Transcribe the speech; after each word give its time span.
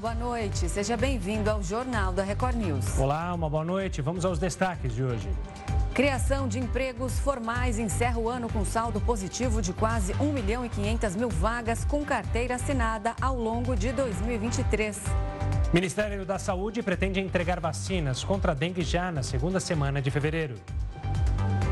Boa 0.00 0.14
noite. 0.14 0.68
Seja 0.68 0.96
bem-vindo 0.96 1.50
ao 1.50 1.60
Jornal 1.60 2.12
da 2.12 2.22
Record 2.22 2.54
News. 2.54 2.96
Olá, 3.00 3.34
uma 3.34 3.50
boa 3.50 3.64
noite. 3.64 4.00
Vamos 4.00 4.24
aos 4.24 4.38
destaques 4.38 4.94
de 4.94 5.02
hoje. 5.02 5.28
Criação 5.92 6.46
de 6.46 6.60
empregos 6.60 7.18
formais 7.18 7.80
encerra 7.80 8.16
o 8.16 8.28
ano 8.28 8.48
com 8.48 8.64
saldo 8.64 9.00
positivo 9.00 9.60
de 9.60 9.72
quase 9.72 10.14
1 10.20 10.32
milhão 10.32 10.64
e 10.64 10.68
500 10.68 11.16
mil 11.16 11.28
vagas 11.28 11.84
com 11.84 12.04
carteira 12.04 12.54
assinada 12.54 13.12
ao 13.20 13.34
longo 13.36 13.74
de 13.74 13.90
2023. 13.90 15.02
Ministério 15.72 16.24
da 16.24 16.38
Saúde 16.38 16.80
pretende 16.80 17.18
entregar 17.18 17.58
vacinas 17.58 18.22
contra 18.22 18.52
a 18.52 18.54
dengue 18.54 18.82
já 18.82 19.10
na 19.10 19.24
segunda 19.24 19.58
semana 19.58 20.00
de 20.00 20.12
fevereiro. 20.12 20.54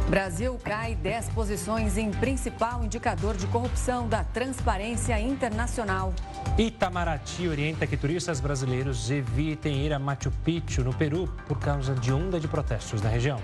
Brasil 0.08 0.56
cai 0.62 0.94
10 0.94 1.30
posições 1.30 1.98
em 1.98 2.12
principal 2.12 2.84
indicador 2.84 3.36
de 3.36 3.44
corrupção 3.48 4.08
da 4.08 4.22
Transparência 4.22 5.18
Internacional. 5.20 6.14
Itamaraty 6.56 7.48
orienta 7.48 7.88
que 7.88 7.96
turistas 7.96 8.38
brasileiros 8.38 9.10
evitem 9.10 9.84
ir 9.84 9.92
a 9.92 9.98
Machu 9.98 10.30
Picchu, 10.44 10.84
no 10.84 10.94
Peru, 10.94 11.28
por 11.48 11.58
causa 11.58 11.92
de 11.92 12.12
onda 12.12 12.38
de 12.38 12.46
protestos 12.46 13.02
na 13.02 13.08
região. 13.08 13.40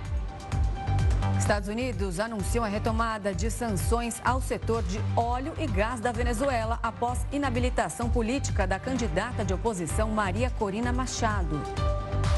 Estados 1.37 1.69
Unidos 1.69 2.20
anunciam 2.20 2.65
a 2.65 2.69
retomada 2.69 3.34
de 3.34 3.51
sanções 3.51 4.23
ao 4.25 4.41
setor 4.41 4.84
de 4.84 5.01
óleo 5.17 5.53
e 5.59 5.67
gás 5.67 5.98
da 5.98 6.12
Venezuela 6.12 6.79
após 6.81 7.27
inabilitação 7.33 8.09
política 8.09 8.69
da 8.69 8.79
candidata 8.79 9.45
de 9.45 9.53
oposição 9.53 10.09
Maria 10.11 10.48
Corina 10.48 10.92
Machado. 10.92 11.61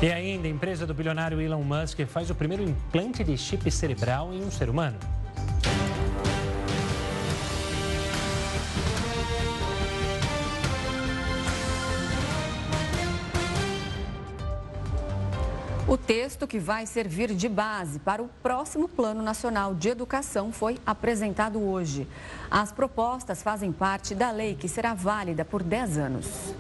E 0.03 0.13
ainda, 0.13 0.47
a 0.47 0.51
empresa 0.51 0.87
do 0.87 0.93
bilionário 0.93 1.41
Elon 1.41 1.63
Musk 1.63 2.01
faz 2.07 2.29
o 2.29 2.35
primeiro 2.35 2.63
implante 2.63 3.25
de 3.25 3.39
chip 3.39 3.71
cerebral 3.71 4.33
em 4.33 4.43
um 4.45 4.51
ser 4.51 4.69
humano. 4.69 4.99
O 15.87 15.97
texto 15.97 16.47
que 16.47 16.59
vai 16.59 16.87
servir 16.87 17.35
de 17.35 17.49
base 17.49 17.99
para 17.99 18.23
o 18.23 18.29
próximo 18.43 18.89
Plano 18.89 19.23
Nacional 19.23 19.75
de 19.75 19.91
Educação 19.91 20.51
foi 20.51 20.79
apresentado 20.85 21.63
hoje. 21.63 22.09
As 22.51 22.73
propostas 22.73 23.43
fazem 23.43 23.71
parte 23.71 24.15
da 24.15 24.31
lei 24.31 24.55
que 24.55 24.67
será 24.67 24.93
válida 24.93 25.45
por 25.45 25.63
10 25.63 25.99
anos. 25.99 26.55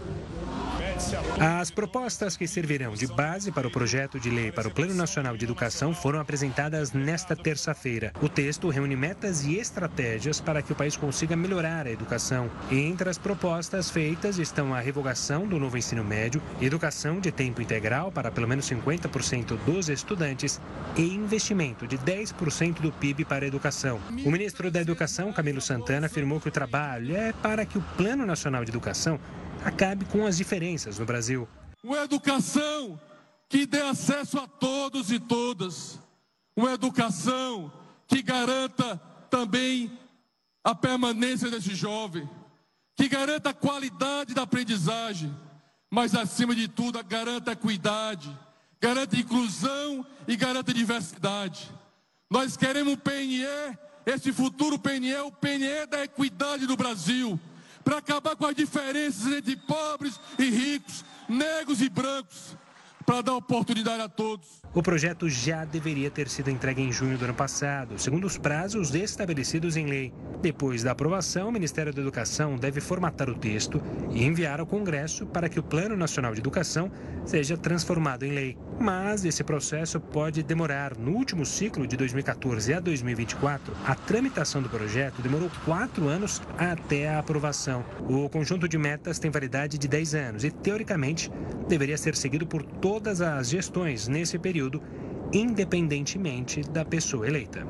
As 1.40 1.70
propostas 1.70 2.36
que 2.36 2.46
servirão 2.46 2.94
de 2.94 3.06
base 3.06 3.50
para 3.50 3.66
o 3.66 3.70
projeto 3.70 4.20
de 4.20 4.30
lei 4.30 4.52
para 4.52 4.68
o 4.68 4.70
Plano 4.70 4.94
Nacional 4.94 5.36
de 5.36 5.44
Educação 5.44 5.92
foram 5.92 6.20
apresentadas 6.20 6.92
nesta 6.92 7.34
terça-feira. 7.34 8.12
O 8.22 8.28
texto 8.28 8.68
reúne 8.68 8.94
metas 8.94 9.44
e 9.44 9.56
estratégias 9.56 10.40
para 10.40 10.62
que 10.62 10.72
o 10.72 10.76
país 10.76 10.96
consiga 10.96 11.34
melhorar 11.34 11.86
a 11.86 11.90
educação. 11.90 12.48
Entre 12.70 13.08
as 13.08 13.18
propostas 13.18 13.90
feitas 13.90 14.38
estão 14.38 14.72
a 14.72 14.80
revogação 14.80 15.46
do 15.46 15.58
novo 15.58 15.76
ensino 15.76 16.04
médio, 16.04 16.40
educação 16.60 17.18
de 17.18 17.32
tempo 17.32 17.60
integral 17.60 18.12
para 18.12 18.30
pelo 18.30 18.46
menos 18.46 18.70
50% 18.70 19.58
dos 19.64 19.88
estudantes 19.88 20.60
e 20.96 21.02
investimento 21.02 21.88
de 21.88 21.98
10% 21.98 22.80
do 22.80 22.92
PIB 22.92 23.24
para 23.24 23.44
a 23.44 23.48
educação. 23.48 24.00
O 24.24 24.30
ministro 24.30 24.70
da 24.70 24.80
Educação, 24.80 25.32
Camilo 25.32 25.60
Santana, 25.60 26.06
afirmou 26.06 26.40
que 26.40 26.48
o 26.48 26.52
trabalho 26.52 27.16
é 27.16 27.32
para 27.32 27.66
que 27.66 27.78
o 27.78 27.82
Plano 27.96 28.24
Nacional 28.24 28.64
de 28.64 28.70
Educação 28.70 29.18
acabe 29.64 30.04
com 30.06 30.26
as 30.26 30.36
diferenças 30.36 30.98
no 30.98 31.04
Brasil. 31.04 31.48
Uma 31.82 31.98
educação 31.98 32.98
que 33.48 33.66
dê 33.66 33.82
acesso 33.82 34.38
a 34.38 34.46
todos 34.46 35.10
e 35.10 35.18
todas. 35.18 35.98
Uma 36.56 36.72
educação 36.72 37.72
que 38.06 38.22
garanta 38.22 38.96
também 39.30 39.98
a 40.62 40.74
permanência 40.74 41.50
desse 41.50 41.74
jovem, 41.74 42.28
que 42.96 43.08
garanta 43.08 43.50
a 43.50 43.54
qualidade 43.54 44.32
da 44.32 44.42
aprendizagem, 44.42 45.34
mas 45.90 46.14
acima 46.14 46.54
de 46.54 46.68
tudo, 46.68 47.02
garanta 47.04 47.50
a 47.50 47.52
equidade, 47.52 48.34
garanta 48.80 49.16
inclusão 49.16 50.06
e 50.26 50.36
garanta 50.36 50.72
diversidade. 50.72 51.70
Nós 52.30 52.56
queremos 52.56 52.94
o 52.94 52.96
PNE, 52.96 53.44
esse 54.06 54.32
futuro 54.32 54.78
PNE, 54.78 55.16
o 55.16 55.30
PNE 55.32 55.86
da 55.86 56.02
equidade 56.04 56.66
do 56.66 56.76
Brasil 56.76 57.38
para 57.84 57.98
acabar 57.98 58.34
com 58.34 58.46
as 58.46 58.56
diferenças 58.56 59.26
entre 59.30 59.56
pobres 59.56 60.18
e 60.38 60.48
ricos, 60.48 61.04
negros 61.28 61.82
e 61.82 61.88
brancos, 61.88 62.56
para 63.04 63.20
dar 63.20 63.34
oportunidade 63.34 64.02
a 64.02 64.08
todos. 64.08 64.63
O 64.74 64.82
projeto 64.82 65.28
já 65.28 65.64
deveria 65.64 66.10
ter 66.10 66.28
sido 66.28 66.50
entregue 66.50 66.82
em 66.82 66.90
junho 66.90 67.16
do 67.16 67.24
ano 67.24 67.32
passado, 67.32 67.96
segundo 67.96 68.24
os 68.26 68.36
prazos 68.36 68.92
estabelecidos 68.92 69.76
em 69.76 69.86
lei. 69.86 70.12
Depois 70.42 70.82
da 70.82 70.90
aprovação, 70.90 71.48
o 71.48 71.52
Ministério 71.52 71.94
da 71.94 72.02
Educação 72.02 72.56
deve 72.56 72.80
formatar 72.80 73.30
o 73.30 73.36
texto 73.36 73.80
e 74.10 74.24
enviar 74.24 74.58
ao 74.58 74.66
Congresso 74.66 75.26
para 75.26 75.48
que 75.48 75.60
o 75.60 75.62
Plano 75.62 75.96
Nacional 75.96 76.34
de 76.34 76.40
Educação 76.40 76.90
seja 77.24 77.56
transformado 77.56 78.24
em 78.24 78.32
lei. 78.32 78.58
Mas 78.80 79.24
esse 79.24 79.44
processo 79.44 80.00
pode 80.00 80.42
demorar. 80.42 80.98
No 80.98 81.12
último 81.12 81.46
ciclo, 81.46 81.86
de 81.86 81.96
2014 81.96 82.74
a 82.74 82.80
2024, 82.80 83.72
a 83.86 83.94
tramitação 83.94 84.60
do 84.60 84.68
projeto 84.68 85.22
demorou 85.22 85.48
quatro 85.64 86.08
anos 86.08 86.42
até 86.58 87.08
a 87.08 87.20
aprovação. 87.20 87.84
O 88.00 88.28
conjunto 88.28 88.68
de 88.68 88.76
metas 88.76 89.20
tem 89.20 89.30
validade 89.30 89.78
de 89.78 89.86
10 89.86 90.14
anos 90.16 90.44
e, 90.44 90.50
teoricamente, 90.50 91.30
deveria 91.68 91.96
ser 91.96 92.16
seguido 92.16 92.44
por 92.44 92.62
todas 92.62 93.20
as 93.20 93.48
gestões 93.48 94.08
nesse 94.08 94.36
período 94.38 94.63
período, 94.64 94.82
independentemente 95.32 96.62
da 96.62 96.84
pessoa 96.84 97.26
eleita. 97.26 97.66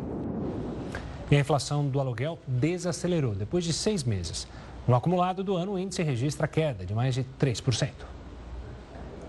E 1.30 1.36
a 1.36 1.40
inflação 1.40 1.86
do 1.88 1.98
aluguel 1.98 2.38
desacelerou 2.46 3.34
depois 3.34 3.64
de 3.64 3.72
seis 3.72 4.04
meses. 4.04 4.46
No 4.86 4.94
acumulado 4.94 5.42
do 5.42 5.56
ano, 5.56 5.72
o 5.72 5.78
índice 5.78 6.02
registra 6.02 6.46
queda 6.46 6.84
de 6.84 6.94
mais 6.94 7.14
de 7.14 7.24
3%. 7.40 7.90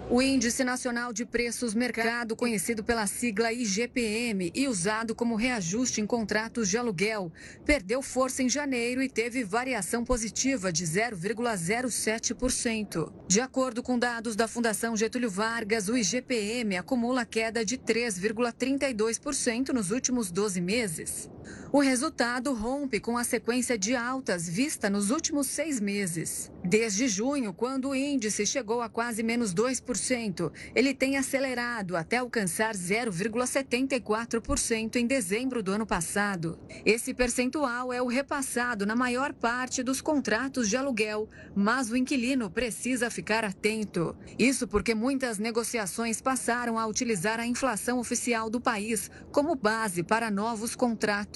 O 0.07 0.21
Índice 0.21 0.63
Nacional 0.63 1.11
de 1.11 1.25
Preços 1.25 1.73
Mercado, 1.73 2.35
conhecido 2.35 2.83
pela 2.83 3.07
sigla 3.07 3.51
IGPM 3.51 4.51
e 4.53 4.67
usado 4.67 5.15
como 5.15 5.35
reajuste 5.35 5.99
em 5.99 6.05
contratos 6.05 6.69
de 6.69 6.77
aluguel, 6.77 7.33
perdeu 7.65 8.03
força 8.03 8.43
em 8.43 8.49
janeiro 8.49 9.01
e 9.01 9.09
teve 9.09 9.43
variação 9.43 10.05
positiva 10.05 10.71
de 10.71 10.85
0,07%. 10.85 13.11
De 13.27 13.41
acordo 13.41 13.81
com 13.81 13.97
dados 13.97 14.35
da 14.35 14.47
Fundação 14.47 14.95
Getúlio 14.95 15.31
Vargas, 15.31 15.89
o 15.89 15.97
IGPM 15.97 16.77
acumula 16.77 17.25
queda 17.25 17.65
de 17.65 17.75
3,32% 17.75 19.69
nos 19.69 19.89
últimos 19.89 20.29
12 20.29 20.61
meses. 20.61 21.27
O 21.71 21.79
resultado 21.79 22.53
rompe 22.53 22.99
com 23.01 23.17
a 23.17 23.23
sequência 23.25 23.77
de 23.77 23.93
altas 23.95 24.47
vista 24.47 24.89
nos 24.89 25.11
últimos 25.11 25.47
seis 25.47 25.81
meses. 25.81 26.49
Desde 26.63 27.07
junho, 27.07 27.53
quando 27.53 27.89
o 27.89 27.95
índice 27.95 28.45
chegou 28.45 28.81
a 28.81 28.87
quase 28.87 29.21
menos 29.21 29.53
2%, 29.53 30.49
ele 30.73 30.93
tem 30.93 31.17
acelerado 31.17 31.97
até 31.97 32.15
alcançar 32.17 32.73
0,74% 32.73 34.95
em 34.95 35.05
dezembro 35.05 35.61
do 35.61 35.73
ano 35.73 35.85
passado. 35.85 36.57
Esse 36.85 37.13
percentual 37.13 37.91
é 37.91 38.01
o 38.01 38.07
repassado 38.07 38.85
na 38.85 38.95
maior 38.95 39.33
parte 39.33 39.83
dos 39.83 39.99
contratos 39.99 40.69
de 40.69 40.77
aluguel, 40.77 41.29
mas 41.53 41.91
o 41.91 41.97
inquilino 41.97 42.49
precisa 42.49 43.09
ficar 43.09 43.43
atento. 43.43 44.15
Isso 44.39 44.65
porque 44.65 44.95
muitas 44.95 45.37
negociações 45.37 46.21
passaram 46.21 46.79
a 46.79 46.87
utilizar 46.87 47.37
a 47.39 47.45
inflação 47.45 47.99
oficial 47.99 48.49
do 48.49 48.61
país 48.61 49.11
como 49.31 49.55
base 49.55 50.03
para 50.03 50.31
novos 50.31 50.73
contratos. 50.73 51.34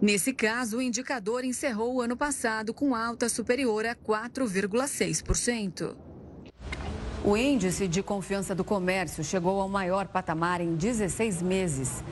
Nesse 0.00 0.32
caso, 0.32 0.78
o 0.78 0.82
indicador 0.82 1.44
encerrou 1.44 1.96
o 1.96 2.00
ano 2.00 2.16
passado 2.16 2.72
com 2.72 2.94
alta 2.94 3.28
superior 3.28 3.84
a 3.84 3.94
4,6%. 3.94 5.94
O 7.22 7.36
índice 7.36 7.86
de 7.86 8.02
confiança 8.02 8.54
do 8.54 8.64
comércio 8.64 9.22
chegou 9.22 9.60
ao 9.60 9.68
maior 9.68 10.08
patamar 10.08 10.62
em 10.62 10.74
16 10.74 11.42
meses. 11.42 12.02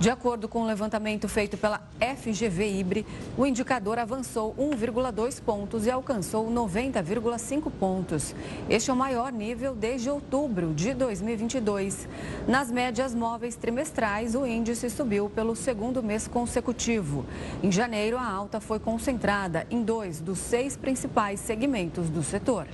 De 0.00 0.08
acordo 0.08 0.48
com 0.48 0.60
o 0.60 0.62
um 0.62 0.66
levantamento 0.66 1.28
feito 1.28 1.56
pela 1.56 1.82
FGV 1.98 2.78
Ibre, 2.78 3.06
o 3.36 3.44
indicador 3.44 3.98
avançou 3.98 4.54
1,2 4.54 5.42
pontos 5.42 5.86
e 5.86 5.90
alcançou 5.90 6.48
90,5 6.48 7.68
pontos. 7.68 8.32
Este 8.70 8.90
é 8.90 8.92
o 8.92 8.96
maior 8.96 9.32
nível 9.32 9.74
desde 9.74 10.08
outubro 10.08 10.72
de 10.72 10.94
2022. 10.94 12.08
Nas 12.46 12.70
médias 12.70 13.12
móveis 13.12 13.56
trimestrais, 13.56 14.36
o 14.36 14.46
índice 14.46 14.88
subiu 14.88 15.28
pelo 15.28 15.56
segundo 15.56 16.00
mês 16.00 16.28
consecutivo. 16.28 17.26
Em 17.60 17.72
janeiro, 17.72 18.16
a 18.16 18.24
alta 18.24 18.60
foi 18.60 18.78
concentrada 18.78 19.66
em 19.68 19.82
dois 19.82 20.20
dos 20.20 20.38
seis 20.38 20.76
principais 20.76 21.40
segmentos 21.40 22.08
do 22.08 22.22
setor. 22.22 22.68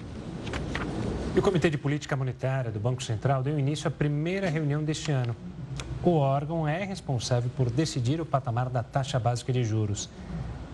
E 1.35 1.39
o 1.39 1.43
Comitê 1.43 1.71
de 1.71 1.79
Política 1.79 2.15
Monetária 2.15 2.71
do 2.71 2.79
Banco 2.79 3.03
Central 3.03 3.43
deu 3.43 3.59
início 3.59 3.89
à 3.89 3.91
primeira 3.91 4.51
reunião 4.51 4.85
deste 4.85 5.11
ano. 5.11 5.35
O 6.07 6.17
órgão 6.17 6.69
é 6.69 6.85
responsável 6.85 7.51
por 7.57 7.71
decidir 7.71 8.21
o 8.21 8.27
patamar 8.27 8.69
da 8.69 8.83
taxa 8.83 9.19
básica 9.19 9.51
de 9.51 9.65
juros. 9.65 10.11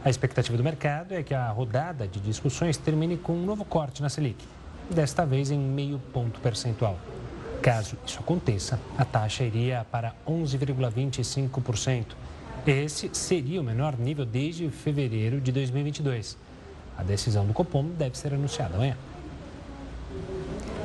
A 0.04 0.10
expectativa 0.10 0.56
do 0.56 0.64
mercado 0.64 1.12
é 1.14 1.22
que 1.22 1.32
a 1.32 1.48
rodada 1.50 2.08
de 2.08 2.18
discussões 2.18 2.76
termine 2.76 3.16
com 3.16 3.34
um 3.34 3.44
novo 3.44 3.64
corte 3.64 4.02
na 4.02 4.08
Selic, 4.08 4.44
desta 4.90 5.24
vez 5.24 5.52
em 5.52 5.58
meio 5.58 6.00
ponto 6.12 6.40
percentual. 6.40 6.98
Caso 7.62 7.96
isso 8.04 8.18
aconteça, 8.18 8.80
a 8.98 9.04
taxa 9.04 9.44
iria 9.44 9.86
para 9.88 10.16
11,25%. 10.26 12.06
Esse 12.66 13.08
seria 13.12 13.60
o 13.60 13.64
menor 13.64 13.96
nível 13.96 14.26
desde 14.26 14.68
fevereiro 14.68 15.40
de 15.40 15.52
2022. 15.52 16.36
A 16.98 17.04
decisão 17.04 17.46
do 17.46 17.52
Copom 17.52 17.84
deve 17.96 18.18
ser 18.18 18.34
anunciada 18.34 18.74
amanhã. 18.74 18.96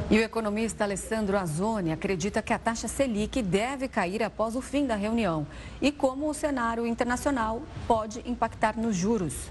E 0.10 0.20
o 0.20 0.22
economista 0.22 0.84
Alessandro 0.84 1.36
Azzoni 1.36 1.92
acredita 1.92 2.40
que 2.40 2.54
a 2.54 2.60
taxa 2.60 2.88
Selic 2.88 3.42
deve 3.42 3.88
cair 3.88 4.22
após 4.22 4.56
o 4.56 4.62
fim 4.62 4.86
da 4.86 4.96
reunião 4.96 5.48
e 5.82 5.92
como 5.92 6.30
o 6.30 6.34
cenário 6.34 6.86
internacional 6.86 7.64
pode 7.88 8.22
impactar 8.30 8.78
nos 8.78 8.96
juros. 8.96 9.50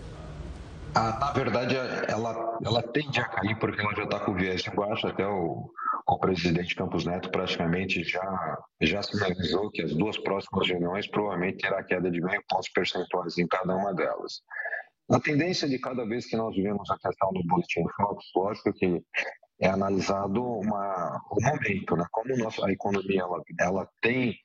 Ah, 0.95 1.19
na 1.19 1.33
verdade, 1.33 1.75
ela, 2.07 2.57
ela 2.65 2.83
tende 2.83 3.19
a 3.19 3.25
cair 3.25 3.59
porque 3.59 3.81
ela 3.81 3.97
já 3.97 4.05
está 4.05 4.21
com 4.21 4.33
viés 4.33 4.63
de 4.63 4.71
baixo. 4.71 5.09
Até 5.09 5.27
o, 5.27 5.69
o 6.07 6.19
presidente 6.21 6.77
Campos 6.77 7.05
Neto 7.05 7.31
praticamente 7.31 8.05
já, 8.05 8.59
já 8.81 9.03
sinalizou 9.03 9.73
que 9.73 9.83
as 9.83 9.93
duas 9.93 10.17
próximas 10.19 10.69
reuniões 10.69 11.09
provavelmente 11.09 11.63
terá 11.63 11.83
queda 11.83 12.09
de 12.09 12.21
meio 12.21 12.41
pontos 12.49 12.69
percentuais 12.69 13.37
em 13.39 13.47
cada 13.49 13.75
uma 13.75 13.93
delas. 13.93 14.41
A 15.11 15.19
tendência 15.19 15.69
de 15.69 15.81
cada 15.81 16.07
vez 16.07 16.27
que 16.27 16.37
nós 16.37 16.55
vivemos 16.55 16.89
a 16.91 16.97
questão 16.97 17.33
do 17.33 17.43
boletim 17.45 17.85
Focus, 17.97 18.31
lógico 18.37 18.73
que 18.73 19.03
é 19.65 19.71
analisado 19.71 20.45
uma, 20.45 21.23
o 21.31 21.43
momento, 21.43 21.97
né? 21.97 22.05
como 22.13 22.37
nossa, 22.37 22.67
a 22.67 22.71
economia 22.71 23.23
ela, 23.23 23.43
ela 23.59 23.89
tem 24.03 24.37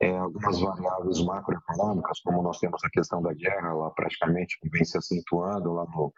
é, 0.00 0.14
algumas 0.14 0.60
variáveis 0.60 1.24
macroeconômicas, 1.24 2.20
como 2.20 2.42
nós 2.42 2.58
temos 2.58 2.84
a 2.84 2.90
questão 2.90 3.22
da 3.22 3.32
guerra 3.32 3.72
lá 3.72 3.90
praticamente 3.92 4.58
vem 4.70 4.84
se 4.84 4.98
acentuando 4.98 5.72
lá 5.72 5.86
no, 5.86 6.12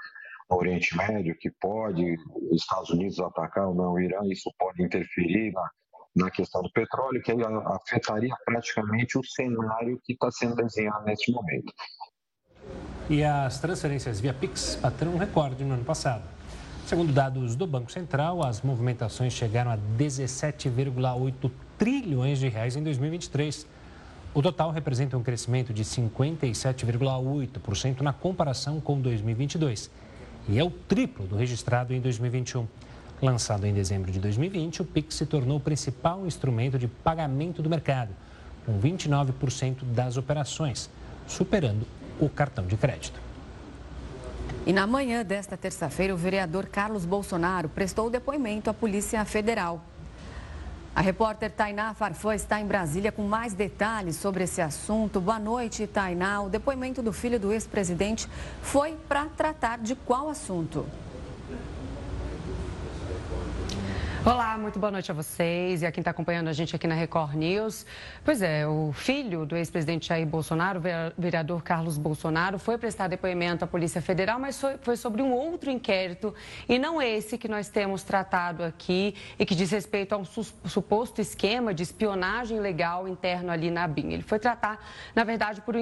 no 0.50 0.56
Oriente 0.56 0.96
Médio, 0.96 1.36
que 1.38 1.52
pode 1.60 2.16
os 2.50 2.60
Estados 2.60 2.90
Unidos 2.90 3.20
atacar 3.20 3.68
ou 3.68 3.76
não 3.76 3.92
o 3.92 4.00
Irã, 4.00 4.18
isso 4.24 4.52
pode 4.58 4.82
interferir 4.82 5.52
na, 5.52 5.70
na 6.24 6.30
questão 6.32 6.60
do 6.60 6.72
petróleo, 6.72 7.22
que 7.22 7.30
afetaria 7.30 8.34
praticamente 8.44 9.16
o 9.16 9.24
cenário 9.24 10.00
que 10.02 10.14
está 10.14 10.32
sendo 10.32 10.56
desenhado 10.56 11.04
neste 11.04 11.30
momento. 11.30 11.72
E 13.08 13.22
as 13.22 13.60
transferências 13.60 14.18
via 14.18 14.34
Pix 14.34 14.74
bateram 14.82 15.12
um 15.12 15.16
recorde 15.16 15.64
no 15.64 15.74
ano 15.74 15.84
passado. 15.84 16.37
Segundo 16.88 17.12
dados 17.12 17.54
do 17.54 17.66
Banco 17.66 17.92
Central, 17.92 18.42
as 18.42 18.62
movimentações 18.62 19.34
chegaram 19.34 19.70
a 19.70 19.76
17,8 19.98 21.50
trilhões 21.76 22.38
de 22.38 22.48
reais 22.48 22.76
em 22.76 22.82
2023. 22.82 23.66
O 24.32 24.40
total 24.40 24.70
representa 24.70 25.18
um 25.18 25.22
crescimento 25.22 25.74
de 25.74 25.84
57,8% 25.84 28.00
na 28.00 28.14
comparação 28.14 28.80
com 28.80 28.98
2022 28.98 29.90
e 30.48 30.58
é 30.58 30.64
o 30.64 30.70
triplo 30.70 31.26
do 31.26 31.36
registrado 31.36 31.92
em 31.92 32.00
2021. 32.00 32.66
Lançado 33.20 33.66
em 33.66 33.74
dezembro 33.74 34.10
de 34.10 34.18
2020, 34.18 34.80
o 34.80 34.86
Pix 34.86 35.16
se 35.16 35.26
tornou 35.26 35.58
o 35.58 35.60
principal 35.60 36.26
instrumento 36.26 36.78
de 36.78 36.88
pagamento 36.88 37.60
do 37.60 37.68
mercado, 37.68 38.12
com 38.64 38.80
29% 38.80 39.84
das 39.92 40.16
operações, 40.16 40.88
superando 41.26 41.86
o 42.18 42.30
cartão 42.30 42.66
de 42.66 42.78
crédito. 42.78 43.27
E 44.68 44.72
na 44.72 44.86
manhã 44.86 45.24
desta 45.24 45.56
terça-feira, 45.56 46.12
o 46.12 46.16
vereador 46.18 46.66
Carlos 46.66 47.06
Bolsonaro 47.06 47.70
prestou 47.70 48.10
depoimento 48.10 48.68
à 48.68 48.74
Polícia 48.74 49.24
Federal. 49.24 49.82
A 50.94 51.00
repórter 51.00 51.50
Tainá 51.50 51.94
Farfã 51.94 52.34
está 52.34 52.60
em 52.60 52.66
Brasília 52.66 53.10
com 53.10 53.22
mais 53.22 53.54
detalhes 53.54 54.16
sobre 54.16 54.44
esse 54.44 54.60
assunto. 54.60 55.22
Boa 55.22 55.38
noite, 55.38 55.86
Tainá. 55.86 56.42
O 56.42 56.50
depoimento 56.50 57.02
do 57.02 57.14
filho 57.14 57.40
do 57.40 57.50
ex-presidente 57.50 58.28
foi 58.60 58.94
para 59.08 59.24
tratar 59.24 59.78
de 59.78 59.94
qual 59.94 60.28
assunto? 60.28 60.84
Olá, 64.28 64.58
muito 64.58 64.78
boa 64.78 64.90
noite 64.90 65.10
a 65.10 65.14
vocês 65.14 65.80
e 65.80 65.86
a 65.86 65.90
quem 65.90 66.02
está 66.02 66.10
acompanhando 66.10 66.48
a 66.48 66.52
gente 66.52 66.76
aqui 66.76 66.86
na 66.86 66.94
Record 66.94 67.32
News. 67.32 67.86
Pois 68.22 68.42
é, 68.42 68.68
o 68.68 68.92
filho 68.92 69.46
do 69.46 69.56
ex-presidente 69.56 70.08
Jair 70.08 70.26
Bolsonaro, 70.26 70.80
o 70.80 70.82
vereador 71.18 71.62
Carlos 71.62 71.96
Bolsonaro, 71.96 72.58
foi 72.58 72.76
prestar 72.76 73.08
depoimento 73.08 73.64
à 73.64 73.66
Polícia 73.66 74.02
Federal, 74.02 74.38
mas 74.38 74.60
foi 74.82 74.98
sobre 74.98 75.22
um 75.22 75.32
outro 75.32 75.70
inquérito 75.70 76.34
e 76.68 76.78
não 76.78 77.00
esse 77.00 77.38
que 77.38 77.48
nós 77.48 77.70
temos 77.70 78.02
tratado 78.02 78.62
aqui 78.64 79.14
e 79.38 79.46
que 79.46 79.54
diz 79.54 79.70
respeito 79.70 80.14
a 80.14 80.18
um 80.18 80.26
suposto 80.26 81.22
esquema 81.22 81.72
de 81.72 81.82
espionagem 81.82 82.60
legal 82.60 83.08
interno 83.08 83.50
ali 83.50 83.70
na 83.70 83.88
BIM. 83.88 84.12
Ele 84.12 84.22
foi 84.22 84.38
tratar, 84.38 84.78
na 85.14 85.24
verdade, 85.24 85.62
por 85.62 85.74
um 85.74 85.80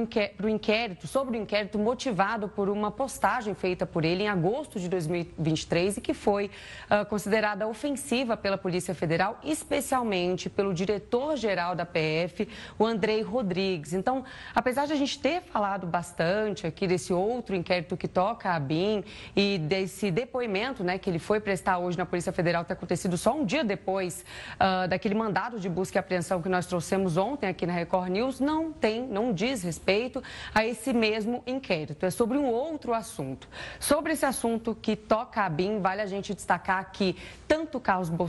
inquérito, 0.48 1.08
sobre 1.08 1.37
o 1.37 1.40
um 1.40 1.43
inquérito 1.43 1.81
motivado 1.81 2.48
por 2.48 2.69
uma 2.69 2.93
postagem 2.93 3.54
feita 3.54 3.84
por 3.84 4.04
ele 4.04 4.22
em 4.22 4.28
agosto 4.28 4.78
de 4.78 4.88
2023 4.88 5.96
e 5.96 6.00
que 6.00 6.14
foi 6.14 6.48
uh, 6.88 7.04
considerada 7.06 7.66
ofensiva 7.66 8.35
pela 8.36 8.58
Polícia 8.58 8.94
Federal, 8.94 9.38
especialmente 9.42 10.48
pelo 10.50 10.74
diretor-geral 10.74 11.74
da 11.74 11.86
PF, 11.86 12.48
o 12.78 12.84
Andrei 12.84 13.22
Rodrigues. 13.22 13.92
Então, 13.92 14.24
apesar 14.54 14.86
de 14.86 14.92
a 14.92 14.96
gente 14.96 15.18
ter 15.18 15.42
falado 15.42 15.86
bastante 15.86 16.66
aqui 16.66 16.86
desse 16.86 17.12
outro 17.12 17.54
inquérito 17.54 17.96
que 17.96 18.08
toca 18.08 18.52
a 18.52 18.60
BIM 18.60 19.04
e 19.34 19.58
desse 19.58 20.10
depoimento 20.10 20.84
né, 20.84 20.98
que 20.98 21.08
ele 21.08 21.18
foi 21.18 21.40
prestar 21.40 21.78
hoje 21.78 21.96
na 21.96 22.06
Polícia 22.06 22.32
Federal 22.32 22.64
ter 22.64 22.74
acontecido 22.74 23.16
só 23.16 23.34
um 23.34 23.44
dia 23.44 23.64
depois 23.64 24.24
uh, 24.54 24.88
daquele 24.88 25.14
mandado 25.14 25.58
de 25.58 25.68
busca 25.68 25.98
e 25.98 26.00
apreensão 26.00 26.42
que 26.42 26.48
nós 26.48 26.66
trouxemos 26.66 27.16
ontem 27.16 27.48
aqui 27.48 27.66
na 27.66 27.72
Record 27.72 28.10
News, 28.10 28.40
não 28.40 28.72
tem, 28.72 29.06
não 29.06 29.32
diz 29.32 29.62
respeito 29.62 30.22
a 30.54 30.64
esse 30.64 30.92
mesmo 30.92 31.42
inquérito. 31.46 32.04
É 32.04 32.10
sobre 32.10 32.38
um 32.38 32.46
outro 32.46 32.94
assunto. 32.94 33.48
Sobre 33.78 34.12
esse 34.12 34.24
assunto 34.24 34.74
que 34.74 34.96
toca 34.96 35.42
a 35.42 35.48
BIM, 35.48 35.80
vale 35.80 36.02
a 36.02 36.06
gente 36.06 36.34
destacar 36.34 36.90
que 36.92 37.16
tanto 37.48 37.78
Carlos 37.78 38.08
Bolsonaro 38.08 38.25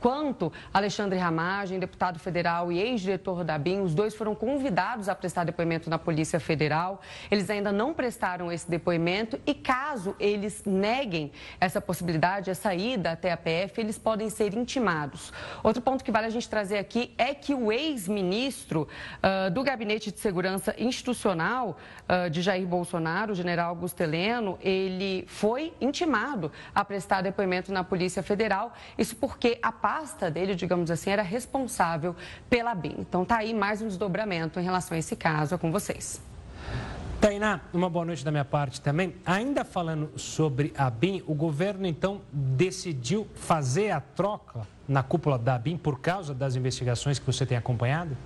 quanto 0.00 0.52
Alexandre 0.72 1.18
Ramagem, 1.18 1.78
deputado 1.78 2.18
federal 2.18 2.70
e 2.70 2.80
ex-diretor 2.80 3.44
da 3.44 3.58
BIM, 3.58 3.80
os 3.80 3.94
dois 3.94 4.14
foram 4.14 4.34
convidados 4.34 5.08
a 5.08 5.14
prestar 5.14 5.44
depoimento 5.44 5.88
na 5.90 5.98
Polícia 5.98 6.38
Federal. 6.40 7.00
Eles 7.30 7.48
ainda 7.50 7.72
não 7.72 7.92
prestaram 7.92 8.50
esse 8.50 8.70
depoimento 8.70 9.38
e 9.46 9.54
caso 9.54 10.14
eles 10.18 10.62
neguem 10.64 11.32
essa 11.60 11.80
possibilidade, 11.80 12.50
essa 12.50 12.74
ida 12.74 13.12
até 13.12 13.32
a 13.32 13.36
PF, 13.36 13.80
eles 13.80 13.98
podem 13.98 14.30
ser 14.30 14.54
intimados. 14.54 15.32
Outro 15.62 15.82
ponto 15.82 16.04
que 16.04 16.10
vale 16.10 16.26
a 16.26 16.30
gente 16.30 16.48
trazer 16.48 16.78
aqui 16.78 17.14
é 17.18 17.34
que 17.34 17.54
o 17.54 17.72
ex-ministro 17.72 18.88
uh, 19.18 19.50
do 19.50 19.62
Gabinete 19.62 20.12
de 20.12 20.20
Segurança 20.20 20.74
Institucional 20.78 21.76
uh, 22.08 22.30
de 22.30 22.42
Jair 22.42 22.66
Bolsonaro, 22.66 23.32
o 23.32 23.34
general 23.34 23.70
Augusto 23.70 24.00
Heleno, 24.00 24.58
ele 24.60 25.24
foi 25.26 25.72
intimado 25.80 26.50
a 26.74 26.84
prestar 26.84 27.22
depoimento 27.22 27.72
na 27.72 27.84
Polícia 27.84 28.22
Federal 28.22 28.72
isso 29.06 29.16
porque 29.16 29.58
a 29.62 29.70
pasta 29.70 30.30
dele, 30.30 30.54
digamos 30.54 30.90
assim, 30.90 31.10
era 31.10 31.22
responsável 31.22 32.14
pela 32.50 32.74
BIM. 32.74 32.96
Então 32.98 33.24
tá 33.24 33.36
aí 33.36 33.54
mais 33.54 33.80
um 33.80 33.86
desdobramento 33.86 34.58
em 34.58 34.64
relação 34.64 34.96
a 34.96 34.98
esse 34.98 35.14
caso. 35.14 35.54
É 35.54 35.58
com 35.58 35.70
vocês. 35.70 36.20
Tainá, 37.20 37.60
uma 37.72 37.88
boa 37.88 38.04
noite 38.04 38.24
da 38.24 38.30
minha 38.30 38.44
parte 38.44 38.80
também. 38.80 39.14
Ainda 39.24 39.64
falando 39.64 40.18
sobre 40.18 40.72
a 40.76 40.90
BIM, 40.90 41.22
o 41.26 41.34
governo 41.34 41.86
então 41.86 42.20
decidiu 42.32 43.26
fazer 43.34 43.90
a 43.90 44.00
troca 44.00 44.66
na 44.88 45.02
cúpula 45.02 45.38
da 45.38 45.56
BIM 45.56 45.76
por 45.76 46.00
causa 46.00 46.34
das 46.34 46.56
investigações 46.56 47.18
que 47.18 47.26
você 47.26 47.46
tem 47.46 47.56
acompanhado? 47.56 48.16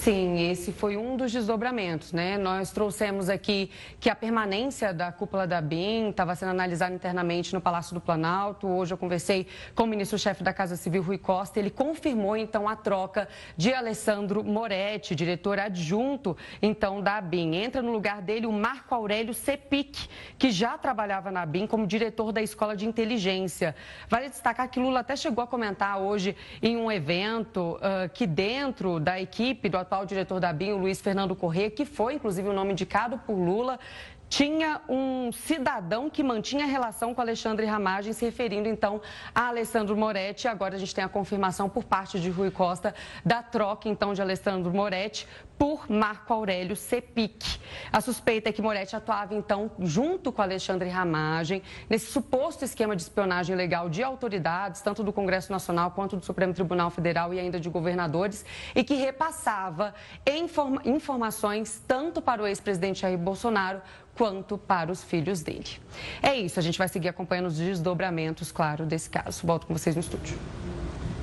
Sim, 0.00 0.50
esse 0.50 0.72
foi 0.72 0.96
um 0.96 1.14
dos 1.14 1.30
desdobramentos, 1.30 2.10
né? 2.10 2.38
Nós 2.38 2.72
trouxemos 2.72 3.28
aqui 3.28 3.70
que 4.00 4.08
a 4.08 4.14
permanência 4.14 4.94
da 4.94 5.12
cúpula 5.12 5.46
da 5.46 5.60
BIM 5.60 6.08
estava 6.08 6.34
sendo 6.34 6.52
analisada 6.52 6.94
internamente 6.94 7.52
no 7.52 7.60
Palácio 7.60 7.92
do 7.92 8.00
Planalto. 8.00 8.66
Hoje 8.66 8.94
eu 8.94 8.96
conversei 8.96 9.46
com 9.74 9.82
o 9.82 9.86
ministro-chefe 9.86 10.42
da 10.42 10.54
Casa 10.54 10.74
Civil, 10.74 11.02
Rui 11.02 11.18
Costa. 11.18 11.58
Ele 11.58 11.68
confirmou, 11.68 12.34
então, 12.34 12.66
a 12.66 12.74
troca 12.74 13.28
de 13.58 13.74
Alessandro 13.74 14.42
Moretti, 14.42 15.14
diretor 15.14 15.58
adjunto, 15.58 16.34
então, 16.62 17.02
da 17.02 17.20
BIM. 17.20 17.56
Entra 17.56 17.82
no 17.82 17.92
lugar 17.92 18.22
dele 18.22 18.46
o 18.46 18.52
Marco 18.52 18.94
Aurélio 18.94 19.34
Cepic, 19.34 20.08
que 20.38 20.50
já 20.50 20.78
trabalhava 20.78 21.30
na 21.30 21.44
BIM 21.44 21.66
como 21.66 21.86
diretor 21.86 22.32
da 22.32 22.40
Escola 22.40 22.74
de 22.74 22.86
Inteligência. 22.86 23.76
Vale 24.08 24.30
destacar 24.30 24.66
que 24.70 24.80
Lula 24.80 25.00
até 25.00 25.14
chegou 25.14 25.44
a 25.44 25.46
comentar 25.46 26.00
hoje 26.00 26.34
em 26.62 26.78
um 26.78 26.90
evento 26.90 27.76
uh, 27.76 28.08
que 28.14 28.26
dentro 28.26 28.98
da 28.98 29.20
equipe 29.20 29.68
do 29.68 29.76
atual 29.90 30.06
diretor 30.06 30.38
da 30.38 30.52
BIM, 30.52 30.70
o 30.72 30.76
Luiz 30.76 31.00
Fernando 31.00 31.34
Corrêa, 31.34 31.68
que 31.68 31.84
foi 31.84 32.14
inclusive 32.14 32.48
o 32.48 32.52
nome 32.52 32.70
indicado 32.70 33.18
por 33.18 33.34
Lula, 33.34 33.80
tinha 34.28 34.80
um 34.88 35.32
cidadão 35.32 36.08
que 36.08 36.22
mantinha 36.22 36.64
relação 36.64 37.12
com 37.12 37.20
Alexandre 37.20 37.66
Ramagem, 37.66 38.12
se 38.12 38.24
referindo 38.24 38.68
então 38.68 39.00
a 39.34 39.48
Alessandro 39.48 39.96
Moretti. 39.96 40.46
Agora 40.46 40.76
a 40.76 40.78
gente 40.78 40.94
tem 40.94 41.02
a 41.02 41.08
confirmação 41.08 41.68
por 41.68 41.82
parte 41.82 42.20
de 42.20 42.30
Rui 42.30 42.52
Costa 42.52 42.94
da 43.24 43.42
troca 43.42 43.88
então 43.88 44.14
de 44.14 44.22
Alessandro 44.22 44.72
Moretti 44.72 45.26
por 45.60 45.90
Marco 45.90 46.32
Aurélio 46.32 46.74
Cepic. 46.74 47.60
A 47.92 48.00
suspeita 48.00 48.48
é 48.48 48.52
que 48.52 48.62
Moretti 48.62 48.96
atuava 48.96 49.34
então 49.34 49.70
junto 49.80 50.32
com 50.32 50.40
Alexandre 50.40 50.88
Ramagem 50.88 51.62
nesse 51.86 52.10
suposto 52.10 52.64
esquema 52.64 52.96
de 52.96 53.02
espionagem 53.02 53.54
legal 53.54 53.90
de 53.90 54.02
autoridades, 54.02 54.80
tanto 54.80 55.04
do 55.04 55.12
Congresso 55.12 55.52
Nacional 55.52 55.90
quanto 55.90 56.16
do 56.16 56.24
Supremo 56.24 56.54
Tribunal 56.54 56.88
Federal 56.88 57.34
e 57.34 57.38
ainda 57.38 57.60
de 57.60 57.68
governadores, 57.68 58.42
e 58.74 58.82
que 58.82 58.94
repassava 58.94 59.94
informa 60.26 60.80
informações 60.82 61.82
tanto 61.86 62.22
para 62.22 62.42
o 62.42 62.46
ex-presidente 62.46 63.02
Jair 63.02 63.18
Bolsonaro 63.18 63.82
quanto 64.16 64.56
para 64.56 64.90
os 64.90 65.04
filhos 65.04 65.42
dele. 65.42 65.78
É 66.22 66.34
isso, 66.34 66.58
a 66.58 66.62
gente 66.62 66.78
vai 66.78 66.88
seguir 66.88 67.08
acompanhando 67.08 67.48
os 67.48 67.58
desdobramentos, 67.58 68.50
claro, 68.50 68.86
desse 68.86 69.10
caso. 69.10 69.46
Volto 69.46 69.66
com 69.66 69.74
vocês 69.74 69.94
no 69.94 70.00
estúdio. 70.00 70.38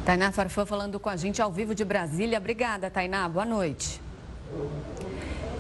Tainá 0.06 0.32
Farfã 0.32 0.64
falando 0.64 1.00
com 1.00 1.10
a 1.10 1.16
gente 1.16 1.42
ao 1.42 1.52
vivo 1.52 1.74
de 1.74 1.84
Brasília. 1.84 2.38
Obrigada, 2.38 2.88
Tainá. 2.92 3.28
Boa 3.28 3.44
noite. 3.44 4.07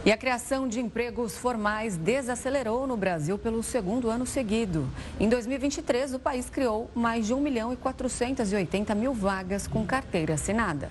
E 0.05 0.11
a 0.11 0.15
criação 0.15 0.67
de 0.67 0.79
empregos 0.79 1.37
formais 1.37 1.97
desacelerou 1.97 2.87
no 2.87 2.95
Brasil 2.95 3.37
pelo 3.37 3.61
segundo 3.61 4.09
ano 4.09 4.25
seguido. 4.25 4.87
Em 5.19 5.27
2023, 5.27 6.13
o 6.13 6.19
país 6.19 6.49
criou 6.49 6.89
mais 6.95 7.27
de 7.27 7.33
1 7.33 7.41
milhão 7.41 7.73
e 7.73 7.75
480 7.75 8.95
mil 8.95 9.13
vagas 9.13 9.67
com 9.67 9.85
carteira 9.85 10.35
assinada. 10.35 10.89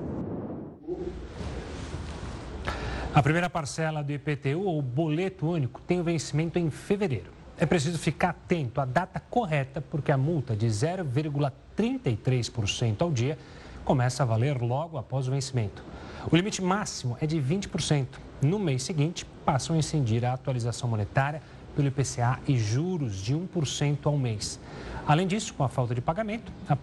A 3.13 3.21
primeira 3.21 3.49
parcela 3.49 4.01
do 4.01 4.13
IPTU, 4.13 4.61
ou 4.61 4.81
boleto 4.81 5.45
único, 5.45 5.81
tem 5.81 5.99
o 5.99 6.05
vencimento 6.05 6.57
em 6.57 6.71
fevereiro. 6.71 7.33
É 7.57 7.65
preciso 7.65 7.99
ficar 7.99 8.29
atento 8.29 8.79
à 8.79 8.85
data 8.85 9.19
correta, 9.19 9.81
porque 9.81 10.09
a 10.11 10.17
multa 10.17 10.55
de 10.55 10.67
0,33% 10.67 13.01
ao 13.01 13.11
dia 13.11 13.37
começa 13.83 14.23
a 14.23 14.25
valer 14.25 14.61
logo 14.61 14.97
após 14.97 15.27
o 15.27 15.31
vencimento. 15.31 15.83
O 16.31 16.35
limite 16.35 16.61
máximo 16.61 17.17
é 17.19 17.27
de 17.27 17.37
20%. 17.37 18.07
No 18.41 18.57
mês 18.57 18.83
seguinte, 18.83 19.25
passam 19.45 19.75
a 19.75 19.79
incidir 19.79 20.25
a 20.25 20.33
atualização 20.33 20.89
monetária 20.89 21.41
pelo 21.75 21.87
IPCA 21.87 22.39
e 22.47 22.57
juros 22.57 23.17
de 23.17 23.35
1% 23.35 23.97
ao 24.03 24.17
mês. 24.17 24.59
Além 25.05 25.27
disso, 25.27 25.53
com 25.53 25.63
a 25.63 25.69
falta 25.69 25.93
de 25.93 26.01
pagamento, 26.01 26.51
a, 26.69 26.77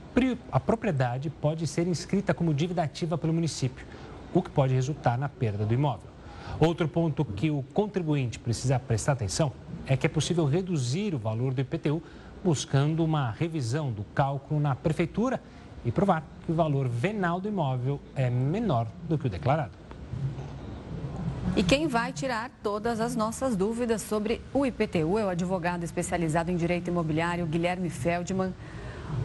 a 0.52 0.60
propriedade 0.60 1.30
pode 1.30 1.66
ser 1.66 1.86
inscrita 1.86 2.34
como 2.34 2.52
dívida 2.52 2.82
ativa 2.82 3.16
pelo 3.16 3.32
município, 3.32 3.86
o 4.34 4.42
que 4.42 4.50
pode 4.50 4.74
resultar 4.74 5.16
na 5.16 5.28
perda 5.28 5.64
do 5.64 5.72
imóvel. 5.72 6.10
Outro 6.58 6.86
ponto 6.86 7.24
que 7.24 7.50
o 7.50 7.62
contribuinte 7.72 8.38
precisa 8.38 8.78
prestar 8.78 9.12
atenção 9.12 9.52
é 9.86 9.96
que 9.96 10.06
é 10.06 10.08
possível 10.08 10.44
reduzir 10.44 11.14
o 11.14 11.18
valor 11.18 11.54
do 11.54 11.60
IPTU 11.60 12.02
buscando 12.44 13.04
uma 13.04 13.30
revisão 13.30 13.90
do 13.90 14.04
cálculo 14.14 14.60
na 14.60 14.74
prefeitura 14.74 15.40
e 15.84 15.90
provar 15.90 16.22
que 16.50 16.52
o 16.52 16.54
valor 16.54 16.88
venal 16.88 17.40
do 17.40 17.48
imóvel 17.48 18.00
é 18.16 18.28
menor 18.28 18.88
do 19.08 19.16
que 19.16 19.28
o 19.28 19.30
declarado. 19.30 19.70
E 21.56 21.62
quem 21.62 21.86
vai 21.86 22.12
tirar 22.12 22.50
todas 22.62 23.00
as 23.00 23.14
nossas 23.14 23.54
dúvidas 23.54 24.02
sobre 24.02 24.40
o 24.52 24.66
IPTU 24.66 25.18
é 25.18 25.24
o 25.24 25.28
advogado 25.28 25.84
especializado 25.84 26.50
em 26.50 26.56
direito 26.56 26.88
imobiliário 26.88 27.46
Guilherme 27.46 27.88
Feldman. 27.88 28.52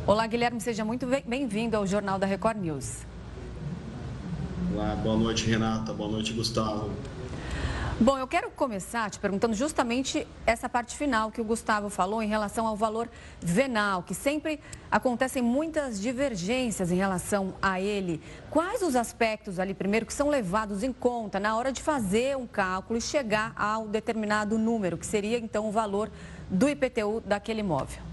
Olá, 0.06 0.28
Guilherme, 0.28 0.62
seja 0.62 0.86
muito 0.86 1.08
bem-vindo 1.26 1.76
ao 1.76 1.88
Jornal 1.88 2.20
da 2.20 2.28
Record 2.28 2.58
News. 2.58 3.06
Olá, 4.74 4.96
boa 4.96 5.18
noite, 5.18 5.50
Renata. 5.50 5.94
Boa 5.94 6.12
noite, 6.12 6.32
Gustavo. 6.34 6.92
Bom, 7.98 8.18
eu 8.18 8.28
quero 8.28 8.52
começar 8.52 9.10
te 9.10 9.18
perguntando 9.18 9.54
justamente 9.54 10.28
essa 10.46 10.68
parte 10.68 10.98
final 10.98 11.32
que 11.32 11.40
o 11.40 11.46
Gustavo 11.46 11.90
falou 11.90 12.22
em 12.22 12.28
relação 12.28 12.68
ao 12.68 12.76
valor 12.76 13.08
venal, 13.40 14.04
que 14.04 14.14
sempre 14.14 14.60
acontecem 14.92 15.42
muitas 15.42 16.02
divergências 16.02 16.92
em 16.92 16.96
relação 16.96 17.54
a 17.62 17.80
ele. 17.80 18.20
Quais 18.50 18.82
os 18.82 18.98
aspectos 18.98 19.60
ali, 19.60 19.74
primeiro, 19.74 20.06
que 20.06 20.14
são 20.14 20.28
levados 20.28 20.84
em 20.84 20.92
conta 20.92 21.40
na 21.40 21.56
hora 21.56 21.72
de 21.72 21.82
fazer 21.82 22.36
um 22.36 22.46
cálculo 22.46 23.00
e 23.00 23.02
chegar 23.02 23.54
ao 23.56 23.88
determinado 23.88 24.58
número, 24.58 24.98
que 24.98 25.06
seria 25.06 25.40
então 25.40 25.70
o 25.70 25.72
valor 25.72 26.12
do 26.50 26.68
IPTU 26.68 27.24
daquele 27.26 27.62
imóvel? 27.62 28.04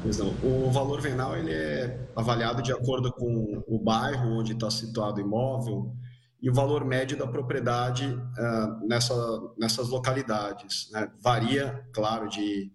Pois 0.00 0.18
não. 0.18 0.28
O 0.44 0.70
valor 0.70 1.00
venal 1.00 1.36
ele 1.36 1.52
é 1.52 2.06
avaliado 2.14 2.62
de 2.62 2.72
acordo 2.72 3.12
com 3.12 3.64
o 3.66 3.80
bairro 3.80 4.38
onde 4.38 4.52
está 4.52 4.70
situado 4.70 5.20
o 5.20 5.20
imóvel 5.20 5.92
e 6.46 6.48
o 6.48 6.54
valor 6.54 6.84
médio 6.84 7.16
da 7.16 7.26
propriedade 7.26 8.06
uh, 8.06 8.86
nessa, 8.86 9.14
nessas 9.58 9.88
localidades. 9.88 10.88
Né? 10.92 11.10
Varia, 11.20 11.84
claro, 11.92 12.28
de 12.28 12.70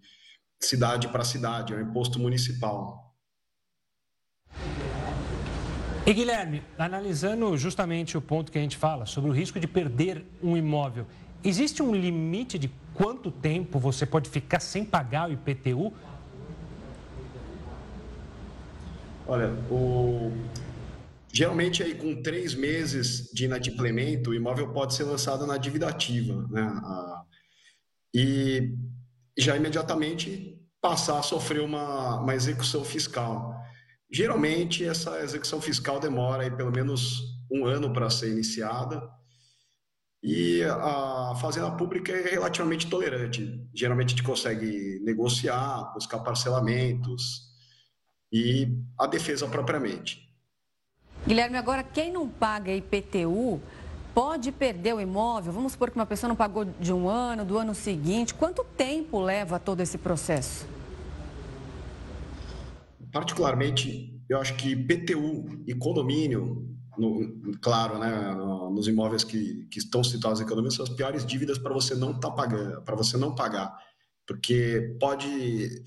cidade 0.59 1.07
para 1.07 1.23
cidade, 1.23 1.71
é 1.71 1.77
um 1.77 1.79
imposto 1.79 2.19
municipal. 2.19 3.15
E 6.05 6.13
Guilherme, 6.13 6.61
analisando 6.77 7.57
justamente 7.57 8.17
o 8.17 8.21
ponto 8.21 8.51
que 8.51 8.57
a 8.57 8.61
gente 8.61 8.75
fala 8.75 9.05
sobre 9.05 9.29
o 9.29 9.33
risco 9.33 9.57
de 9.57 9.67
perder 9.67 10.25
um 10.43 10.57
imóvel, 10.57 11.07
existe 11.41 11.81
um 11.81 11.95
limite 11.95 12.59
de 12.59 12.69
quanto 12.93 13.31
tempo 13.31 13.79
você 13.79 14.05
pode 14.05 14.29
ficar 14.29 14.59
sem 14.59 14.83
pagar 14.83 15.29
o 15.29 15.31
IPTU? 15.31 15.93
Olha, 19.25 19.47
o, 19.69 20.29
Geralmente, 21.33 21.81
aí, 21.81 21.95
com 21.95 22.21
três 22.21 22.53
meses 22.53 23.31
de 23.33 23.45
inadimplemento, 23.45 24.31
o 24.31 24.35
imóvel 24.35 24.73
pode 24.73 24.93
ser 24.93 25.03
lançado 25.03 25.47
na 25.47 25.57
dívida 25.57 25.87
ativa, 25.87 26.45
né? 26.49 26.81
E 28.13 28.75
já 29.37 29.55
imediatamente 29.55 30.59
passar 30.81 31.19
a 31.19 31.23
sofrer 31.23 31.61
uma, 31.61 32.19
uma 32.19 32.35
execução 32.35 32.83
fiscal. 32.83 33.55
Geralmente, 34.11 34.83
essa 34.83 35.21
execução 35.21 35.61
fiscal 35.61 35.99
demora 35.99 36.43
aí 36.43 36.51
pelo 36.51 36.71
menos 36.71 37.21
um 37.49 37.65
ano 37.65 37.93
para 37.93 38.09
ser 38.09 38.29
iniciada. 38.29 39.01
E 40.23 40.61
a 40.63 41.33
fazenda 41.39 41.71
pública 41.71 42.11
é 42.11 42.31
relativamente 42.31 42.87
tolerante. 42.87 43.67
Geralmente, 43.73 44.07
a 44.07 44.09
gente 44.11 44.23
consegue 44.23 44.99
negociar, 45.03 45.93
buscar 45.93 46.19
parcelamentos 46.19 47.49
e 48.31 48.67
a 48.99 49.07
defesa 49.07 49.47
propriamente. 49.47 50.30
Guilherme, 51.25 51.57
agora 51.57 51.83
quem 51.83 52.11
não 52.11 52.27
paga 52.27 52.73
IPTU 52.73 53.61
pode 54.13 54.51
perder 54.51 54.95
o 54.95 54.99
imóvel? 54.99 55.53
Vamos 55.53 55.73
supor 55.73 55.91
que 55.91 55.95
uma 55.95 56.05
pessoa 56.05 56.27
não 56.27 56.35
pagou 56.35 56.65
de 56.65 56.91
um 56.91 57.07
ano, 57.07 57.45
do 57.45 57.57
ano 57.57 57.75
seguinte. 57.75 58.33
Quanto 58.33 58.63
tempo 58.63 59.19
leva 59.19 59.59
todo 59.59 59.81
esse 59.81 59.97
processo? 59.97 60.67
Particularmente, 63.11 64.19
eu 64.27 64.39
acho 64.39 64.55
que 64.55 64.69
IPTU 64.71 65.63
e 65.67 65.75
condomínio, 65.75 66.67
no, 66.97 67.57
claro, 67.61 67.99
né, 67.99 68.33
nos 68.71 68.87
imóveis 68.87 69.23
que, 69.23 69.65
que 69.69 69.77
estão 69.77 70.03
situados 70.03 70.41
em 70.41 70.45
condomínio, 70.45 70.71
são 70.71 70.85
as 70.85 70.91
piores 70.91 71.25
dívidas 71.25 71.57
para 71.57 71.73
você 71.73 71.93
não 71.93 72.19
tá 72.19 72.31
pagando, 72.31 72.81
para 72.81 72.95
você 72.95 73.15
não 73.17 73.35
pagar. 73.35 73.71
porque 74.25 74.95
pode 74.99 75.83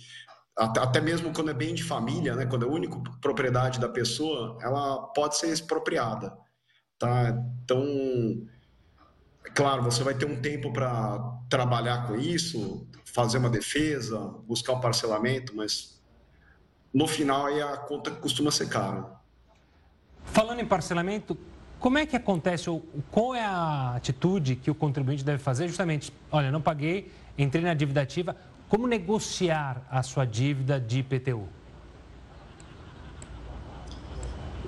até 0.56 1.00
mesmo 1.00 1.32
quando 1.32 1.50
é 1.50 1.54
bem 1.54 1.74
de 1.74 1.82
família, 1.82 2.36
né, 2.36 2.46
quando 2.46 2.64
é 2.64 2.68
única 2.68 2.96
propriedade 3.20 3.80
da 3.80 3.88
pessoa, 3.88 4.56
ela 4.62 5.08
pode 5.08 5.36
ser 5.36 5.48
expropriada, 5.48 6.36
tá? 6.98 7.30
Então, 7.64 7.84
claro, 9.54 9.82
você 9.82 10.04
vai 10.04 10.14
ter 10.14 10.26
um 10.26 10.40
tempo 10.40 10.72
para 10.72 11.18
trabalhar 11.48 12.06
com 12.06 12.16
isso, 12.16 12.86
fazer 13.04 13.38
uma 13.38 13.50
defesa, 13.50 14.18
buscar 14.46 14.74
um 14.74 14.80
parcelamento, 14.80 15.54
mas 15.56 16.00
no 16.92 17.08
final 17.08 17.46
aí 17.46 17.60
a 17.60 17.76
conta 17.76 18.12
costuma 18.12 18.50
ser 18.52 18.68
cara. 18.68 19.12
Falando 20.26 20.60
em 20.60 20.66
parcelamento, 20.66 21.36
como 21.80 21.98
é 21.98 22.06
que 22.06 22.16
acontece, 22.16 22.70
qual 23.10 23.34
é 23.34 23.44
a 23.44 23.94
atitude 23.96 24.56
que 24.56 24.70
o 24.70 24.74
contribuinte 24.74 25.24
deve 25.24 25.38
fazer 25.38 25.66
justamente, 25.66 26.12
olha, 26.30 26.50
não 26.50 26.62
paguei, 26.62 27.12
entrei 27.36 27.62
na 27.62 27.74
dívida 27.74 28.00
ativa, 28.00 28.36
como 28.74 28.88
negociar 28.88 29.86
a 29.88 30.02
sua 30.02 30.24
dívida 30.24 30.80
de 30.80 30.98
IPTU? 30.98 31.48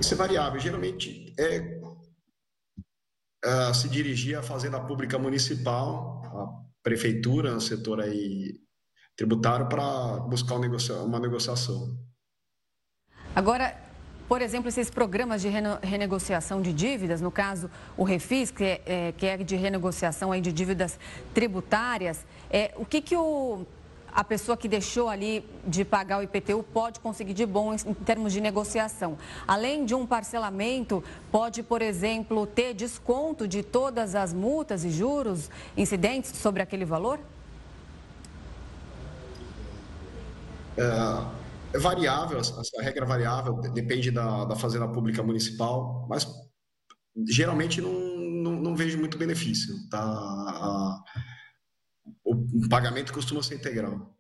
Isso 0.01 0.15
é 0.15 0.17
variável. 0.17 0.61
Geralmente 0.61 1.35
é, 1.37 1.81
é 3.45 3.75
se 3.75 3.89
dirigir 3.89 4.39
à 4.39 4.45
Fazenda 4.45 4.79
Pública 4.79 5.19
Municipal, 5.19 6.23
à 6.25 6.65
Prefeitura, 6.85 7.59
setor 7.59 8.01
aí 8.01 8.61
tributário, 9.17 9.69
para 9.69 10.21
buscar 10.21 10.55
uma 10.55 11.19
negociação. 11.19 11.99
Agora, 13.35 13.77
por 14.29 14.41
exemplo, 14.41 14.69
esses 14.69 14.89
programas 14.89 15.43
de 15.43 15.49
renegociação 15.83 16.63
de 16.63 16.73
dívidas, 16.73 17.21
no 17.21 17.33
caso 17.33 17.69
o 17.97 18.05
Refis, 18.05 18.53
que 18.53 18.63
é, 18.63 18.83
é 18.87 19.13
que 19.13 19.27
é 19.27 19.37
de 19.37 19.57
renegociação 19.57 20.31
aí 20.31 20.41
de 20.41 20.53
dívidas 20.53 20.97
tributárias, 21.35 22.25
é, 22.49 22.73
o 22.77 22.85
que, 22.85 23.01
que 23.01 23.17
o 23.17 23.67
a 24.17 24.25
pessoa 24.25 24.57
que 24.57 24.67
deixou 24.67 25.11
ali 25.11 25.45
de 25.67 25.85
pagar 25.85 26.21
o 26.21 26.23
IPTU 26.23 26.63
pode 26.63 27.01
conseguir 27.01 27.35
de 27.35 27.45
bom 27.45 27.75
em 27.75 27.93
termos 27.93 28.33
de 28.33 28.41
negociação. 28.41 29.19
Além 29.47 29.85
de 29.85 29.95
um 29.95 30.07
parcelamento, 30.07 31.05
pode, 31.31 31.63
por 31.63 31.83
exemplo, 31.83 32.47
ter 32.47 32.73
desconto 32.73 33.47
de 33.47 33.63
todas 33.63 34.15
as 34.15 34.33
multas 34.33 34.85
e 34.85 34.91
juros 34.91 35.51
incidentes 35.77 36.35
sobre 36.35 36.63
aquele 36.63 36.87
valor? 36.87 37.21
É, 40.79 41.77
é 41.77 41.79
variável, 41.79 42.39
essa 42.39 42.83
regra 42.83 43.05
é 43.05 43.09
variável, 43.09 43.61
depende 43.75 44.11
da, 44.11 44.47
da 44.47 44.57
Fazenda 44.57 44.89
Pública 44.89 45.23
Municipal, 45.23 46.07
mas 46.09 46.27
geralmente 47.29 47.83
não, 47.83 47.93
não, 47.93 48.53
não 48.53 48.75
vejo 48.75 48.99
muito 48.99 49.19
benefício. 49.19 49.75
Tá? 49.91 50.01
A, 50.01 51.03
o 52.25 52.69
pagamento 52.69 53.13
costuma 53.13 53.43
ser 53.43 53.57
integral. 53.57 54.15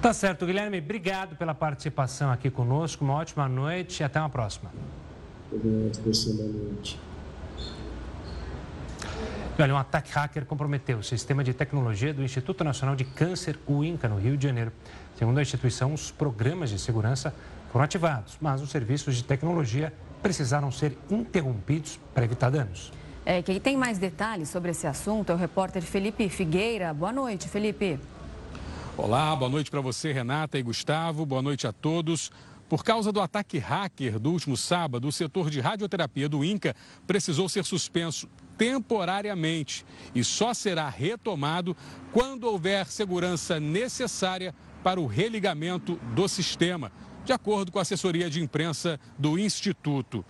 Tá 0.00 0.12
certo, 0.12 0.46
Guilherme. 0.46 0.78
Obrigado 0.78 1.36
pela 1.36 1.54
participação 1.54 2.30
aqui 2.30 2.50
conosco. 2.50 3.04
Uma 3.04 3.14
ótima 3.14 3.48
noite 3.48 4.00
e 4.00 4.04
até 4.04 4.20
uma 4.20 4.30
próxima. 4.30 4.70
Obrigado, 5.50 6.00
você, 6.04 6.32
boa 6.34 6.48
noite. 6.48 7.00
Olha, 9.60 9.74
um 9.74 9.78
ataque 9.78 10.12
hacker 10.12 10.46
comprometeu 10.46 10.98
o 10.98 11.02
sistema 11.02 11.42
de 11.42 11.52
tecnologia 11.52 12.14
do 12.14 12.22
Instituto 12.22 12.62
Nacional 12.62 12.94
de 12.94 13.04
Câncer, 13.04 13.58
o 13.66 13.82
INCA, 13.82 14.08
no 14.08 14.16
Rio 14.16 14.36
de 14.36 14.46
Janeiro. 14.46 14.72
Segundo 15.16 15.38
a 15.38 15.42
instituição, 15.42 15.92
os 15.92 16.12
programas 16.12 16.70
de 16.70 16.78
segurança 16.78 17.34
foram 17.72 17.84
ativados, 17.84 18.38
mas 18.40 18.62
os 18.62 18.70
serviços 18.70 19.16
de 19.16 19.24
tecnologia 19.24 19.92
precisaram 20.22 20.70
ser 20.70 20.96
interrompidos 21.10 21.98
para 22.14 22.24
evitar 22.24 22.50
danos. 22.50 22.92
É, 23.30 23.42
quem 23.42 23.60
tem 23.60 23.76
mais 23.76 23.98
detalhes 23.98 24.48
sobre 24.48 24.70
esse 24.70 24.86
assunto 24.86 25.30
é 25.30 25.34
o 25.34 25.36
repórter 25.36 25.82
Felipe 25.82 26.30
Figueira. 26.30 26.94
Boa 26.94 27.12
noite, 27.12 27.46
Felipe. 27.46 28.00
Olá, 28.96 29.36
boa 29.36 29.50
noite 29.50 29.70
para 29.70 29.82
você, 29.82 30.14
Renata 30.14 30.58
e 30.58 30.62
Gustavo. 30.62 31.26
Boa 31.26 31.42
noite 31.42 31.66
a 31.66 31.72
todos. 31.72 32.32
Por 32.70 32.82
causa 32.82 33.12
do 33.12 33.20
ataque 33.20 33.58
hacker 33.58 34.18
do 34.18 34.32
último 34.32 34.56
sábado, 34.56 35.06
o 35.06 35.12
setor 35.12 35.50
de 35.50 35.60
radioterapia 35.60 36.26
do 36.26 36.42
INCA 36.42 36.74
precisou 37.06 37.50
ser 37.50 37.66
suspenso 37.66 38.26
temporariamente 38.56 39.84
e 40.14 40.24
só 40.24 40.54
será 40.54 40.88
retomado 40.88 41.76
quando 42.14 42.44
houver 42.44 42.86
segurança 42.86 43.60
necessária 43.60 44.54
para 44.82 44.98
o 44.98 45.06
religamento 45.06 45.96
do 46.14 46.26
sistema, 46.28 46.90
de 47.26 47.34
acordo 47.34 47.70
com 47.70 47.78
a 47.78 47.82
assessoria 47.82 48.30
de 48.30 48.40
imprensa 48.40 48.98
do 49.18 49.38
Instituto. 49.38 50.24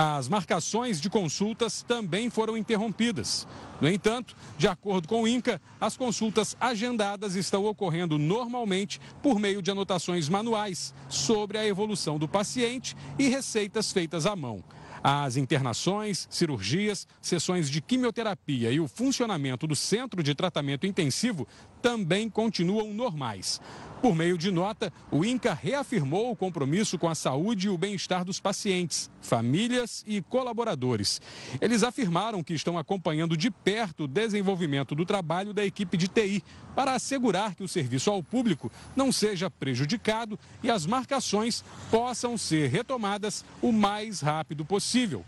As 0.00 0.28
marcações 0.28 1.00
de 1.00 1.10
consultas 1.10 1.82
também 1.82 2.30
foram 2.30 2.56
interrompidas. 2.56 3.48
No 3.80 3.90
entanto, 3.90 4.36
de 4.56 4.68
acordo 4.68 5.08
com 5.08 5.22
o 5.22 5.26
INCA, 5.26 5.60
as 5.80 5.96
consultas 5.96 6.56
agendadas 6.60 7.34
estão 7.34 7.64
ocorrendo 7.64 8.16
normalmente 8.16 9.00
por 9.20 9.40
meio 9.40 9.60
de 9.60 9.72
anotações 9.72 10.28
manuais 10.28 10.94
sobre 11.08 11.58
a 11.58 11.66
evolução 11.66 12.16
do 12.16 12.28
paciente 12.28 12.96
e 13.18 13.28
receitas 13.28 13.90
feitas 13.90 14.24
à 14.24 14.36
mão. 14.36 14.62
As 15.02 15.36
internações, 15.36 16.28
cirurgias, 16.30 17.06
sessões 17.20 17.68
de 17.68 17.80
quimioterapia 17.80 18.70
e 18.70 18.78
o 18.78 18.86
funcionamento 18.86 19.66
do 19.66 19.74
centro 19.74 20.22
de 20.22 20.32
tratamento 20.32 20.86
intensivo 20.86 21.46
também 21.80 22.28
continuam 22.28 22.92
normais. 22.92 23.60
Por 24.00 24.14
meio 24.14 24.38
de 24.38 24.52
nota, 24.52 24.92
o 25.10 25.24
INCA 25.24 25.52
reafirmou 25.52 26.30
o 26.30 26.36
compromisso 26.36 26.96
com 26.96 27.08
a 27.08 27.16
saúde 27.16 27.66
e 27.66 27.70
o 27.70 27.76
bem-estar 27.76 28.24
dos 28.24 28.38
pacientes, 28.38 29.10
famílias 29.20 30.04
e 30.06 30.22
colaboradores. 30.22 31.20
Eles 31.60 31.82
afirmaram 31.82 32.44
que 32.44 32.54
estão 32.54 32.78
acompanhando 32.78 33.36
de 33.36 33.50
perto 33.50 34.04
o 34.04 34.08
desenvolvimento 34.08 34.94
do 34.94 35.04
trabalho 35.04 35.52
da 35.52 35.64
equipe 35.64 35.96
de 35.96 36.06
TI 36.06 36.44
para 36.76 36.92
assegurar 36.92 37.56
que 37.56 37.64
o 37.64 37.68
serviço 37.68 38.08
ao 38.08 38.22
público 38.22 38.70
não 38.94 39.10
seja 39.10 39.50
prejudicado 39.50 40.38
e 40.62 40.70
as 40.70 40.86
marcações 40.86 41.64
possam 41.90 42.38
ser 42.38 42.70
retomadas 42.70 43.44
o 43.60 43.72
mais 43.72 44.20
rápido 44.20 44.64
possível. 44.64 45.24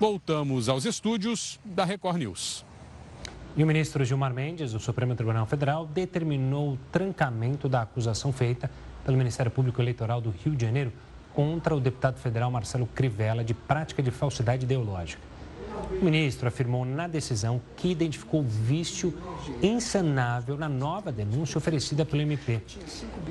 Voltamos 0.00 0.70
aos 0.70 0.86
estúdios 0.86 1.60
da 1.64 1.84
Record 1.84 2.18
News. 2.18 2.65
E 3.56 3.64
o 3.64 3.66
ministro 3.66 4.04
Gilmar 4.04 4.34
Mendes, 4.34 4.72
do 4.72 4.78
Supremo 4.78 5.14
Tribunal 5.14 5.46
Federal, 5.46 5.86
determinou 5.86 6.74
o 6.74 6.78
trancamento 6.92 7.70
da 7.70 7.80
acusação 7.80 8.30
feita 8.30 8.70
pelo 9.02 9.16
Ministério 9.16 9.50
Público 9.50 9.80
Eleitoral 9.80 10.20
do 10.20 10.28
Rio 10.28 10.54
de 10.54 10.66
Janeiro 10.66 10.92
contra 11.32 11.74
o 11.74 11.80
deputado 11.80 12.18
federal 12.18 12.50
Marcelo 12.50 12.86
Crivella 12.86 13.42
de 13.42 13.54
prática 13.54 14.02
de 14.02 14.10
falsidade 14.10 14.64
ideológica. 14.64 15.22
O 15.90 16.04
ministro 16.04 16.46
afirmou 16.46 16.84
na 16.84 17.06
decisão 17.06 17.58
que 17.78 17.90
identificou 17.90 18.42
vício 18.42 19.14
insanável 19.62 20.58
na 20.58 20.68
nova 20.68 21.10
denúncia 21.10 21.56
oferecida 21.56 22.04
pelo 22.04 22.20
MP. 22.20 22.60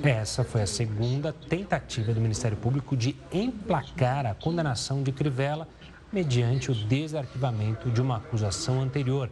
Essa 0.04 0.44
foi 0.44 0.64
a 0.64 0.68
segunda 0.68 1.34
tentativa 1.34 2.12
do 2.16 2.22
Ministério 2.22 2.58
Público 2.58 2.98
de 2.98 3.16
emplacar 3.32 4.26
a 4.26 4.34
condenação 4.34 5.04
de 5.04 5.12
Crivella 5.12 5.68
mediante 6.12 6.72
o 6.72 6.74
desarquivamento 6.74 7.92
de 7.92 8.02
uma 8.02 8.18
acusação 8.18 8.82
anterior 8.82 9.30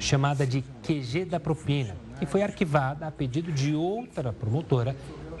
chamada 0.00 0.46
de 0.46 0.64
QG 0.82 1.26
da 1.26 1.38
propina, 1.38 1.94
que 2.18 2.26
foi 2.26 2.42
arquivada 2.42 3.06
a 3.06 3.10
pedido 3.10 3.52
de 3.52 3.74
outra 3.74 4.32
promotora 4.32 4.96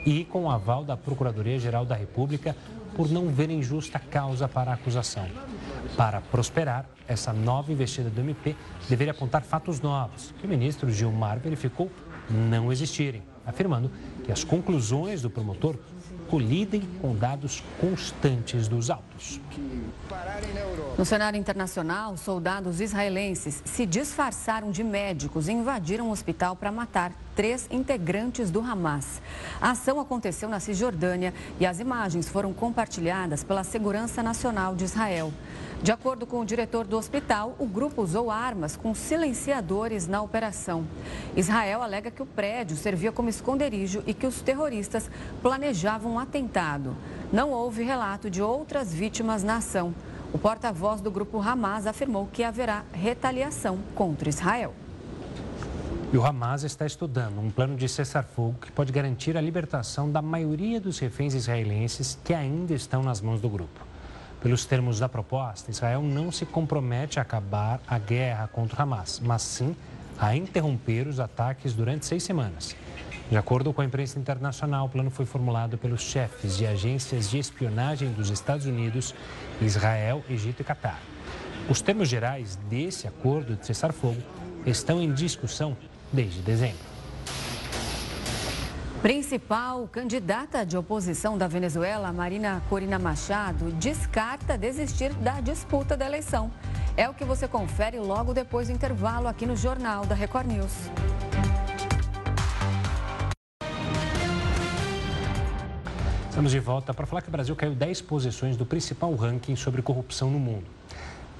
e 0.06 0.24
com 0.24 0.50
aval 0.50 0.84
da 0.84 0.96
Procuradoria-Geral 0.96 1.84
da 1.84 1.94
República 1.96 2.54
por 2.94 3.10
não 3.10 3.28
verem 3.28 3.62
justa 3.62 3.98
causa 3.98 4.46
para 4.46 4.70
a 4.70 4.74
acusação. 4.74 5.26
Para 5.96 6.20
prosperar, 6.20 6.86
essa 7.08 7.32
nova 7.32 7.72
investida 7.72 8.10
do 8.10 8.20
MP 8.20 8.54
deveria 8.88 9.12
apontar 9.12 9.42
fatos 9.42 9.80
novos, 9.80 10.32
que 10.38 10.46
o 10.46 10.48
ministro 10.48 10.92
Gilmar 10.92 11.38
verificou 11.38 11.90
não 12.30 12.70
existirem, 12.70 13.22
afirmando 13.44 13.90
que 14.24 14.30
as 14.30 14.44
conclusões 14.44 15.22
do 15.22 15.30
promotor 15.30 15.76
colidem 16.30 16.82
com 17.02 17.14
dados 17.14 17.60
constantes 17.80 18.68
dos 18.68 18.88
autos. 18.88 19.40
No 20.96 21.04
cenário 21.04 21.38
internacional, 21.38 22.16
soldados 22.16 22.80
israelenses 22.80 23.60
se 23.64 23.84
disfarçaram 23.84 24.70
de 24.70 24.84
médicos 24.84 25.48
e 25.48 25.52
invadiram 25.52 26.08
um 26.08 26.10
hospital 26.12 26.54
para 26.54 26.70
matar 26.70 27.12
três 27.40 27.66
integrantes 27.70 28.50
do 28.50 28.60
Hamas. 28.60 29.22
A 29.62 29.70
ação 29.70 29.98
aconteceu 29.98 30.46
na 30.46 30.60
Cisjordânia 30.60 31.32
e 31.58 31.64
as 31.64 31.80
imagens 31.80 32.28
foram 32.28 32.52
compartilhadas 32.52 33.42
pela 33.42 33.64
Segurança 33.64 34.22
Nacional 34.22 34.76
de 34.76 34.84
Israel. 34.84 35.32
De 35.82 35.90
acordo 35.90 36.26
com 36.26 36.40
o 36.40 36.44
diretor 36.44 36.86
do 36.86 36.98
hospital, 36.98 37.56
o 37.58 37.64
grupo 37.64 38.02
usou 38.02 38.30
armas 38.30 38.76
com 38.76 38.94
silenciadores 38.94 40.06
na 40.06 40.20
operação. 40.20 40.86
Israel 41.34 41.82
alega 41.82 42.10
que 42.10 42.22
o 42.22 42.26
prédio 42.26 42.76
servia 42.76 43.10
como 43.10 43.30
esconderijo 43.30 44.02
e 44.06 44.12
que 44.12 44.26
os 44.26 44.42
terroristas 44.42 45.10
planejavam 45.40 46.12
um 46.12 46.18
atentado. 46.18 46.94
Não 47.32 47.52
houve 47.52 47.82
relato 47.82 48.28
de 48.28 48.42
outras 48.42 48.92
vítimas 48.92 49.42
na 49.42 49.56
ação. 49.56 49.94
O 50.30 50.38
porta-voz 50.38 51.00
do 51.00 51.10
grupo 51.10 51.40
Hamas 51.40 51.86
afirmou 51.86 52.28
que 52.30 52.44
haverá 52.44 52.84
retaliação 52.92 53.78
contra 53.94 54.28
Israel. 54.28 54.74
E 56.12 56.18
o 56.18 56.26
Hamas 56.26 56.64
está 56.64 56.84
estudando 56.84 57.40
um 57.40 57.50
plano 57.50 57.76
de 57.76 57.88
cessar-fogo 57.88 58.58
que 58.60 58.72
pode 58.72 58.90
garantir 58.90 59.36
a 59.36 59.40
libertação 59.40 60.10
da 60.10 60.20
maioria 60.20 60.80
dos 60.80 60.98
reféns 60.98 61.34
israelenses 61.34 62.18
que 62.24 62.34
ainda 62.34 62.74
estão 62.74 63.00
nas 63.00 63.20
mãos 63.20 63.40
do 63.40 63.48
grupo. 63.48 63.86
Pelos 64.42 64.64
termos 64.64 64.98
da 64.98 65.08
proposta, 65.08 65.70
Israel 65.70 66.02
não 66.02 66.32
se 66.32 66.44
compromete 66.44 67.20
a 67.20 67.22
acabar 67.22 67.80
a 67.86 67.96
guerra 67.96 68.48
contra 68.48 68.80
o 68.80 68.82
Hamas, 68.82 69.20
mas 69.24 69.42
sim 69.42 69.76
a 70.18 70.34
interromper 70.34 71.06
os 71.06 71.20
ataques 71.20 71.74
durante 71.74 72.06
seis 72.06 72.24
semanas. 72.24 72.74
De 73.30 73.36
acordo 73.36 73.72
com 73.72 73.80
a 73.80 73.84
imprensa 73.84 74.18
internacional, 74.18 74.86
o 74.86 74.88
plano 74.88 75.12
foi 75.12 75.26
formulado 75.26 75.78
pelos 75.78 76.00
chefes 76.00 76.56
de 76.56 76.66
agências 76.66 77.30
de 77.30 77.38
espionagem 77.38 78.10
dos 78.10 78.30
Estados 78.30 78.66
Unidos, 78.66 79.14
Israel, 79.62 80.24
Egito 80.28 80.60
e 80.60 80.64
Catar. 80.64 81.00
Os 81.68 81.80
termos 81.80 82.08
gerais 82.08 82.58
desse 82.68 83.06
acordo 83.06 83.54
de 83.54 83.64
cessar-fogo 83.64 84.20
estão 84.66 85.00
em 85.00 85.12
discussão 85.12 85.76
desde 86.12 86.40
dezembro. 86.42 86.90
Principal 89.02 89.88
candidata 89.88 90.64
de 90.64 90.76
oposição 90.76 91.38
da 91.38 91.48
Venezuela, 91.48 92.12
Marina 92.12 92.62
Corina 92.68 92.98
Machado, 92.98 93.72
descarta 93.72 94.58
desistir 94.58 95.14
da 95.14 95.40
disputa 95.40 95.96
da 95.96 96.04
eleição. 96.04 96.50
É 96.98 97.08
o 97.08 97.14
que 97.14 97.24
você 97.24 97.48
confere 97.48 97.98
logo 97.98 98.34
depois 98.34 98.68
do 98.68 98.74
intervalo 98.74 99.26
aqui 99.26 99.46
no 99.46 99.56
Jornal 99.56 100.04
da 100.04 100.14
Record 100.14 100.48
News. 100.48 100.72
Estamos 106.28 106.50
de 106.52 106.60
volta 106.60 106.92
para 106.92 107.06
falar 107.06 107.22
que 107.22 107.28
o 107.28 107.32
Brasil 107.32 107.56
caiu 107.56 107.74
10 107.74 108.02
posições 108.02 108.56
do 108.56 108.66
principal 108.66 109.14
ranking 109.14 109.56
sobre 109.56 109.80
corrupção 109.80 110.30
no 110.30 110.38
mundo. 110.38 110.79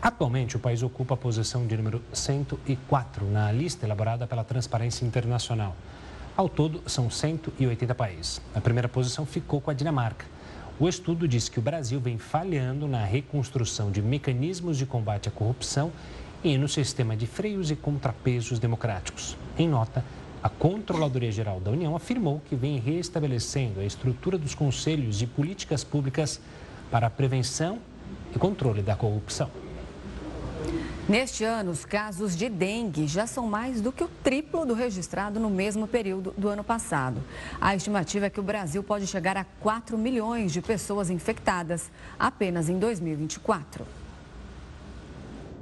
Atualmente, 0.03 0.57
o 0.57 0.59
país 0.59 0.83
ocupa 0.83 1.13
a 1.13 1.17
posição 1.17 1.67
de 1.67 1.77
número 1.77 2.01
104 2.11 3.27
na 3.27 3.53
lista 3.53 3.85
elaborada 3.85 4.27
pela 4.27 4.43
Transparência 4.43 5.05
Internacional. 5.05 5.77
Ao 6.35 6.49
todo, 6.49 6.83
são 6.87 7.11
180 7.11 7.95
países. 7.95 8.41
A 8.55 8.63
primeira 8.63 8.89
posição 8.89 9.27
ficou 9.27 9.61
com 9.61 9.71
a 9.71 9.75
Dinamarca. 9.75 10.25
O 10.79 10.89
estudo 10.89 11.29
diz 11.29 11.51
que 11.51 11.59
o 11.59 11.63
Brasil 11.63 12.01
vem 12.01 12.17
falhando 12.17 12.89
na 12.89 13.05
reconstrução 13.05 13.91
de 13.91 14.01
mecanismos 14.01 14.79
de 14.79 14.87
combate 14.87 15.29
à 15.29 15.31
corrupção 15.31 15.93
e 16.43 16.57
no 16.57 16.67
sistema 16.67 17.15
de 17.15 17.27
freios 17.27 17.71
e 17.71 17.77
contrapesos 17.77 18.59
democráticos. 18.59 19.37
Em 19.59 19.69
nota, 19.69 20.03
a 20.43 20.49
Controladoria 20.49 21.31
Geral 21.31 21.61
da 21.61 21.71
União 21.71 21.95
afirmou 21.95 22.41
que 22.49 22.57
vem 22.57 22.79
restabelecendo 22.79 23.81
a 23.81 23.85
estrutura 23.85 24.39
dos 24.39 24.55
conselhos 24.55 25.19
de 25.19 25.27
políticas 25.27 25.85
públicas 25.85 26.41
para 26.91 27.09
a 27.09 27.11
prevenção 27.11 27.79
e 28.35 28.39
controle 28.39 28.81
da 28.81 28.97
corrupção. 28.97 29.51
Neste 31.09 31.42
ano, 31.42 31.73
os 31.73 31.85
casos 31.85 32.37
de 32.37 32.49
dengue 32.49 33.07
já 33.07 33.27
são 33.27 33.46
mais 33.46 33.81
do 33.81 33.90
que 33.90 34.05
o 34.05 34.09
triplo 34.23 34.64
do 34.64 34.75
registrado 34.75 35.40
no 35.40 35.51
mesmo 35.51 35.88
período 35.88 36.33
do 36.38 36.49
ano 36.49 36.62
passado. 36.62 37.20
A 37.61 37.75
estimativa 37.75 38.27
é 38.27 38.31
que 38.31 38.38
o 38.38 38.44
Brasil 38.44 38.83
pode 38.83 39.07
chegar 39.07 39.37
a 39.37 39.44
4 39.61 39.99
milhões 39.99 40.53
de 40.53 40.62
pessoas 40.62 41.11
infectadas 41.11 41.90
apenas 42.18 42.68
em 42.68 42.79
2024. 42.79 44.00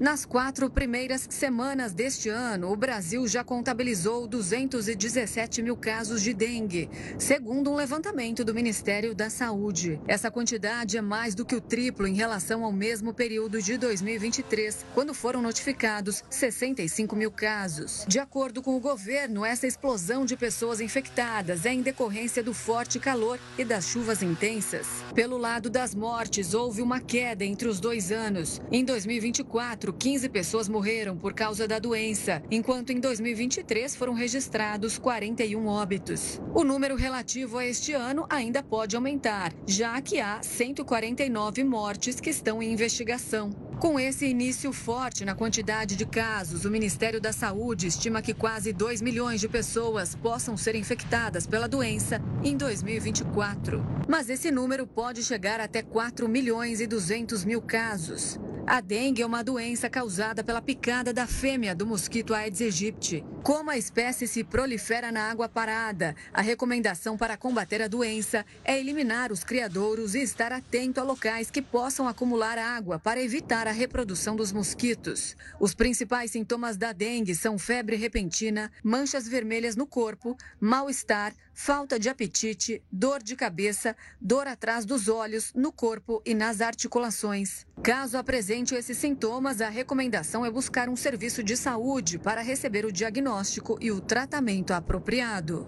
Nas 0.01 0.25
quatro 0.25 0.71
primeiras 0.71 1.27
semanas 1.29 1.93
deste 1.93 2.29
ano, 2.29 2.71
o 2.71 2.77
Brasil 2.77 3.27
já 3.27 3.43
contabilizou 3.43 4.29
217 4.29 5.61
mil 5.61 5.77
casos 5.77 6.23
de 6.23 6.33
dengue, 6.33 6.89
segundo 7.19 7.73
um 7.73 7.75
levantamento 7.75 8.45
do 8.45 8.55
Ministério 8.55 9.13
da 9.13 9.29
Saúde. 9.29 10.01
Essa 10.07 10.31
quantidade 10.31 10.97
é 10.97 11.03
mais 11.03 11.35
do 11.35 11.45
que 11.45 11.57
o 11.57 11.61
triplo 11.61 12.07
em 12.07 12.15
relação 12.15 12.63
ao 12.63 12.71
mesmo 12.71 13.13
período 13.13 13.61
de 13.61 13.77
2023, 13.77 14.87
quando 14.95 15.13
foram 15.13 15.43
notificados 15.43 16.23
65 16.31 17.17
mil 17.17 17.33
casos. 17.33 18.05
De 18.07 18.21
acordo 18.21 18.63
com 18.63 18.77
o 18.77 18.81
governo, 18.81 19.45
essa 19.45 19.67
explosão 19.67 20.25
de 20.25 20.37
pessoas 20.37 20.81
infectadas 20.81 21.67
é 21.67 21.73
em 21.73 21.83
decorrência 21.83 22.41
do 22.41 22.55
forte 22.55 23.01
calor 23.01 23.37
e 23.59 23.65
das 23.65 23.87
chuvas 23.87 24.23
intensas. 24.23 24.87
Pelo 25.13 25.37
lado 25.37 25.69
das 25.69 25.93
mortes, 25.93 26.55
houve 26.55 26.83
uma 26.83 27.01
queda 27.01 27.45
entre 27.45 27.67
os 27.67 27.81
dois 27.81 28.13
anos. 28.13 28.61
Em 28.71 28.85
2024, 28.85 29.88
15 29.93 30.29
pessoas 30.29 30.69
morreram 30.69 31.17
por 31.17 31.33
causa 31.33 31.67
da 31.67 31.79
doença, 31.79 32.43
enquanto 32.51 32.91
em 32.91 33.01
2023 33.01 33.95
foram 33.95 34.13
registrados 34.13 34.99
41 34.99 35.67
óbitos. 35.67 36.41
O 36.55 36.65
número 36.65 36.97
relativo 36.97 37.59
a 37.59 37.67
este 37.67 37.93
ano 37.93 38.27
ainda 38.29 38.63
pode 38.63 38.97
aumentar, 38.97 39.53
já 39.67 40.01
que 40.01 40.21
há 40.21 40.43
149 40.43 41.65
mortes 41.65 42.21
que 42.21 42.31
estão 42.31 42.63
em 42.63 42.73
investigação. 42.73 43.68
Com 43.79 43.99
esse 43.99 44.27
início 44.27 44.73
forte 44.73 45.25
na 45.25 45.37
quantidade 45.37 45.95
de 45.95 46.05
casos, 46.05 46.65
o 46.65 46.71
Ministério 46.71 47.21
da 47.21 47.33
Saúde 47.33 47.87
estima 47.87 48.21
que 48.21 48.35
quase 48.35 48.73
2 48.73 49.01
milhões 49.01 49.41
de 49.41 49.49
pessoas 49.49 50.17
possam 50.17 50.57
ser 50.57 50.75
infectadas 50.75 51.47
pela 51.47 51.69
doença 51.69 52.21
em 52.43 52.57
2024. 52.57 53.81
Mas 54.09 54.29
esse 54.29 54.51
número 54.51 54.85
pode 54.85 55.23
chegar 55.23 55.61
até 55.61 55.81
4 55.81 56.29
milhões 56.29 56.81
e 56.81 56.89
200 56.89 57.45
mil 57.45 57.63
casos. 57.63 58.37
A 58.67 58.83
dengue 58.83 59.23
é 59.23 59.27
uma 59.27 59.43
doença 59.43 59.89
causada 59.89 60.45
pela 60.45 60.61
picada 60.61 61.11
da 61.11 61.27
fêmea 61.27 61.75
do 61.75 61.87
mosquito 61.87 62.35
Aedes 62.35 62.61
aegypti. 62.61 63.25
Como 63.43 63.71
a 63.71 63.79
espécie 63.79 64.27
se 64.27 64.45
prolifera 64.45 65.11
na 65.11 65.31
água 65.31 65.49
parada, 65.49 66.15
a 66.35 66.43
recomendação 66.43 67.17
para 67.17 67.35
combater 67.35 67.81
a 67.81 67.89
doença 67.89 68.45
é 68.63 68.79
eliminar 68.79 69.33
os 69.33 69.43
criadouros 69.43 70.15
e 70.15 70.19
estar 70.19 70.53
atento 70.53 71.01
a 71.01 71.03
locais 71.03 71.51
que 71.51 71.63
possam 71.63 72.07
acumular 72.07 72.59
água 72.59 72.99
para 72.99 73.23
evitar 73.23 73.67
a 73.69 73.73
reprodução 73.73 74.35
dos 74.35 74.53
mosquitos. 74.53 75.37
Os 75.61 75.75
principais 75.75 76.31
sintomas 76.31 76.77
da 76.77 76.93
dengue 76.93 77.35
são 77.35 77.59
febre 77.59 77.97
repentina, 77.97 78.73
manchas 78.83 79.29
vermelhas 79.29 79.77
no 79.77 79.87
corpo, 79.87 80.37
mal-estar, 80.61 81.35
falta 81.55 81.99
de 81.99 82.09
apetite, 82.09 82.83
dor 82.91 83.23
de 83.23 83.37
cabeça, 83.37 83.95
dor 84.21 84.47
atrás 84.47 84.85
dos 84.85 85.09
olhos, 85.09 85.53
no 85.55 85.71
corpo 85.71 86.23
e 86.25 86.35
nas 86.35 86.61
articulações. 86.61 87.67
Caso 87.83 88.17
apresente 88.17 88.75
esses 88.75 88.97
sintomas, 88.99 89.61
a 89.61 89.69
recomendação 89.69 90.45
é 90.45 90.51
buscar 90.51 90.89
um 90.89 90.97
serviço 90.97 91.43
de 91.43 91.57
saúde 91.57 92.19
para 92.19 92.43
receber 92.43 92.85
o 92.85 92.93
diagnóstico 92.93 93.79
e 93.81 93.91
o 93.91 94.01
tratamento 94.01 94.73
apropriado. 94.73 95.67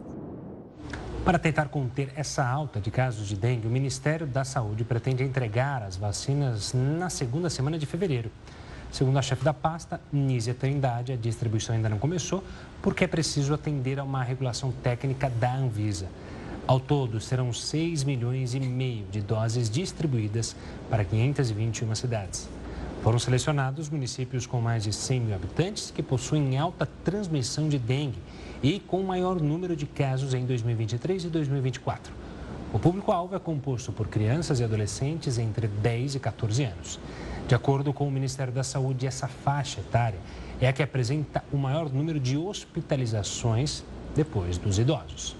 Para 1.25 1.39
tentar 1.39 1.69
conter 1.69 2.11
essa 2.17 2.47
alta 2.47 2.81
de 2.81 2.91
casos 2.91 3.29
de 3.29 3.37
dengue, 3.37 3.67
o 3.67 3.71
Ministério 3.71 4.27
da 4.27 4.43
Saúde 4.43 4.85
pretende 4.85 5.23
entregar 5.23 5.83
as 5.83 5.95
vacinas 5.95 6.73
na 6.73 7.11
segunda 7.11 7.51
semana 7.51 7.79
de 7.79 7.85
fevereiro. 7.85 8.31
Segundo 8.91 9.19
a 9.19 9.23
chefe 9.23 9.45
da 9.45 9.53
pasta, 9.53 10.01
Nízia 10.11 10.55
Trindade, 10.55 11.13
a 11.13 11.17
distribuição 11.17 11.75
ainda 11.75 11.91
não 11.91 11.99
começou 11.99 12.43
porque 12.81 13.05
é 13.05 13.07
preciso 13.07 13.53
atender 13.53 14.01
a 14.01 14.05
uma 14.05 14.23
regulação 14.23 14.73
técnica 14.83 15.29
da 15.29 15.55
Anvisa. 15.55 16.09
Ao 16.67 16.81
todo, 16.81 17.21
serão 17.21 17.53
6 17.53 18.03
milhões 18.03 18.55
e 18.55 18.61
meio 18.61 19.05
de 19.11 19.21
doses 19.21 19.69
distribuídas 19.69 20.57
para 20.89 21.05
521 21.05 21.95
cidades. 21.95 22.49
Foram 23.03 23.19
selecionados 23.19 23.89
municípios 23.89 24.47
com 24.47 24.61
mais 24.61 24.85
de 24.85 24.93
100 24.93 25.21
mil 25.21 25.35
habitantes 25.35 25.91
que 25.91 26.03
possuem 26.03 26.59
alta 26.59 26.87
transmissão 27.03 27.67
de 27.67 27.79
dengue 27.79 28.19
e 28.63 28.79
com 28.79 29.03
maior 29.03 29.41
número 29.41 29.75
de 29.75 29.87
casos 29.87 30.35
em 30.35 30.45
2023 30.45 31.25
e 31.25 31.29
2024. 31.29 32.13
O 32.75 32.79
público-alvo 32.79 33.35
é 33.35 33.39
composto 33.39 33.91
por 33.91 34.07
crianças 34.07 34.61
e 34.61 34.65
adolescentes 34.65 35.39
entre 35.39 35.67
10 35.67 36.17
e 36.17 36.21
14 36.21 36.63
anos. 36.65 37.01
De 37.49 37.55
acordo 37.55 37.91
com 37.91 38.07
o 38.07 38.11
Ministério 38.11 38.53
da 38.53 38.63
Saúde, 38.63 39.07
essa 39.07 39.27
faixa 39.27 39.81
etária 39.81 40.19
é 40.61 40.69
a 40.69 40.73
que 40.73 40.83
apresenta 40.83 41.43
o 41.51 41.57
maior 41.57 41.91
número 41.91 42.21
de 42.21 42.37
hospitalizações 42.37 43.83
depois 44.15 44.59
dos 44.59 44.79
idosos. 44.79 45.35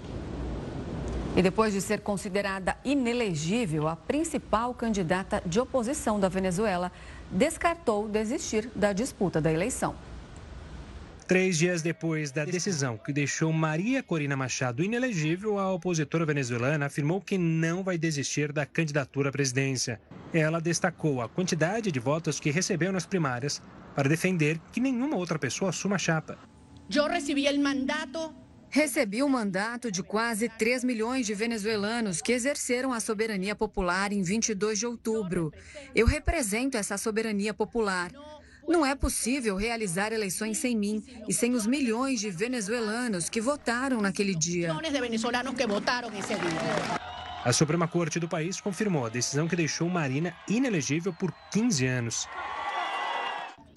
E 1.33 1.41
depois 1.41 1.71
de 1.71 1.79
ser 1.79 2.01
considerada 2.01 2.75
inelegível, 2.83 3.87
a 3.87 3.95
principal 3.95 4.73
candidata 4.73 5.41
de 5.45 5.61
oposição 5.61 6.19
da 6.19 6.27
Venezuela 6.27 6.91
descartou 7.31 8.07
desistir 8.07 8.69
da 8.75 8.93
disputa 8.93 9.39
da 9.39 9.51
eleição. 9.51 9.95
Três 11.27 11.57
dias 11.57 11.81
depois 11.81 12.29
da 12.29 12.43
decisão 12.43 12.97
que 12.97 13.13
deixou 13.13 13.53
Maria 13.53 14.03
Corina 14.03 14.35
Machado 14.35 14.83
inelegível, 14.83 15.57
a 15.57 15.71
opositora 15.71 16.25
venezuelana 16.25 16.87
afirmou 16.87 17.21
que 17.21 17.37
não 17.37 17.83
vai 17.83 17.97
desistir 17.97 18.51
da 18.51 18.65
candidatura 18.65 19.29
à 19.29 19.31
presidência. 19.31 20.01
Ela 20.33 20.59
destacou 20.59 21.21
a 21.21 21.29
quantidade 21.29 21.89
de 21.89 21.99
votos 22.01 22.37
que 22.37 22.51
recebeu 22.51 22.91
nas 22.91 23.05
primárias 23.05 23.61
para 23.95 24.09
defender 24.09 24.59
que 24.73 24.81
nenhuma 24.81 25.15
outra 25.15 25.39
pessoa 25.39 25.69
assuma 25.69 25.95
a 25.95 25.99
chapa. 25.99 26.37
Eu 26.93 27.07
recebi 27.07 27.47
o 27.47 27.63
mandato 27.63 28.40
Recebi 28.73 29.21
o 29.21 29.27
mandato 29.27 29.91
de 29.91 30.01
quase 30.01 30.47
3 30.47 30.85
milhões 30.85 31.25
de 31.25 31.33
venezuelanos 31.33 32.21
que 32.21 32.31
exerceram 32.31 32.93
a 32.93 33.01
soberania 33.01 33.53
popular 33.53 34.13
em 34.13 34.23
22 34.23 34.79
de 34.79 34.85
outubro. 34.85 35.51
Eu 35.93 36.07
represento 36.07 36.77
essa 36.77 36.97
soberania 36.97 37.53
popular. 37.53 38.13
Não 38.65 38.85
é 38.85 38.95
possível 38.95 39.57
realizar 39.57 40.13
eleições 40.13 40.57
sem 40.57 40.77
mim 40.77 41.03
e 41.27 41.33
sem 41.33 41.53
os 41.53 41.67
milhões 41.67 42.21
de 42.21 42.31
venezuelanos 42.31 43.27
que 43.27 43.41
votaram 43.41 43.99
naquele 43.99 44.33
dia. 44.33 44.73
A 47.43 47.51
Suprema 47.51 47.89
Corte 47.89 48.21
do 48.21 48.29
país 48.29 48.61
confirmou 48.61 49.05
a 49.05 49.09
decisão 49.09 49.49
que 49.49 49.55
deixou 49.57 49.89
Marina 49.89 50.33
inelegível 50.47 51.11
por 51.11 51.33
15 51.51 51.85
anos. 51.87 52.25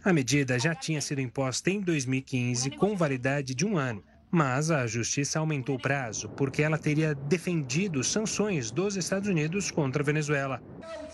A 0.04 0.12
medida 0.12 0.56
já 0.56 0.72
tinha 0.72 1.00
sido 1.00 1.20
imposta 1.20 1.68
em 1.68 1.80
2015 1.80 2.70
com 2.72 2.94
validade 2.94 3.54
de 3.54 3.64
um 3.66 3.76
ano, 3.78 4.04
mas 4.34 4.68
a 4.68 4.84
justiça 4.84 5.38
aumentou 5.38 5.76
o 5.76 5.80
prazo 5.80 6.28
porque 6.30 6.60
ela 6.60 6.76
teria 6.76 7.14
defendido 7.14 8.02
sanções 8.02 8.72
dos 8.72 8.96
Estados 8.96 9.28
Unidos 9.28 9.70
contra 9.70 10.02
a 10.02 10.04
Venezuela. 10.04 10.60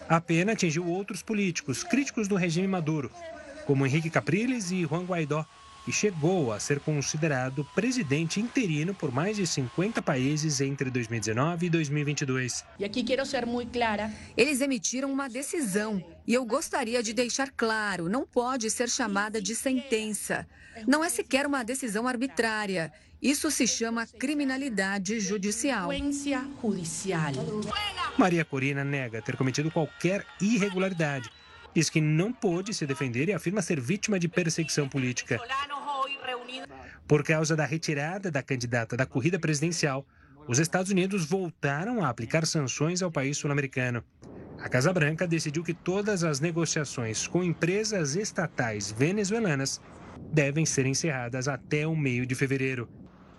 A 0.09 0.19
pena 0.23 0.53
atingiu 0.53 0.87
outros 0.87 1.23
políticos 1.23 1.85
críticos 1.85 2.27
do 2.27 2.35
regime 2.35 2.67
Maduro, 2.67 3.11
como 3.67 3.85
Henrique 3.85 4.09
Capriles 4.09 4.71
e 4.71 4.87
Juan 4.87 5.05
Guaidó, 5.05 5.45
e 5.87 5.93
chegou 5.93 6.53
a 6.53 6.61
ser 6.61 6.81
considerado 6.81 7.67
presidente 7.75 8.41
interino 8.41 8.95
por 8.95 9.13
mais 9.13 9.37
de 9.37 9.47
50 9.47 10.03
países 10.03 10.61
entre 10.61 10.91
2019 10.91 11.67
e 11.67 11.71
2022. 11.71 12.65
E 12.79 12.85
aqui 12.85 13.03
quero 13.03 13.25
ser 13.25 13.47
muito 13.47 13.73
clara. 13.73 14.13
Eles 14.37 14.61
emitiram 14.61 15.13
uma 15.13 15.29
decisão 15.29 16.03
e 16.27 16.35
eu 16.35 16.45
gostaria 16.45 17.03
de 17.03 17.13
deixar 17.13 17.51
claro, 17.51 18.09
não 18.09 18.27
pode 18.27 18.71
ser 18.71 18.89
chamada 18.89 19.41
de 19.41 19.55
sentença. 19.55 20.47
Não 20.87 21.05
é 21.05 21.09
sequer 21.09 21.47
uma 21.47 21.63
decisão 21.63 22.07
arbitrária. 22.07 22.93
Isso 23.21 23.51
se 23.51 23.67
chama 23.67 24.07
criminalidade 24.07 25.21
judicial. 25.21 25.91
Maria 28.17 28.45
Corina 28.45 28.83
nega 28.83 29.21
ter 29.21 29.37
cometido 29.37 29.71
qualquer 29.71 30.25
irregularidade. 30.41 31.31
Diz 31.75 31.89
que 31.89 32.01
não 32.01 32.33
pôde 32.33 32.75
se 32.75 32.87
defender 32.87 33.29
e 33.29 33.33
afirma 33.33 33.63
ser 33.63 33.81
vítima 33.81 34.19
de 34.19 34.29
perseguição 34.29 34.89
política. 34.89 35.41
Por 37.07 37.23
causa 37.25 37.57
da 37.57 37.65
retirada 37.65 38.31
da 38.31 38.43
candidata 38.43 38.97
da 38.97 39.07
corrida 39.07 39.39
presidencial, 39.39 40.07
os 40.47 40.59
Estados 40.59 40.91
Unidos 40.91 41.25
voltaram 41.25 42.05
a 42.05 42.09
aplicar 42.09 42.47
sanções 42.47 43.03
ao 43.03 43.11
país 43.11 43.37
sul-americano. 43.39 44.03
A 44.59 44.69
Casa 44.69 44.93
Branca 44.93 45.27
decidiu 45.27 45.63
que 45.63 45.73
todas 45.73 46.23
as 46.23 46.41
negociações 46.41 47.27
com 47.27 47.43
empresas 47.43 48.15
estatais 48.15 48.93
venezuelanas 48.93 49.81
devem 50.33 50.67
ser 50.67 50.87
encerradas 50.87 51.49
até 51.49 51.87
o 51.87 51.97
meio 51.97 52.27
de 52.27 52.35
fevereiro. 52.35 52.89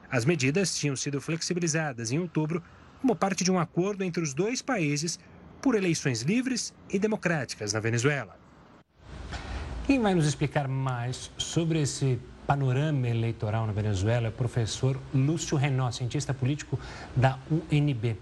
As 0.10 0.26
medidas 0.26 0.76
tinham 0.76 0.96
sido 0.96 1.22
flexibilizadas 1.22 2.12
em 2.12 2.20
outubro 2.20 2.64
como 3.00 3.16
parte 3.16 3.44
de 3.44 3.52
um 3.52 3.60
acordo 3.60 4.04
entre 4.04 4.22
os 4.22 4.34
dois 4.34 4.62
países 4.62 5.20
por 5.62 5.76
eleições 5.76 6.22
livres 6.22 6.74
e 6.90 6.98
democráticas 6.98 7.74
na 7.74 7.80
Venezuela. 7.80 8.38
Quem 9.86 10.00
vai 10.00 10.16
nos 10.16 10.26
explicar 10.26 10.68
mais 10.68 11.32
sobre 11.38 11.82
esse 11.82 12.20
panorama 12.48 13.08
eleitoral 13.08 13.68
na 13.68 13.74
Venezuela 13.74 14.28
é 14.28 14.30
o 14.30 14.34
professor 14.34 15.00
Lúcio 15.14 15.58
Renó, 15.58 15.92
cientista 15.92 16.34
político 16.34 16.80
da 17.16 17.38
UNB. 17.50 18.18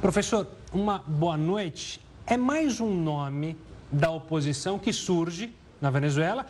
Professor, 0.00 0.48
uma 0.72 0.98
boa 0.98 1.36
noite. 1.36 2.00
É 2.26 2.36
mais 2.36 2.80
um 2.80 2.94
nome 2.94 3.56
da 3.90 4.10
oposição 4.10 4.78
que 4.78 4.92
surge 4.92 5.54
na 5.80 5.90
Venezuela 5.90 6.46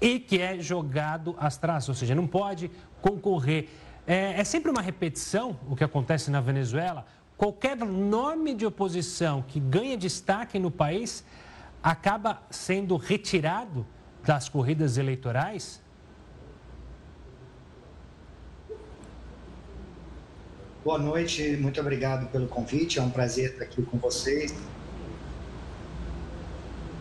e 0.00 0.18
que 0.18 0.40
é 0.40 0.58
jogado 0.58 1.36
às 1.38 1.56
traças, 1.56 1.88
ou 1.88 1.94
seja, 1.94 2.14
não 2.14 2.26
pode 2.26 2.70
concorrer 3.00 3.68
é, 4.06 4.40
é 4.40 4.44
sempre 4.44 4.70
uma 4.70 4.82
repetição 4.82 5.58
o 5.68 5.74
que 5.74 5.84
acontece 5.84 6.30
na 6.30 6.40
Venezuela. 6.40 7.06
Qualquer 7.36 7.76
nome 7.76 8.54
de 8.54 8.64
oposição 8.64 9.42
que 9.42 9.58
ganha 9.58 9.96
destaque 9.96 10.58
no 10.58 10.70
país 10.70 11.24
acaba 11.82 12.42
sendo 12.48 12.96
retirado 12.96 13.84
das 14.24 14.48
corridas 14.48 14.96
eleitorais? 14.96 15.82
Boa 20.84 20.98
noite, 20.98 21.56
muito 21.56 21.80
obrigado 21.80 22.30
pelo 22.30 22.46
convite. 22.46 22.98
É 22.98 23.02
um 23.02 23.10
prazer 23.10 23.52
estar 23.52 23.64
aqui 23.64 23.82
com 23.82 23.98
vocês 23.98 24.54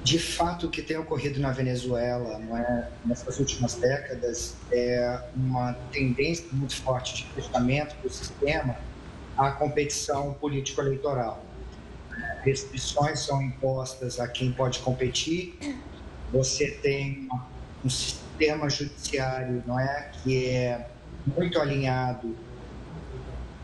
de 0.04 0.20
fato 0.20 0.68
o 0.68 0.70
que 0.70 0.82
tem 0.82 0.98
ocorrido 0.98 1.40
na 1.40 1.52
Venezuela 1.52 2.38
não 2.38 2.58
é, 2.58 2.90
nessas 3.06 3.40
últimas 3.40 3.76
décadas 3.76 4.56
é 4.70 5.22
uma 5.34 5.74
tendência 5.92 6.46
muito 6.52 6.76
forte 6.76 7.16
de 7.16 7.26
fechamento 7.34 7.96
do 8.04 8.10
sistema 8.10 8.76
à 9.38 9.52
competição 9.52 10.34
político-eleitoral. 10.34 11.44
Restrições 12.44 13.20
são 13.20 13.42
impostas 13.42 14.20
a 14.20 14.28
quem 14.28 14.52
pode 14.52 14.80
competir. 14.80 15.58
Você 16.32 16.72
tem 16.72 17.28
um 17.84 17.90
sistema 17.90 18.70
judiciário, 18.70 19.64
não 19.66 19.80
é, 19.80 20.12
que 20.24 20.46
é 20.46 20.90
muito 21.26 21.60
alinhado 21.60 22.36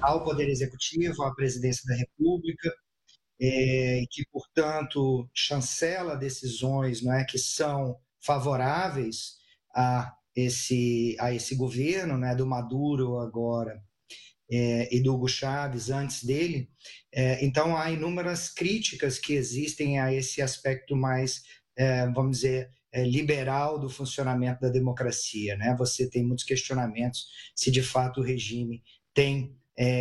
ao 0.02 0.24
poder 0.24 0.50
executivo, 0.50 1.24
à 1.24 1.34
presidência 1.34 1.84
da 1.86 1.96
República 1.96 2.74
é, 3.42 4.04
que, 4.10 4.24
portanto, 4.32 5.30
chancela 5.34 6.16
decisões 6.16 7.02
não 7.02 7.14
é, 7.14 7.24
que 7.24 7.38
são 7.38 7.98
favoráveis 8.22 9.38
a 9.76 10.14
esse, 10.36 11.16
a 11.20 11.34
esse 11.34 11.56
governo, 11.56 12.18
né, 12.18 12.36
do 12.36 12.46
Maduro 12.46 13.20
agora 13.20 13.82
é, 14.52 14.94
e 14.94 15.02
do 15.02 15.14
Hugo 15.14 15.28
Chávez 15.28 15.90
antes 15.90 16.24
dele. 16.24 16.70
É, 17.12 17.44
então, 17.46 17.78
há 17.78 17.92
inúmeras 17.92 18.50
críticas 18.50 19.20
que 19.20 19.34
existem 19.34 20.00
a 20.00 20.14
esse 20.14 20.42
aspecto 20.42 20.96
mais, 20.96 21.44
é, 21.78 22.08
vamos 22.08 22.38
dizer, 22.38 22.70
liberal 22.92 23.78
do 23.78 23.88
funcionamento 23.88 24.62
da 24.62 24.70
democracia. 24.70 25.56
Né? 25.56 25.76
Você 25.78 26.10
tem 26.10 26.26
muitos 26.26 26.44
questionamentos 26.44 27.28
se 27.56 27.70
de 27.70 27.84
fato 27.84 28.20
o 28.20 28.24
regime 28.24 28.82
tem 29.14 29.56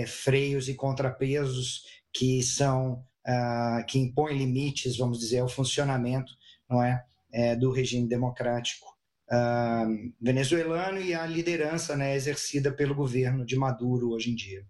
freios 0.09 0.69
e 0.69 0.75
contrapesos 0.75 1.85
que 2.13 2.43
são 2.43 3.05
uh, 3.25 3.87
que 3.87 3.97
impõe 3.97 4.37
limites, 4.37 4.97
vamos 4.97 5.21
dizer, 5.21 5.39
ao 5.39 5.49
funcionamento 5.49 6.33
não 6.69 6.83
é 6.83 7.05
do 7.61 7.71
regime 7.71 8.09
democrático 8.09 8.98
uh, 9.31 10.13
venezuelano 10.21 11.01
e 11.01 11.15
a 11.15 11.27
liderança 11.27 11.97
né, 11.97 12.15
exercida 12.15 12.73
pelo 12.73 12.95
governo 12.95 13.45
de 13.45 13.57
Maduro 13.57 14.11
hoje 14.11 14.31
em 14.31 14.35
dia. 14.35 14.65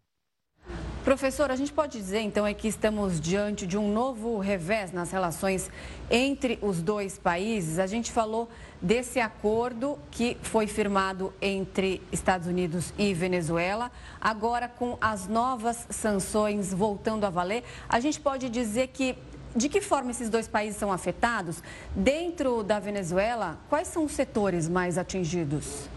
Professor, 1.04 1.50
a 1.50 1.56
gente 1.56 1.72
pode 1.72 1.96
dizer 1.96 2.20
então 2.20 2.46
é 2.46 2.52
que 2.52 2.68
estamos 2.68 3.18
diante 3.18 3.66
de 3.66 3.78
um 3.78 3.90
novo 3.90 4.38
revés 4.38 4.92
nas 4.92 5.10
relações 5.10 5.70
entre 6.10 6.58
os 6.60 6.82
dois 6.82 7.16
países. 7.16 7.78
A 7.78 7.86
gente 7.86 8.12
falou 8.12 8.46
desse 8.82 9.18
acordo 9.18 9.98
que 10.10 10.36
foi 10.42 10.66
firmado 10.66 11.32
entre 11.40 12.02
Estados 12.12 12.46
Unidos 12.46 12.92
e 12.98 13.14
Venezuela, 13.14 13.90
agora 14.20 14.68
com 14.68 14.98
as 15.00 15.26
novas 15.26 15.86
sanções 15.88 16.74
voltando 16.74 17.24
a 17.24 17.30
valer. 17.30 17.64
A 17.88 18.00
gente 18.00 18.20
pode 18.20 18.50
dizer 18.50 18.88
que 18.88 19.16
de 19.58 19.68
que 19.68 19.80
forma 19.80 20.12
esses 20.12 20.30
dois 20.30 20.48
países 20.48 20.78
são 20.78 20.90
afetados? 20.92 21.62
Dentro 21.94 22.62
da 22.62 22.78
Venezuela, 22.78 23.60
quais 23.68 23.88
são 23.88 24.04
os 24.04 24.12
setores 24.12 24.68
mais 24.68 24.96
atingidos? 24.96 25.88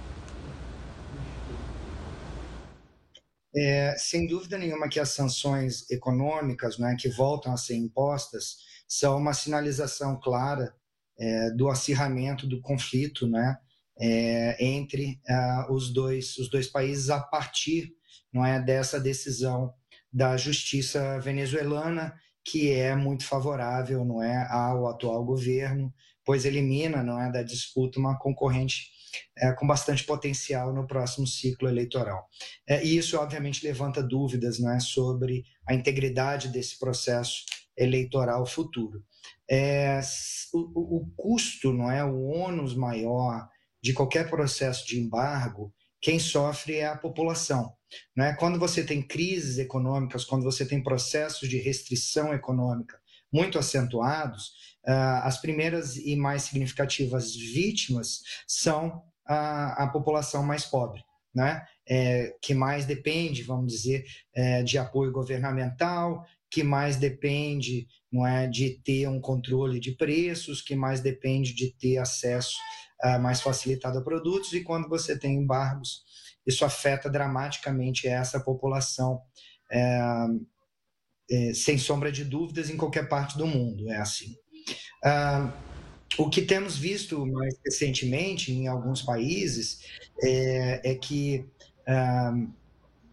É, 3.55 3.95
sem 3.97 4.27
dúvida 4.27 4.57
nenhuma 4.57 4.89
que 4.89 4.99
as 4.99 5.09
sanções 5.09 5.89
econômicas 5.89 6.77
né, 6.77 6.95
que 6.99 7.09
voltam 7.09 7.53
a 7.53 7.57
ser 7.57 7.75
impostas 7.75 8.57
são 8.87 9.17
uma 9.17 9.33
sinalização 9.33 10.19
clara 10.19 10.73
é, 11.19 11.51
do 11.51 11.69
acirramento 11.69 12.47
do 12.47 12.61
conflito 12.61 13.27
né, 13.27 13.57
é, 13.99 14.57
entre 14.63 15.19
uh, 15.29 15.73
os, 15.73 15.93
dois, 15.93 16.37
os 16.37 16.49
dois 16.49 16.67
países 16.67 17.09
a 17.09 17.19
partir 17.19 17.93
não 18.33 18.45
é, 18.45 18.59
dessa 18.59 18.99
decisão 18.99 19.73
da 20.11 20.35
justiça 20.35 21.19
venezuelana, 21.19 22.13
que 22.43 22.71
é 22.71 22.95
muito 22.95 23.25
favorável 23.25 24.03
não 24.03 24.21
é, 24.21 24.47
ao 24.49 24.87
atual 24.87 25.23
governo, 25.23 25.93
pois 26.25 26.45
elimina 26.45 27.03
não 27.03 27.19
é, 27.19 27.31
da 27.31 27.43
disputa 27.43 27.99
uma 27.99 28.17
concorrente 28.17 28.91
é, 29.37 29.51
com 29.53 29.67
bastante 29.67 30.03
potencial 30.03 30.73
no 30.73 30.87
próximo 30.87 31.27
ciclo 31.27 31.67
eleitoral. 31.67 32.27
É, 32.67 32.83
e 32.83 32.97
isso, 32.97 33.17
obviamente, 33.17 33.65
levanta 33.65 34.01
dúvidas 34.01 34.59
né, 34.59 34.79
sobre 34.79 35.43
a 35.67 35.73
integridade 35.73 36.47
desse 36.47 36.79
processo 36.79 37.43
eleitoral 37.77 38.45
futuro. 38.45 39.03
É, 39.49 39.99
o, 40.53 40.97
o, 40.97 41.13
custo, 41.15 41.73
não 41.73 41.91
é, 41.91 42.03
o 42.03 42.27
ônus 42.27 42.75
maior 42.75 43.47
de 43.81 43.93
qualquer 43.93 44.29
processo 44.29 44.85
de 44.85 44.99
embargo, 44.99 45.73
quem 45.99 46.19
sofre 46.19 46.75
é 46.75 46.87
a 46.87 46.97
população. 46.97 47.73
Não 48.15 48.25
é? 48.25 48.33
Quando 48.33 48.59
você 48.59 48.83
tem 48.83 49.01
crises 49.01 49.57
econômicas, 49.57 50.25
quando 50.25 50.43
você 50.43 50.65
tem 50.65 50.81
processos 50.81 51.47
de 51.47 51.57
restrição 51.57 52.33
econômica 52.33 52.99
muito 53.31 53.57
acentuados, 53.57 54.47
uh, 54.85 55.23
as 55.23 55.39
primeiras 55.39 55.95
e 55.95 56.15
mais 56.15 56.43
significativas 56.43 57.35
vítimas 57.35 58.21
são 58.47 59.03
a, 59.25 59.83
a 59.83 59.87
população 59.87 60.43
mais 60.43 60.65
pobre, 60.65 61.01
né? 61.33 61.65
É, 61.87 62.35
que 62.41 62.53
mais 62.53 62.85
depende, 62.85 63.43
vamos 63.43 63.73
dizer, 63.73 64.05
é, 64.33 64.63
de 64.63 64.77
apoio 64.77 65.11
governamental, 65.11 66.25
que 66.49 66.63
mais 66.63 66.97
depende 66.97 67.87
não 68.11 68.27
é, 68.27 68.47
de 68.47 68.81
ter 68.83 69.07
um 69.07 69.19
controle 69.21 69.79
de 69.79 69.93
preços, 69.95 70.61
que 70.61 70.75
mais 70.75 70.99
depende 70.99 71.53
de 71.53 71.71
ter 71.71 71.97
acesso 71.97 72.55
uh, 73.03 73.19
mais 73.19 73.41
facilitado 73.41 73.97
a 73.99 74.03
produtos, 74.03 74.51
e 74.53 74.61
quando 74.61 74.89
você 74.89 75.17
tem 75.17 75.35
embargos, 75.35 76.03
isso 76.45 76.65
afeta 76.65 77.09
dramaticamente 77.09 78.07
essa 78.07 78.39
população. 78.39 79.21
É, 79.71 80.01
é, 81.29 81.53
sem 81.53 81.77
sombra 81.77 82.11
de 82.11 82.25
dúvidas, 82.25 82.69
em 82.69 82.75
qualquer 82.75 83.07
parte 83.07 83.37
do 83.37 83.47
mundo, 83.47 83.89
é 83.89 83.97
assim. 83.97 84.35
Ah, 85.03 85.51
o 86.17 86.29
que 86.29 86.41
temos 86.41 86.77
visto 86.77 87.25
mais 87.25 87.55
recentemente 87.65 88.51
em 88.51 88.67
alguns 88.67 89.01
países 89.01 89.79
é, 90.21 90.91
é 90.91 90.95
que 90.95 91.45
ah, 91.87 92.33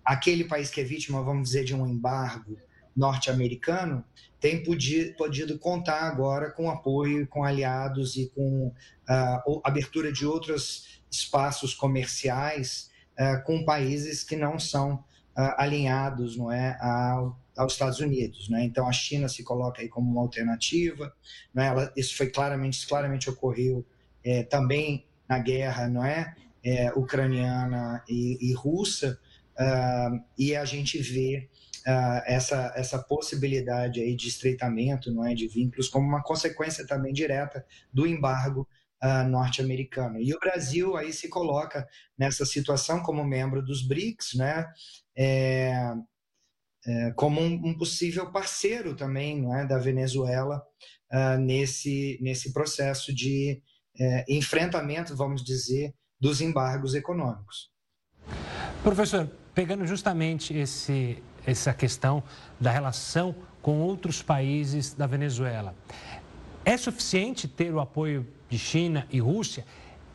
aquele 0.04 0.44
país 0.44 0.68
que 0.68 0.80
é 0.80 0.84
vítima, 0.84 1.22
vamos 1.22 1.50
dizer, 1.50 1.64
de 1.64 1.74
um 1.74 1.86
embargo, 1.86 2.58
norte-americano 2.96 4.04
tem 4.40 4.64
podido, 4.64 5.14
podido, 5.16 5.56
contar 5.58 6.02
agora 6.02 6.50
com 6.50 6.68
apoio, 6.68 7.26
com 7.28 7.44
aliados 7.44 8.16
e 8.16 8.28
com 8.30 8.68
uh, 8.68 9.60
abertura 9.64 10.12
de 10.12 10.26
outros 10.26 11.00
espaços 11.10 11.74
comerciais 11.74 12.90
com 13.44 13.64
países 13.64 14.22
que 14.22 14.36
não 14.36 14.58
são 14.58 14.94
uh, 14.94 15.54
alinhados 15.56 16.36
não 16.36 16.50
é, 16.50 16.78
ao, 16.80 17.38
aos 17.56 17.72
Estados 17.72 18.00
Unidos. 18.00 18.48
Né? 18.48 18.64
Então, 18.64 18.88
a 18.88 18.92
China 18.92 19.28
se 19.28 19.42
coloca 19.42 19.82
aí 19.82 19.88
como 19.88 20.10
uma 20.10 20.20
alternativa. 20.20 21.12
Né? 21.52 21.66
Ela, 21.66 21.92
isso 21.96 22.16
foi 22.16 22.28
claramente, 22.28 22.86
claramente 22.86 23.28
ocorreu 23.30 23.84
é, 24.24 24.42
também 24.42 25.06
na 25.28 25.38
guerra 25.38 25.88
não 25.88 26.04
é? 26.04 26.34
é 26.64 26.90
ucraniana 26.92 28.02
e, 28.08 28.50
e 28.50 28.52
russa, 28.54 29.18
e 30.38 30.54
a 30.54 30.64
gente 30.64 30.98
vê 30.98 31.48
uh, 31.88 32.22
essa, 32.26 32.72
essa 32.76 32.98
possibilidade 32.98 34.00
aí 34.00 34.14
de 34.14 34.28
estreitamento 34.28 35.12
não 35.12 35.24
é, 35.24 35.34
de 35.34 35.48
vínculos 35.48 35.88
como 35.88 36.06
uma 36.06 36.22
consequência 36.22 36.86
também 36.86 37.12
direta 37.12 37.64
do 37.92 38.06
embargo 38.06 38.68
uh, 39.02 39.28
norte-americano. 39.28 40.20
E 40.20 40.32
o 40.34 40.38
Brasil 40.38 40.96
aí 40.96 41.12
se 41.12 41.28
coloca 41.28 41.86
nessa 42.18 42.44
situação 42.44 43.02
como 43.02 43.24
membro 43.24 43.62
dos 43.62 43.86
BRICS, 43.86 44.34
né, 44.34 44.66
é, 45.16 45.72
é, 46.86 47.10
como 47.12 47.40
um, 47.40 47.54
um, 47.68 47.76
possível 47.76 48.30
parceiro 48.30 48.94
também 48.94 49.42
não 49.42 49.54
é, 49.56 49.66
da 49.66 49.78
Venezuela 49.78 50.62
uh, 51.12 51.38
nesse, 51.38 52.18
nesse 52.22 52.52
processo 52.52 53.14
de 53.14 53.60
é, 54.00 54.24
enfrentamento, 54.28 55.16
vamos 55.16 55.42
dizer, 55.42 55.92
dos 56.20 56.40
embargos 56.40 56.94
econômicos. 56.94 57.70
Professor, 58.82 59.28
pegando 59.54 59.86
justamente 59.86 60.56
esse, 60.56 61.22
essa 61.44 61.74
questão 61.74 62.22
da 62.60 62.70
relação 62.70 63.34
com 63.60 63.80
outros 63.80 64.22
países 64.22 64.94
da 64.94 65.06
Venezuela. 65.06 65.74
É 66.64 66.76
suficiente 66.76 67.48
ter 67.48 67.72
o 67.72 67.80
apoio 67.80 68.26
de 68.48 68.58
China 68.58 69.06
e 69.10 69.20
Rússia? 69.20 69.64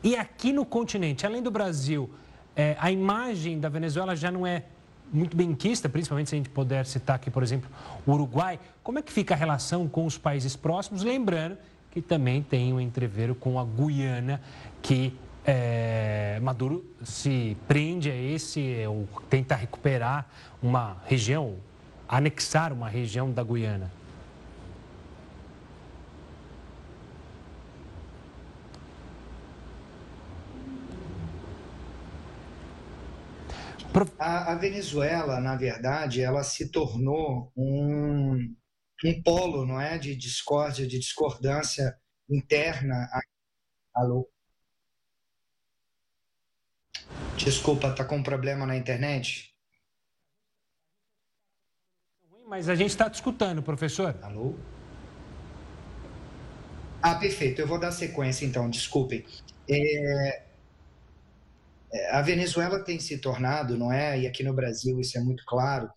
E 0.02 0.16
aqui 0.16 0.52
no 0.52 0.64
continente, 0.64 1.24
além 1.24 1.42
do 1.42 1.50
Brasil, 1.50 2.10
é, 2.54 2.76
a 2.78 2.90
imagem 2.90 3.58
da 3.58 3.68
Venezuela 3.68 4.14
já 4.14 4.30
não 4.30 4.46
é 4.46 4.64
muito 5.12 5.36
bem 5.36 5.54
quista, 5.54 5.88
principalmente 5.88 6.30
se 6.30 6.34
a 6.34 6.38
gente 6.38 6.50
puder 6.50 6.84
citar 6.86 7.16
aqui, 7.16 7.30
por 7.30 7.42
exemplo, 7.42 7.70
o 8.06 8.12
Uruguai. 8.12 8.58
Como 8.82 8.98
é 8.98 9.02
que 9.02 9.12
fica 9.12 9.34
a 9.34 9.36
relação 9.36 9.88
com 9.88 10.06
os 10.06 10.18
países 10.18 10.56
próximos? 10.56 11.02
Lembrando 11.02 11.56
que 11.90 12.02
também 12.02 12.42
tem 12.42 12.72
um 12.72 12.80
entreveiro 12.80 13.34
com 13.34 13.58
a 13.58 13.64
Guiana, 13.64 14.40
que 14.82 15.16
é, 15.46 16.38
Maduro 16.42 16.84
se 17.02 17.56
prende 17.68 18.10
a 18.10 18.16
esse, 18.16 18.84
ou 18.88 19.08
tenta 19.30 19.54
recuperar 19.54 20.26
uma 20.62 20.96
região, 21.06 21.56
anexar 22.08 22.72
uma 22.72 22.88
região 22.88 23.30
da 23.30 23.42
Guiana? 23.42 23.90
A, 34.18 34.52
a, 34.52 34.54
Venezuela, 34.56 35.40
na 35.40 35.54
verdade, 35.54 36.20
ela 36.20 36.42
se 36.42 36.68
tornou 36.70 37.52
um, 37.56 38.54
um 39.04 39.22
polo, 39.22 39.64
não 39.64 39.80
é, 39.80 39.98
de 39.98 40.16
discórdia, 40.16 40.86
de 40.86 40.98
discordância 40.98 41.96
interna. 42.28 43.08
Alô? 43.94 44.28
Desculpa, 47.36 47.94
tá 47.94 48.04
com 48.04 48.16
um 48.16 48.22
problema 48.22 48.66
na 48.66 48.76
internet? 48.76 49.54
Mas 52.46 52.68
a 52.68 52.74
gente 52.74 52.90
está 52.90 53.08
te 53.08 53.14
escutando, 53.14 53.62
professor. 53.62 54.18
Alô? 54.22 54.54
Ah, 57.02 57.14
perfeito. 57.16 57.60
Eu 57.60 57.66
vou 57.66 57.78
dar 57.78 57.92
sequência, 57.92 58.46
então. 58.46 58.68
Desculpem. 58.68 59.24
É... 59.68 60.42
é 61.94 62.10
a 62.10 62.20
Venezuela 62.20 62.82
tem 62.82 62.98
se 62.98 63.18
tornado, 63.18 63.78
não 63.78 63.92
é? 63.92 64.20
E 64.20 64.26
aqui 64.26 64.42
no 64.42 64.52
Brasil 64.52 64.98
isso 65.00 65.16
é 65.16 65.20
muito 65.20 65.44
claro, 65.46 65.88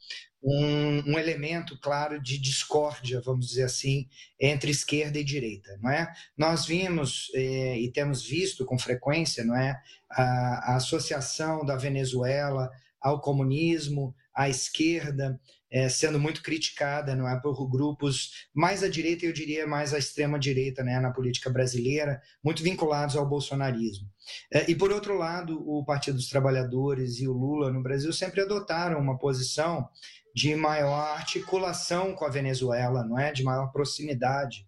um, 0.43 1.11
um, 1.11 1.19
elemento 1.19 1.77
claro 1.79 2.21
de 2.21 2.37
discórdia, 2.39 3.19
vamos 3.21 3.47
dizer 3.47 3.63
assim, 3.63 4.07
entre 4.39 4.69
esquerda 4.69 5.17
e 5.17 5.23
direita, 5.23 5.77
não 5.81 5.89
é? 5.89 6.07
Nós 6.37 6.65
vimos 6.65 7.31
eh, 7.33 7.79
e 7.79 7.91
temos 7.91 8.23
visto 8.23 8.63
com 8.63 8.77
frequência, 8.77 9.43
não 9.43 9.55
é, 9.55 9.75
a, 10.09 10.73
a, 10.73 10.75
associação 10.75 11.65
da 11.65 11.75
Venezuela 11.75 12.69
ao 13.01 13.19
comunismo, 13.19 14.15
à 14.37 14.47
esquerda, 14.47 15.39
eh, 15.71 15.89
sendo 15.89 16.19
muito 16.19 16.43
criticada, 16.43 17.15
não 17.15 17.27
é, 17.27 17.41
por 17.41 17.67
grupos 17.67 18.47
mais 18.53 18.83
à 18.83 18.87
direita, 18.87 19.25
eu 19.25 19.33
diria 19.33 19.65
mais 19.65 19.95
à 19.95 19.97
extrema 19.97 20.37
direita, 20.37 20.83
né, 20.83 20.99
na 20.99 21.11
política 21.11 21.49
brasileira, 21.49 22.21
muito 22.43 22.61
vinculados 22.61 23.15
ao 23.15 23.27
bolsonarismo. 23.27 24.07
Eh, 24.53 24.71
e 24.71 24.75
por 24.75 24.91
outro 24.91 25.17
lado, 25.17 25.59
o 25.67 25.83
Partido 25.83 26.15
dos 26.15 26.29
Trabalhadores 26.29 27.19
e 27.19 27.27
o 27.27 27.33
Lula 27.33 27.71
no 27.71 27.81
Brasil 27.81 28.13
sempre 28.13 28.41
adotaram 28.41 28.99
uma 28.99 29.17
posição 29.17 29.89
de 30.35 30.55
maior 30.55 31.17
articulação 31.17 32.13
com 32.13 32.23
a 32.23 32.29
Venezuela, 32.29 33.03
não 33.03 33.17
é? 33.17 33.31
De 33.31 33.43
maior 33.43 33.71
proximidade 33.71 34.66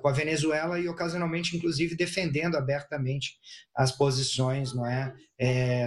com 0.00 0.08
a 0.08 0.12
Venezuela 0.12 0.78
e 0.78 0.88
ocasionalmente, 0.88 1.56
inclusive, 1.56 1.96
defendendo 1.96 2.56
abertamente 2.56 3.38
as 3.74 3.92
posições, 3.92 4.74
não 4.74 4.86
é? 4.86 5.14
é 5.38 5.86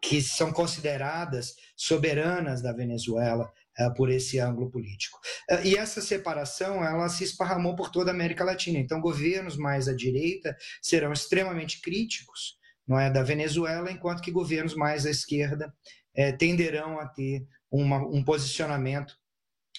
que 0.00 0.22
são 0.22 0.52
consideradas 0.52 1.54
soberanas 1.76 2.62
da 2.62 2.72
Venezuela 2.72 3.50
uh, 3.80 3.94
por 3.94 4.10
esse 4.10 4.38
ângulo 4.38 4.70
político. 4.70 5.18
E 5.64 5.76
essa 5.76 6.00
separação, 6.00 6.84
ela 6.84 7.08
se 7.08 7.24
esparramou 7.24 7.74
por 7.74 7.90
toda 7.90 8.10
a 8.10 8.14
América 8.14 8.44
Latina. 8.44 8.78
Então, 8.78 9.00
governos 9.00 9.56
mais 9.56 9.88
à 9.88 9.94
direita 9.94 10.56
serão 10.80 11.12
extremamente 11.12 11.80
críticos, 11.80 12.56
não 12.86 12.98
é, 12.98 13.10
da 13.10 13.22
Venezuela, 13.22 13.90
enquanto 13.90 14.22
que 14.22 14.30
governos 14.30 14.74
mais 14.74 15.06
à 15.06 15.10
esquerda 15.10 15.72
eh, 16.14 16.32
tenderão 16.32 16.98
a 16.98 17.06
ter 17.06 17.46
uma, 17.70 17.98
um 17.98 18.22
posicionamento 18.22 19.14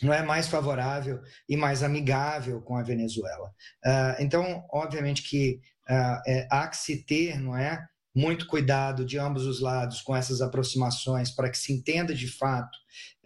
não 0.02 0.14
é 0.14 0.24
mais 0.24 0.48
favorável 0.48 1.22
e 1.48 1.56
mais 1.56 1.84
amigável 1.84 2.62
com 2.62 2.76
a 2.76 2.84
Venezuela. 2.84 3.50
Uh, 3.86 4.22
então, 4.22 4.66
obviamente 4.72 5.22
que 5.22 5.60
uh, 5.90 6.22
é, 6.26 6.48
há 6.50 6.68
que 6.68 6.78
se 6.78 7.04
ter, 7.06 7.40
não 7.40 7.56
é, 7.56 7.86
muito 8.16 8.48
cuidado 8.48 9.06
de 9.06 9.18
ambos 9.18 9.46
os 9.46 9.60
lados 9.60 10.02
com 10.02 10.16
essas 10.16 10.42
aproximações 10.42 11.32
para 11.32 11.50
que 11.50 11.58
se 11.58 11.74
entenda 11.74 12.14
de 12.14 12.28
fato 12.28 12.76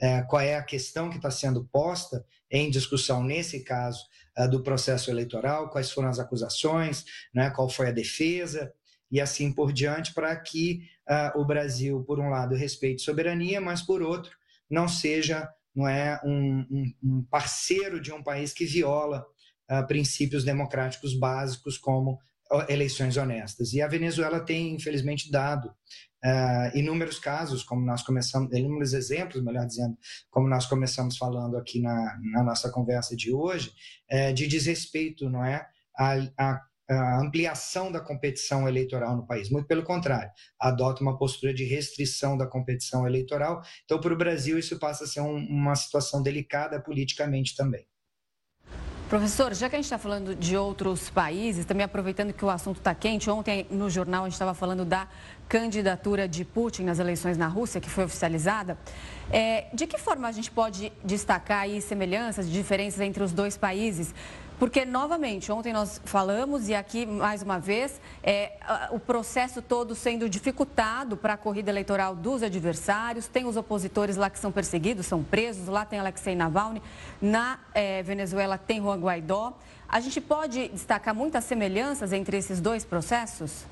uh, 0.01 0.27
qual 0.27 0.41
é 0.41 0.55
a 0.55 0.63
questão 0.63 1.09
que 1.09 1.17
está 1.17 1.31
sendo 1.31 1.65
posta 1.65 2.25
em 2.49 2.69
discussão 2.69 3.23
nesse 3.23 3.63
caso 3.63 4.05
do 4.51 4.61
processo 4.61 5.09
eleitoral, 5.09 5.71
quais 5.71 5.91
foram 5.91 6.09
as 6.09 6.19
acusações, 6.19 7.03
né, 7.33 7.49
qual 7.49 7.67
foi 7.67 7.87
a 7.87 7.91
defesa 7.91 8.71
e 9.11 9.19
assim 9.19 9.51
por 9.51 9.73
diante, 9.73 10.13
para 10.13 10.33
que 10.35 10.83
o 11.35 11.43
Brasil, 11.43 12.03
por 12.03 12.19
um 12.19 12.29
lado, 12.29 12.55
respeite 12.55 13.01
soberania, 13.01 13.59
mas 13.59 13.81
por 13.81 14.03
outro, 14.03 14.31
não 14.69 14.87
seja 14.87 15.49
não 15.77 15.87
é 15.87 16.19
um, 16.25 16.65
um, 16.71 16.93
um 17.03 17.23
parceiro 17.29 18.01
de 18.01 18.11
um 18.11 18.23
país 18.23 18.51
que 18.51 18.65
viola 18.65 19.23
uh, 19.69 19.85
princípios 19.85 20.43
democráticos 20.43 21.17
básicos 21.17 21.77
como 21.77 22.17
eleições 22.67 23.17
honestas. 23.17 23.73
E 23.73 23.81
a 23.81 23.87
Venezuela 23.87 24.39
tem, 24.39 24.73
infelizmente, 24.73 25.29
dado 25.29 25.67
uh, 25.67 26.77
inúmeros 26.77 27.19
casos, 27.19 27.63
como 27.63 27.85
nós 27.85 28.01
começamos, 28.01 28.51
inúmeros 28.53 28.93
exemplos, 28.93 29.43
melhor 29.43 29.67
dizendo, 29.67 29.95
como 30.31 30.47
nós 30.47 30.65
começamos 30.65 31.17
falando 31.17 31.57
aqui 31.57 31.81
na, 31.81 32.17
na 32.31 32.43
nossa 32.43 32.71
conversa 32.71 33.15
de 33.15 33.33
hoje, 33.33 33.71
uh, 34.11 34.33
de 34.33 34.47
desrespeito, 34.47 35.29
não 35.29 35.43
é, 35.45 35.67
a, 35.95 36.15
a 36.37 36.61
a 36.89 37.19
ampliação 37.19 37.91
da 37.91 37.99
competição 37.99 38.67
eleitoral 38.67 39.15
no 39.15 39.25
país. 39.25 39.49
Muito 39.49 39.67
pelo 39.67 39.83
contrário, 39.83 40.31
adota 40.59 41.01
uma 41.01 41.17
postura 41.17 41.53
de 41.53 41.65
restrição 41.65 42.37
da 42.37 42.47
competição 42.47 43.05
eleitoral. 43.05 43.61
Então, 43.83 43.99
para 43.99 44.13
o 44.13 44.17
Brasil, 44.17 44.57
isso 44.57 44.79
passa 44.79 45.03
a 45.03 45.07
ser 45.07 45.21
um, 45.21 45.35
uma 45.35 45.75
situação 45.75 46.23
delicada 46.23 46.81
politicamente 46.81 47.55
também. 47.55 47.85
Professor, 49.09 49.53
já 49.53 49.69
que 49.69 49.75
a 49.75 49.77
gente 49.77 49.85
está 49.85 49.97
falando 49.97 50.35
de 50.35 50.57
outros 50.57 51.09
países, 51.09 51.63
também 51.63 51.85
aproveitando 51.85 52.33
que 52.33 52.43
o 52.43 52.49
assunto 52.49 52.79
está 52.79 52.93
quente, 52.93 53.29
ontem 53.29 53.65
no 53.71 53.89
jornal 53.89 54.23
a 54.23 54.25
gente 54.25 54.33
estava 54.33 54.53
falando 54.53 54.83
da 54.83 55.07
candidatura 55.47 56.27
de 56.27 56.43
Putin 56.43 56.83
nas 56.83 56.99
eleições 56.99 57.37
na 57.37 57.47
Rússia, 57.47 57.79
que 57.79 57.89
foi 57.89 58.03
oficializada. 58.03 58.77
É, 59.31 59.67
de 59.73 59.87
que 59.87 59.97
forma 59.97 60.27
a 60.27 60.31
gente 60.33 60.51
pode 60.51 60.91
destacar 61.05 61.61
aí 61.61 61.81
semelhanças, 61.81 62.49
diferenças 62.49 62.99
entre 62.99 63.23
os 63.23 63.31
dois 63.31 63.55
países? 63.55 64.13
Porque, 64.59 64.85
novamente, 64.85 65.51
ontem 65.51 65.71
nós 65.71 66.01
falamos 66.03 66.67
e 66.67 66.73
aqui, 66.73 67.05
mais 67.05 67.43
uma 67.43 67.59
vez, 67.59 68.01
é, 68.23 68.53
o 68.89 68.99
processo 68.99 69.61
todo 69.61 69.93
sendo 69.93 70.27
dificultado 70.27 71.15
para 71.15 71.33
a 71.33 71.37
corrida 71.37 71.69
eleitoral 71.69 72.15
dos 72.15 72.41
adversários. 72.41 73.27
Tem 73.27 73.45
os 73.45 73.55
opositores 73.55 74.17
lá 74.17 74.31
que 74.31 74.39
são 74.39 74.51
perseguidos, 74.51 75.05
são 75.05 75.23
presos. 75.23 75.67
Lá 75.67 75.85
tem 75.85 75.99
Alexei 75.99 76.35
Navalny. 76.35 76.81
Na 77.21 77.59
é, 77.71 78.01
Venezuela 78.01 78.57
tem 78.57 78.81
Juan 78.81 78.99
Guaidó. 78.99 79.53
A 79.87 79.99
gente 79.99 80.19
pode 80.19 80.67
destacar 80.69 81.13
muitas 81.13 81.43
semelhanças 81.43 82.11
entre 82.11 82.35
esses 82.35 82.59
dois 82.59 82.83
processos? 82.83 83.63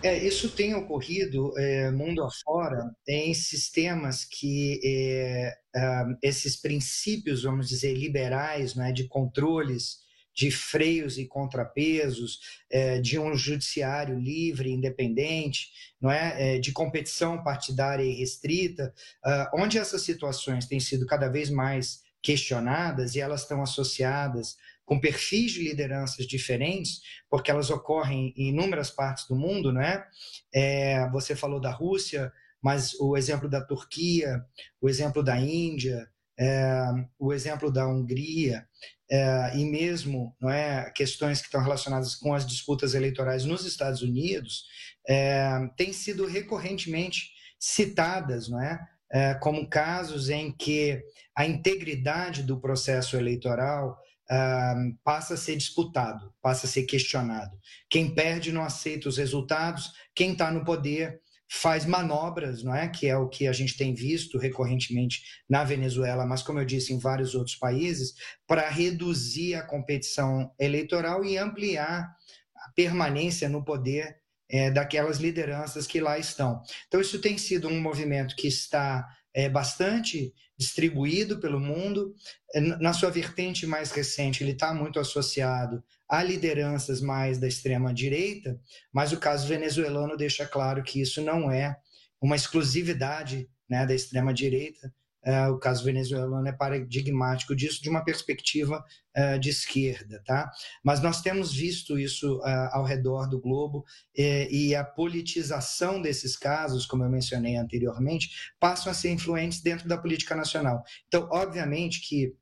É, 0.00 0.16
isso 0.16 0.50
tem 0.50 0.74
ocorrido 0.74 1.52
é, 1.58 1.90
mundo 1.90 2.22
afora 2.22 2.94
em 3.06 3.34
sistemas 3.34 4.24
que 4.24 4.80
é, 4.84 5.58
uh, 5.76 6.16
esses 6.22 6.54
princípios, 6.54 7.42
vamos 7.42 7.68
dizer, 7.68 7.94
liberais, 7.94 8.76
né, 8.76 8.92
de 8.92 9.08
controles, 9.08 9.98
de 10.32 10.52
freios 10.52 11.18
e 11.18 11.26
contrapesos, 11.26 12.38
é, 12.70 13.00
de 13.00 13.18
um 13.18 13.34
judiciário 13.36 14.16
livre, 14.16 14.70
independente, 14.70 15.72
não 16.00 16.12
é? 16.12 16.54
é 16.54 16.58
de 16.60 16.70
competição 16.70 17.42
partidária 17.42 18.04
e 18.04 18.14
restrita, 18.14 18.94
uh, 19.26 19.60
onde 19.60 19.78
essas 19.78 20.02
situações 20.02 20.66
têm 20.66 20.78
sido 20.78 21.06
cada 21.06 21.28
vez 21.28 21.50
mais 21.50 22.02
questionadas 22.22 23.16
e 23.16 23.20
elas 23.20 23.42
estão 23.42 23.60
associadas 23.62 24.56
com 24.88 24.98
perfis 24.98 25.52
de 25.52 25.62
lideranças 25.62 26.26
diferentes, 26.26 27.02
porque 27.28 27.50
elas 27.50 27.68
ocorrem 27.68 28.32
em 28.34 28.48
inúmeras 28.48 28.90
partes 28.90 29.28
do 29.28 29.36
mundo, 29.36 29.70
não 29.70 29.82
é? 29.82 30.08
é 30.50 31.10
você 31.10 31.36
falou 31.36 31.60
da 31.60 31.70
Rússia, 31.70 32.32
mas 32.62 32.94
o 32.98 33.14
exemplo 33.14 33.50
da 33.50 33.60
Turquia, 33.60 34.42
o 34.80 34.88
exemplo 34.88 35.22
da 35.22 35.38
Índia, 35.38 36.08
é, 36.40 36.86
o 37.18 37.34
exemplo 37.34 37.70
da 37.70 37.86
Hungria 37.86 38.66
é, 39.10 39.58
e 39.58 39.64
mesmo 39.66 40.34
não 40.40 40.48
é 40.48 40.90
questões 40.92 41.40
que 41.40 41.46
estão 41.48 41.62
relacionadas 41.62 42.14
com 42.14 42.32
as 42.32 42.46
disputas 42.46 42.94
eleitorais 42.94 43.44
nos 43.44 43.66
Estados 43.66 44.00
Unidos 44.00 44.64
é, 45.06 45.50
têm 45.76 45.92
sido 45.92 46.24
recorrentemente 46.24 47.30
citadas, 47.60 48.48
não 48.48 48.62
é, 48.62 48.80
é 49.12 49.34
como 49.34 49.68
casos 49.68 50.30
em 50.30 50.50
que 50.50 51.02
a 51.36 51.44
integridade 51.44 52.42
do 52.42 52.58
processo 52.58 53.16
eleitoral 53.16 53.98
Uh, 54.30 54.94
passa 55.02 55.34
a 55.34 55.36
ser 55.38 55.56
disputado, 55.56 56.32
passa 56.42 56.66
a 56.66 56.68
ser 56.68 56.82
questionado. 56.82 57.56
Quem 57.88 58.14
perde 58.14 58.52
não 58.52 58.62
aceita 58.62 59.08
os 59.08 59.16
resultados, 59.16 59.90
quem 60.14 60.32
está 60.32 60.50
no 60.50 60.64
poder 60.64 61.20
faz 61.50 61.86
manobras, 61.86 62.62
não 62.62 62.74
é? 62.74 62.88
Que 62.88 63.06
é 63.06 63.16
o 63.16 63.28
que 63.28 63.48
a 63.48 63.52
gente 63.52 63.76
tem 63.76 63.94
visto 63.94 64.38
recorrentemente 64.38 65.22
na 65.48 65.64
Venezuela, 65.64 66.26
mas 66.26 66.42
como 66.42 66.60
eu 66.60 66.64
disse, 66.64 66.92
em 66.92 66.98
vários 66.98 67.34
outros 67.34 67.56
países, 67.56 68.14
para 68.46 68.68
reduzir 68.68 69.54
a 69.54 69.62
competição 69.62 70.52
eleitoral 70.58 71.24
e 71.24 71.38
ampliar 71.38 72.14
a 72.54 72.70
permanência 72.76 73.48
no 73.48 73.64
poder 73.64 74.18
é, 74.50 74.70
daquelas 74.70 75.18
lideranças 75.18 75.86
que 75.86 76.00
lá 76.00 76.18
estão. 76.18 76.62
Então, 76.86 77.00
isso 77.00 77.20
tem 77.20 77.38
sido 77.38 77.68
um 77.68 77.80
movimento 77.80 78.36
que 78.36 78.48
está 78.48 79.06
é, 79.38 79.48
bastante 79.48 80.34
distribuído 80.58 81.38
pelo 81.38 81.60
mundo. 81.60 82.12
É, 82.52 82.60
na 82.60 82.92
sua 82.92 83.08
vertente 83.08 83.68
mais 83.68 83.92
recente, 83.92 84.42
ele 84.42 84.50
está 84.50 84.74
muito 84.74 84.98
associado 84.98 85.80
a 86.08 86.24
lideranças 86.24 87.00
mais 87.00 87.38
da 87.38 87.46
extrema-direita, 87.46 88.58
mas 88.92 89.12
o 89.12 89.20
caso 89.20 89.46
venezuelano 89.46 90.16
deixa 90.16 90.44
claro 90.44 90.82
que 90.82 91.00
isso 91.00 91.22
não 91.22 91.52
é 91.52 91.76
uma 92.20 92.34
exclusividade 92.34 93.48
né, 93.70 93.86
da 93.86 93.94
extrema-direita. 93.94 94.92
Uh, 95.26 95.52
o 95.52 95.58
caso 95.58 95.84
venezuelano 95.84 96.46
é 96.46 96.52
paradigmático 96.52 97.54
disso, 97.54 97.82
de 97.82 97.90
uma 97.90 98.04
perspectiva 98.04 98.84
uh, 99.16 99.38
de 99.38 99.50
esquerda. 99.50 100.22
Tá? 100.24 100.50
Mas 100.82 101.02
nós 101.02 101.20
temos 101.20 101.52
visto 101.52 101.98
isso 101.98 102.38
uh, 102.38 102.68
ao 102.72 102.84
redor 102.84 103.28
do 103.28 103.40
globo 103.40 103.84
e 104.16 104.74
a 104.74 104.84
politização 104.84 106.00
desses 106.00 106.36
casos, 106.36 106.86
como 106.86 107.04
eu 107.04 107.10
mencionei 107.10 107.56
anteriormente, 107.56 108.52
passam 108.58 108.90
a 108.90 108.94
ser 108.94 109.10
influentes 109.10 109.60
dentro 109.60 109.88
da 109.88 109.98
política 109.98 110.34
nacional. 110.34 110.82
Então, 111.06 111.28
obviamente 111.30 112.00
que 112.00 112.34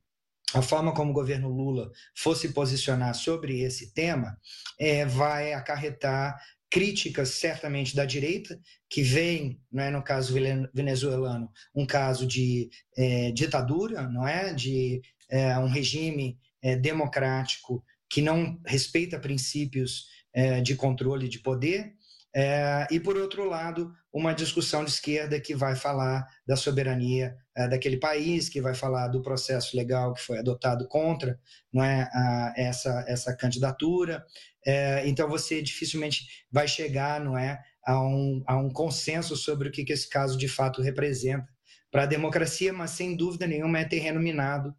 a 0.53 0.61
forma 0.61 0.93
como 0.93 1.11
o 1.11 1.13
governo 1.13 1.49
Lula 1.49 1.91
fosse 2.15 2.53
posicionar 2.53 3.13
sobre 3.13 3.61
esse 3.61 3.93
tema 3.93 4.37
é, 4.79 5.05
vai 5.05 5.53
acarretar 5.53 6.39
críticas 6.69 7.29
certamente 7.29 7.95
da 7.95 8.05
direita, 8.05 8.59
que 8.89 9.01
vem, 9.01 9.59
não 9.71 9.83
é, 9.83 9.89
no 9.89 10.03
caso 10.03 10.33
venezuelano, 10.73 11.49
um 11.73 11.85
caso 11.85 12.25
de 12.25 12.69
é, 12.97 13.31
ditadura, 13.31 14.07
não 14.09 14.27
é, 14.27 14.53
de 14.53 15.01
é, 15.29 15.57
um 15.57 15.67
regime 15.67 16.37
é, 16.61 16.75
democrático 16.75 17.83
que 18.09 18.21
não 18.21 18.59
respeita 18.65 19.19
princípios 19.19 20.07
é, 20.33 20.61
de 20.61 20.75
controle 20.75 21.27
de 21.27 21.39
poder, 21.39 21.93
é, 22.39 22.85
e, 22.91 22.99
por 22.99 23.17
outro 23.17 23.45
lado, 23.45 23.91
uma 24.13 24.31
discussão 24.31 24.85
de 24.85 24.91
esquerda 24.91 25.41
que 25.41 25.55
vai 25.55 25.75
falar 25.75 26.23
da 26.45 26.55
soberania 26.55 27.35
é, 27.55 27.67
daquele 27.67 27.97
país, 27.97 28.47
que 28.47 28.61
vai 28.61 28.75
falar 28.75 29.07
do 29.07 29.23
processo 29.23 29.75
legal 29.75 30.13
que 30.13 30.21
foi 30.21 30.37
adotado 30.37 30.87
contra 30.87 31.39
não 31.73 31.83
é, 31.83 32.07
a, 32.13 32.53
essa, 32.55 33.03
essa 33.07 33.35
candidatura. 33.35 34.23
É, 34.63 35.07
então, 35.09 35.27
você 35.27 35.63
dificilmente 35.63 36.27
vai 36.51 36.67
chegar 36.67 37.19
não 37.19 37.35
é, 37.35 37.59
a, 37.83 37.99
um, 37.99 38.43
a 38.45 38.55
um 38.55 38.69
consenso 38.69 39.35
sobre 39.35 39.69
o 39.69 39.71
que, 39.71 39.83
que 39.83 39.93
esse 39.93 40.07
caso 40.07 40.37
de 40.37 40.47
fato 40.47 40.79
representa 40.79 41.47
para 41.89 42.03
a 42.03 42.07
democracia, 42.07 42.71
mas 42.71 42.91
sem 42.91 43.17
dúvida 43.17 43.47
nenhuma 43.47 43.79
é 43.79 43.85
terreno 43.85 44.19
minado 44.19 44.75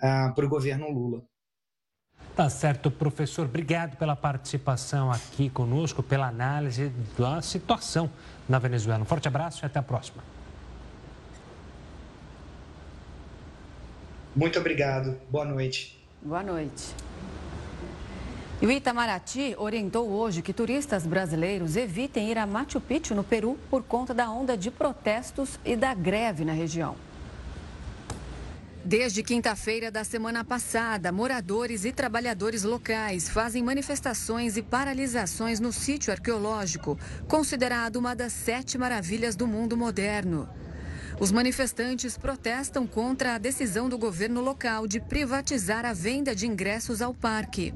ah, 0.00 0.32
para 0.34 0.46
o 0.46 0.48
governo 0.48 0.88
Lula. 0.88 1.22
Tá 2.36 2.50
certo, 2.50 2.90
professor. 2.90 3.46
Obrigado 3.46 3.96
pela 3.96 4.16
participação 4.16 5.12
aqui 5.12 5.48
conosco, 5.48 6.02
pela 6.02 6.26
análise 6.26 6.92
da 7.16 7.40
situação 7.40 8.10
na 8.48 8.58
Venezuela. 8.58 9.02
Um 9.02 9.06
forte 9.06 9.28
abraço 9.28 9.64
e 9.64 9.66
até 9.66 9.78
a 9.78 9.82
próxima. 9.82 10.22
Muito 14.34 14.58
obrigado. 14.58 15.16
Boa 15.30 15.44
noite. 15.44 15.96
Boa 16.20 16.42
noite. 16.42 16.92
E 18.60 18.66
o 18.66 18.70
Itamaraty 18.70 19.54
orientou 19.56 20.08
hoje 20.10 20.42
que 20.42 20.52
turistas 20.52 21.06
brasileiros 21.06 21.76
evitem 21.76 22.30
ir 22.30 22.38
a 22.38 22.46
Machu 22.46 22.80
Picchu, 22.80 23.14
no 23.14 23.22
Peru, 23.22 23.56
por 23.70 23.84
conta 23.84 24.12
da 24.12 24.28
onda 24.28 24.56
de 24.56 24.72
protestos 24.72 25.58
e 25.64 25.76
da 25.76 25.94
greve 25.94 26.44
na 26.44 26.52
região. 26.52 26.96
Desde 28.86 29.22
quinta-feira 29.22 29.90
da 29.90 30.04
semana 30.04 30.44
passada, 30.44 31.10
moradores 31.10 31.86
e 31.86 31.92
trabalhadores 31.92 32.64
locais 32.64 33.30
fazem 33.30 33.62
manifestações 33.62 34.58
e 34.58 34.62
paralisações 34.62 35.58
no 35.58 35.72
sítio 35.72 36.12
arqueológico, 36.12 36.98
considerado 37.26 37.96
uma 37.96 38.14
das 38.14 38.34
sete 38.34 38.76
maravilhas 38.76 39.34
do 39.34 39.46
mundo 39.46 39.74
moderno. 39.74 40.46
Os 41.18 41.32
manifestantes 41.32 42.18
protestam 42.18 42.86
contra 42.86 43.34
a 43.34 43.38
decisão 43.38 43.88
do 43.88 43.96
governo 43.96 44.42
local 44.42 44.86
de 44.86 45.00
privatizar 45.00 45.86
a 45.86 45.94
venda 45.94 46.34
de 46.34 46.46
ingressos 46.46 47.00
ao 47.00 47.14
parque. 47.14 47.72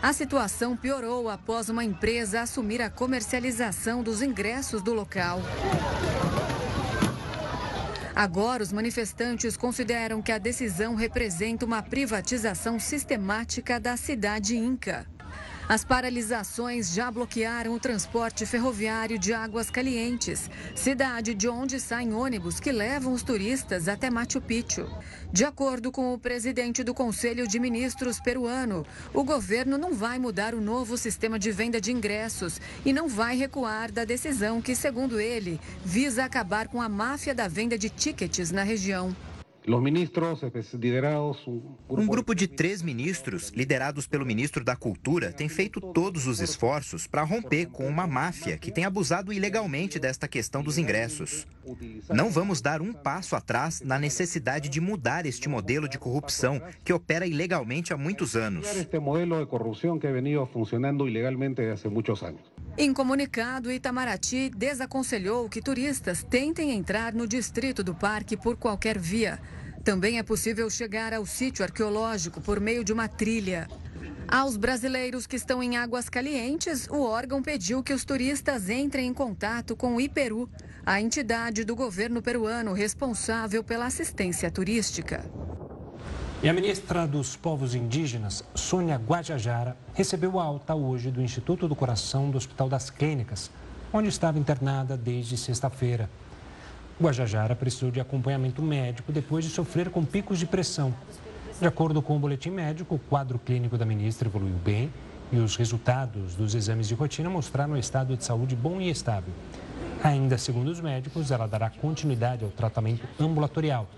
A 0.00 0.12
situação 0.12 0.76
piorou 0.76 1.28
após 1.28 1.68
uma 1.68 1.82
empresa 1.82 2.42
assumir 2.42 2.80
a 2.80 2.88
comercialização 2.88 4.04
dos 4.04 4.22
ingressos 4.22 4.82
do 4.82 4.94
local. 4.94 5.40
Agora, 8.14 8.62
os 8.62 8.72
manifestantes 8.72 9.56
consideram 9.56 10.22
que 10.22 10.30
a 10.30 10.38
decisão 10.38 10.94
representa 10.94 11.66
uma 11.66 11.82
privatização 11.82 12.78
sistemática 12.78 13.80
da 13.80 13.96
cidade 13.96 14.56
Inca. 14.56 15.04
As 15.66 15.82
paralisações 15.82 16.92
já 16.92 17.10
bloquearam 17.10 17.72
o 17.72 17.80
transporte 17.80 18.44
ferroviário 18.44 19.18
de 19.18 19.32
Águas 19.32 19.70
Calientes, 19.70 20.50
cidade 20.74 21.32
de 21.32 21.48
onde 21.48 21.80
saem 21.80 22.12
ônibus 22.12 22.60
que 22.60 22.70
levam 22.70 23.14
os 23.14 23.22
turistas 23.22 23.88
até 23.88 24.10
Machu 24.10 24.42
Picchu. 24.42 24.86
De 25.32 25.42
acordo 25.42 25.90
com 25.90 26.12
o 26.12 26.18
presidente 26.18 26.84
do 26.84 26.92
Conselho 26.92 27.48
de 27.48 27.58
Ministros 27.58 28.20
peruano, 28.20 28.84
o 29.14 29.24
governo 29.24 29.78
não 29.78 29.94
vai 29.94 30.18
mudar 30.18 30.54
o 30.54 30.60
novo 30.60 30.98
sistema 30.98 31.38
de 31.38 31.50
venda 31.50 31.80
de 31.80 31.90
ingressos 31.90 32.60
e 32.84 32.92
não 32.92 33.08
vai 33.08 33.34
recuar 33.34 33.90
da 33.90 34.04
decisão 34.04 34.60
que, 34.60 34.76
segundo 34.76 35.18
ele, 35.18 35.58
visa 35.82 36.26
acabar 36.26 36.68
com 36.68 36.82
a 36.82 36.90
máfia 36.90 37.34
da 37.34 37.48
venda 37.48 37.78
de 37.78 37.88
tickets 37.88 38.50
na 38.50 38.62
região. 38.62 39.16
Um 41.88 42.06
grupo 42.06 42.34
de 42.34 42.46
três 42.46 42.82
ministros, 42.82 43.48
liderados 43.48 44.06
pelo 44.06 44.26
ministro 44.26 44.62
da 44.62 44.76
Cultura, 44.76 45.32
tem 45.32 45.48
feito 45.48 45.80
todos 45.80 46.26
os 46.26 46.40
esforços 46.40 47.06
para 47.06 47.22
romper 47.22 47.66
com 47.66 47.86
uma 47.86 48.06
máfia 48.06 48.58
que 48.58 48.70
tem 48.70 48.84
abusado 48.84 49.32
ilegalmente 49.32 49.98
desta 49.98 50.28
questão 50.28 50.62
dos 50.62 50.76
ingressos. 50.76 51.46
Não 52.10 52.30
vamos 52.30 52.60
dar 52.60 52.82
um 52.82 52.92
passo 52.92 53.34
atrás 53.34 53.80
na 53.80 53.98
necessidade 53.98 54.68
de 54.68 54.80
mudar 54.82 55.24
este 55.24 55.48
modelo 55.48 55.88
de 55.88 55.98
corrupção 55.98 56.60
que 56.84 56.92
opera 56.92 57.26
ilegalmente 57.26 57.92
há 57.92 57.96
muitos 57.96 58.36
anos. 58.36 58.66
Em 62.76 62.92
comunicado, 62.92 63.70
Itamaraty 63.70 64.50
desaconselhou 64.50 65.48
que 65.48 65.62
turistas 65.62 66.24
tentem 66.24 66.72
entrar 66.72 67.14
no 67.14 67.24
distrito 67.24 67.84
do 67.84 67.94
parque 67.94 68.36
por 68.36 68.56
qualquer 68.56 68.98
via. 68.98 69.40
Também 69.84 70.18
é 70.18 70.24
possível 70.24 70.68
chegar 70.68 71.14
ao 71.14 71.24
sítio 71.24 71.64
arqueológico 71.64 72.40
por 72.40 72.58
meio 72.58 72.82
de 72.82 72.92
uma 72.92 73.06
trilha. 73.06 73.68
Aos 74.26 74.56
brasileiros 74.56 75.24
que 75.24 75.36
estão 75.36 75.62
em 75.62 75.76
Águas 75.76 76.08
Calientes, 76.08 76.88
o 76.90 77.02
órgão 77.02 77.40
pediu 77.40 77.80
que 77.80 77.92
os 77.92 78.04
turistas 78.04 78.68
entrem 78.68 79.06
em 79.06 79.14
contato 79.14 79.76
com 79.76 79.94
o 79.94 80.00
Iperu, 80.00 80.50
a 80.84 81.00
entidade 81.00 81.62
do 81.62 81.76
governo 81.76 82.20
peruano 82.20 82.72
responsável 82.72 83.62
pela 83.62 83.86
assistência 83.86 84.50
turística. 84.50 85.24
E 86.44 86.48
a 86.50 86.52
ministra 86.52 87.06
dos 87.06 87.36
Povos 87.36 87.74
Indígenas, 87.74 88.44
Sônia 88.54 88.96
Guajajara, 88.96 89.74
recebeu 89.94 90.38
alta 90.38 90.74
hoje 90.74 91.10
do 91.10 91.22
Instituto 91.22 91.66
do 91.66 91.74
Coração 91.74 92.30
do 92.30 92.36
Hospital 92.36 92.68
das 92.68 92.90
Clínicas. 92.90 93.50
onde 93.90 94.10
estava 94.10 94.38
internada 94.38 94.94
desde 94.94 95.38
sexta-feira. 95.38 96.10
Guajajara 97.00 97.56
precisou 97.56 97.90
de 97.90 97.98
acompanhamento 97.98 98.60
médico 98.60 99.10
depois 99.10 99.42
de 99.42 99.50
sofrer 99.50 99.88
com 99.88 100.04
picos 100.04 100.38
de 100.38 100.44
pressão. 100.44 100.94
De 101.58 101.66
acordo 101.66 102.02
com 102.02 102.14
o 102.14 102.18
boletim 102.18 102.50
médico, 102.50 102.96
o 102.96 102.98
quadro 102.98 103.38
clínico 103.38 103.78
da 103.78 103.86
ministra 103.86 104.28
evoluiu 104.28 104.56
bem 104.62 104.92
e 105.32 105.38
os 105.38 105.56
resultados 105.56 106.34
dos 106.34 106.54
exames 106.54 106.88
de 106.88 106.94
rotina 106.94 107.30
mostraram 107.30 107.72
um 107.72 107.78
estado 107.78 108.18
de 108.18 108.22
saúde 108.22 108.54
bom 108.54 108.82
e 108.82 108.90
estável. 108.90 109.32
Ainda 110.02 110.36
segundo 110.36 110.68
os 110.68 110.80
médicos, 110.82 111.30
ela 111.30 111.46
dará 111.46 111.70
continuidade 111.70 112.44
ao 112.44 112.50
tratamento 112.50 113.08
ambulatorial 113.18 113.88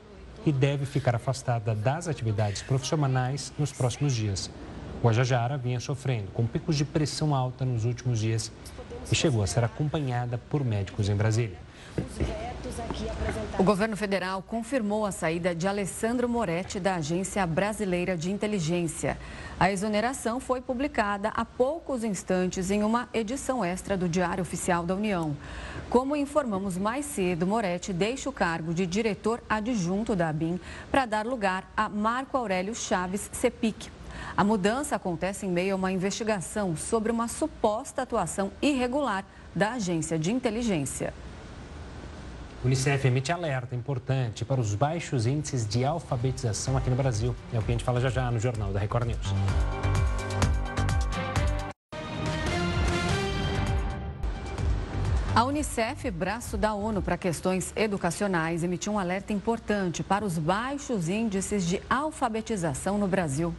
e 0.47 0.53
deve 0.53 0.87
ficar 0.87 1.17
afastada 1.17 1.75
das 1.75 2.07
atividades 2.07 2.63
profissionais 2.63 3.53
nos 3.59 3.73
próximos 3.73 4.15
dias. 4.15 4.49
Guajajara 5.03 5.59
vinha 5.59 5.81
sofrendo 5.81 6.29
com 6.33 6.47
picos 6.47 6.77
de 6.77 6.85
pressão 6.85 7.35
alta 7.35 7.65
nos 7.65 7.85
últimos 7.85 8.21
dias 8.21 8.53
e 9.11 9.15
chegou 9.15 9.43
a 9.43 9.47
ser 9.47 9.65
acompanhada 9.65 10.39
por 10.49 10.65
médicos 10.65 11.09
em 11.09 11.15
Brasília. 11.15 11.59
O 13.59 13.63
governo 13.63 13.97
federal 13.97 14.43
confirmou 14.43 15.07
a 15.07 15.13
saída 15.13 15.55
de 15.55 15.67
Alessandro 15.67 16.29
Moretti 16.29 16.79
da 16.79 16.97
Agência 16.97 17.47
Brasileira 17.47 18.17
de 18.17 18.31
Inteligência. 18.31 19.19
A 19.59 19.71
exoneração 19.71 20.41
foi 20.41 20.61
publicada 20.61 21.31
há 21.35 21.45
poucos 21.45 22.05
instantes 22.05 22.71
em 22.71 22.83
uma 22.83 23.09
edição 23.15 23.65
extra 23.65 23.97
do 23.97 24.09
Diário 24.09 24.43
Oficial 24.43 24.85
da 24.85 24.95
União. 24.95 25.37
Como 25.89 26.17
informamos 26.17 26.77
mais 26.77 27.07
cedo, 27.07 27.47
Moretti 27.47 27.93
deixa 27.93 28.29
o 28.29 28.33
cargo 28.33 28.75
de 28.75 28.87
diretor 28.87 29.43
adjunto 29.49 30.15
da 30.15 30.29
ABIN 30.29 30.61
para 30.91 31.07
dar 31.07 31.27
lugar 31.27 31.71
a 31.77 31.89
Marco 31.89 32.37
Aurélio 32.37 32.75
Chaves 32.75 33.31
Cepic. 33.33 33.91
A 34.37 34.45
mudança 34.45 34.97
acontece 34.97 35.47
em 35.47 35.51
meio 35.51 35.75
a 35.75 35.77
uma 35.77 35.93
investigação 35.93 36.77
sobre 36.77 37.13
uma 37.13 37.29
suposta 37.29 38.03
atuação 38.03 38.51
irregular 38.61 39.25
da 39.55 39.73
agência 39.73 40.19
de 40.19 40.33
inteligência. 40.33 41.15
O 42.67 42.69
Unicef 42.69 43.07
emite 43.07 43.31
alerta 43.31 43.77
importante 43.77 44.45
para 44.45 44.61
os 44.61 44.75
baixos 44.75 45.25
índices 45.25 45.65
de 45.65 45.85
alfabetização 45.85 46.77
aqui 46.77 46.91
no 46.91 46.97
Brasil. 46.97 47.33
É 47.55 47.61
o 47.61 47.63
que 47.63 47.71
a 47.71 47.75
gente 47.75 47.85
fala 47.85 48.01
já 48.01 48.09
já 48.09 48.29
no 48.29 48.41
Jornal 48.41 48.73
da 48.73 48.81
Record 48.81 49.07
News. 49.07 49.33
A 55.33 55.45
Unicef, 55.45 56.11
braço 56.11 56.57
da 56.57 56.75
ONU 56.75 57.01
para 57.01 57.17
questões 57.17 57.73
educacionais, 57.77 58.65
emitiu 58.65 58.95
um 58.95 58.99
alerta 58.99 59.33
importante 59.33 60.03
para 60.03 60.25
os 60.25 60.37
baixos 60.37 61.09
índices 61.09 61.65
de 61.65 61.81
alfabetização 61.89 62.99
no 62.99 63.07
Brasil. 63.07 63.55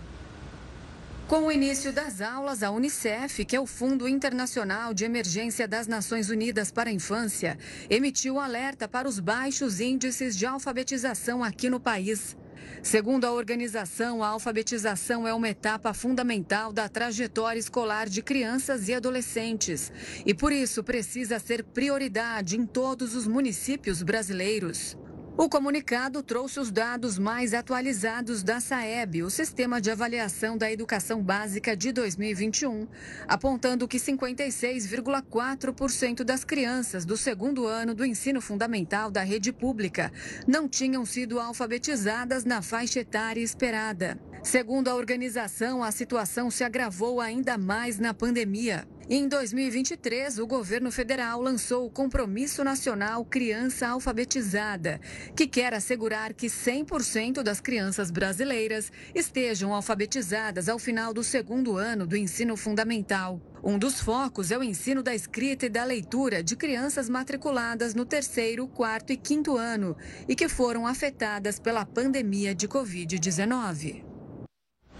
Com 1.27 1.41
o 1.41 1.51
início 1.51 1.91
das 1.91 2.21
aulas, 2.21 2.63
a 2.63 2.71
Unicef, 2.71 3.43
que 3.43 3.53
é 3.53 3.59
o 3.59 3.65
Fundo 3.65 4.07
Internacional 4.07 4.93
de 4.93 5.03
Emergência 5.03 5.67
das 5.67 5.85
Nações 5.85 6.29
Unidas 6.29 6.71
para 6.71 6.89
a 6.89 6.93
Infância, 6.93 7.57
emitiu 7.89 8.39
alerta 8.39 8.87
para 8.87 9.09
os 9.09 9.19
baixos 9.19 9.81
índices 9.81 10.37
de 10.37 10.45
alfabetização 10.45 11.43
aqui 11.43 11.69
no 11.69 11.81
país. 11.81 12.37
Segundo 12.81 13.25
a 13.25 13.31
organização, 13.33 14.23
a 14.23 14.29
alfabetização 14.29 15.27
é 15.27 15.33
uma 15.33 15.49
etapa 15.49 15.93
fundamental 15.93 16.71
da 16.71 16.87
trajetória 16.87 17.59
escolar 17.59 18.07
de 18.07 18.21
crianças 18.21 18.87
e 18.87 18.93
adolescentes 18.93 19.91
e, 20.25 20.33
por 20.33 20.53
isso, 20.53 20.81
precisa 20.81 21.39
ser 21.39 21.61
prioridade 21.61 22.55
em 22.55 22.65
todos 22.65 23.15
os 23.15 23.27
municípios 23.27 24.01
brasileiros. 24.01 24.97
O 25.39 25.47
comunicado 25.47 26.23
trouxe 26.23 26.59
os 26.59 26.71
dados 26.71 27.19
mais 27.19 27.53
atualizados 27.53 28.41
da 28.41 28.59
SAEB, 28.59 29.21
o 29.21 29.29
Sistema 29.29 29.79
de 29.79 29.91
Avaliação 29.91 30.57
da 30.57 30.71
Educação 30.71 31.21
Básica 31.21 31.77
de 31.77 31.91
2021, 31.91 32.87
apontando 33.27 33.87
que 33.87 33.99
56,4% 33.99 36.23
das 36.23 36.43
crianças 36.43 37.05
do 37.05 37.15
segundo 37.15 37.67
ano 37.67 37.93
do 37.93 38.03
ensino 38.03 38.41
fundamental 38.41 39.11
da 39.11 39.21
rede 39.21 39.53
pública 39.53 40.11
não 40.47 40.67
tinham 40.67 41.05
sido 41.05 41.39
alfabetizadas 41.39 42.43
na 42.43 42.63
faixa 42.63 43.01
etária 43.01 43.41
esperada. 43.41 44.19
Segundo 44.41 44.87
a 44.87 44.95
organização, 44.95 45.83
a 45.83 45.91
situação 45.91 46.49
se 46.49 46.63
agravou 46.63 47.21
ainda 47.21 47.59
mais 47.59 47.99
na 47.99 48.11
pandemia. 48.11 48.87
Em 49.09 49.25
2023, 49.25 50.37
o 50.37 50.45
governo 50.45 50.91
federal 50.91 51.41
lançou 51.41 51.85
o 51.85 51.89
Compromisso 51.89 52.61
Nacional 52.61 53.23
Criança 53.23 53.87
Alfabetizada, 53.87 54.99
que 55.33 55.47
quer 55.47 55.73
assegurar 55.73 56.33
que 56.33 56.47
100% 56.47 57.41
das 57.41 57.61
crianças 57.61 58.11
brasileiras 58.11 58.91
estejam 59.15 59.73
alfabetizadas 59.73 60.67
ao 60.67 60.77
final 60.77 61.13
do 61.13 61.23
segundo 61.23 61.77
ano 61.77 62.05
do 62.05 62.17
ensino 62.17 62.57
fundamental. 62.57 63.41
Um 63.63 63.79
dos 63.79 64.01
focos 64.01 64.51
é 64.51 64.57
o 64.57 64.63
ensino 64.63 65.01
da 65.01 65.15
escrita 65.15 65.67
e 65.67 65.69
da 65.69 65.85
leitura 65.85 66.43
de 66.43 66.57
crianças 66.57 67.07
matriculadas 67.07 67.95
no 67.95 68.03
terceiro, 68.03 68.67
quarto 68.67 69.13
e 69.13 69.15
quinto 69.15 69.55
ano 69.55 69.95
e 70.27 70.35
que 70.35 70.49
foram 70.49 70.85
afetadas 70.85 71.59
pela 71.59 71.85
pandemia 71.85 72.53
de 72.53 72.67
Covid-19. 72.67 74.06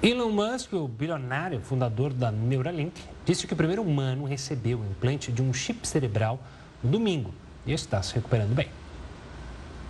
Elon 0.01 0.29
Musk, 0.29 0.73
o 0.73 0.87
bilionário 0.87 1.59
fundador 1.59 2.13
da 2.13 2.31
Neuralink, 2.31 3.01
disse 3.25 3.47
que 3.47 3.53
o 3.53 3.57
primeiro 3.57 3.81
humano 3.81 4.25
recebeu 4.25 4.79
o 4.79 4.85
implante 4.85 5.31
de 5.31 5.41
um 5.41 5.51
chip 5.51 5.87
cerebral 5.87 6.39
no 6.83 6.91
domingo 6.91 7.33
e 7.65 7.73
está 7.73 8.01
se 8.03 8.13
recuperando 8.13 8.53
bem. 8.53 8.69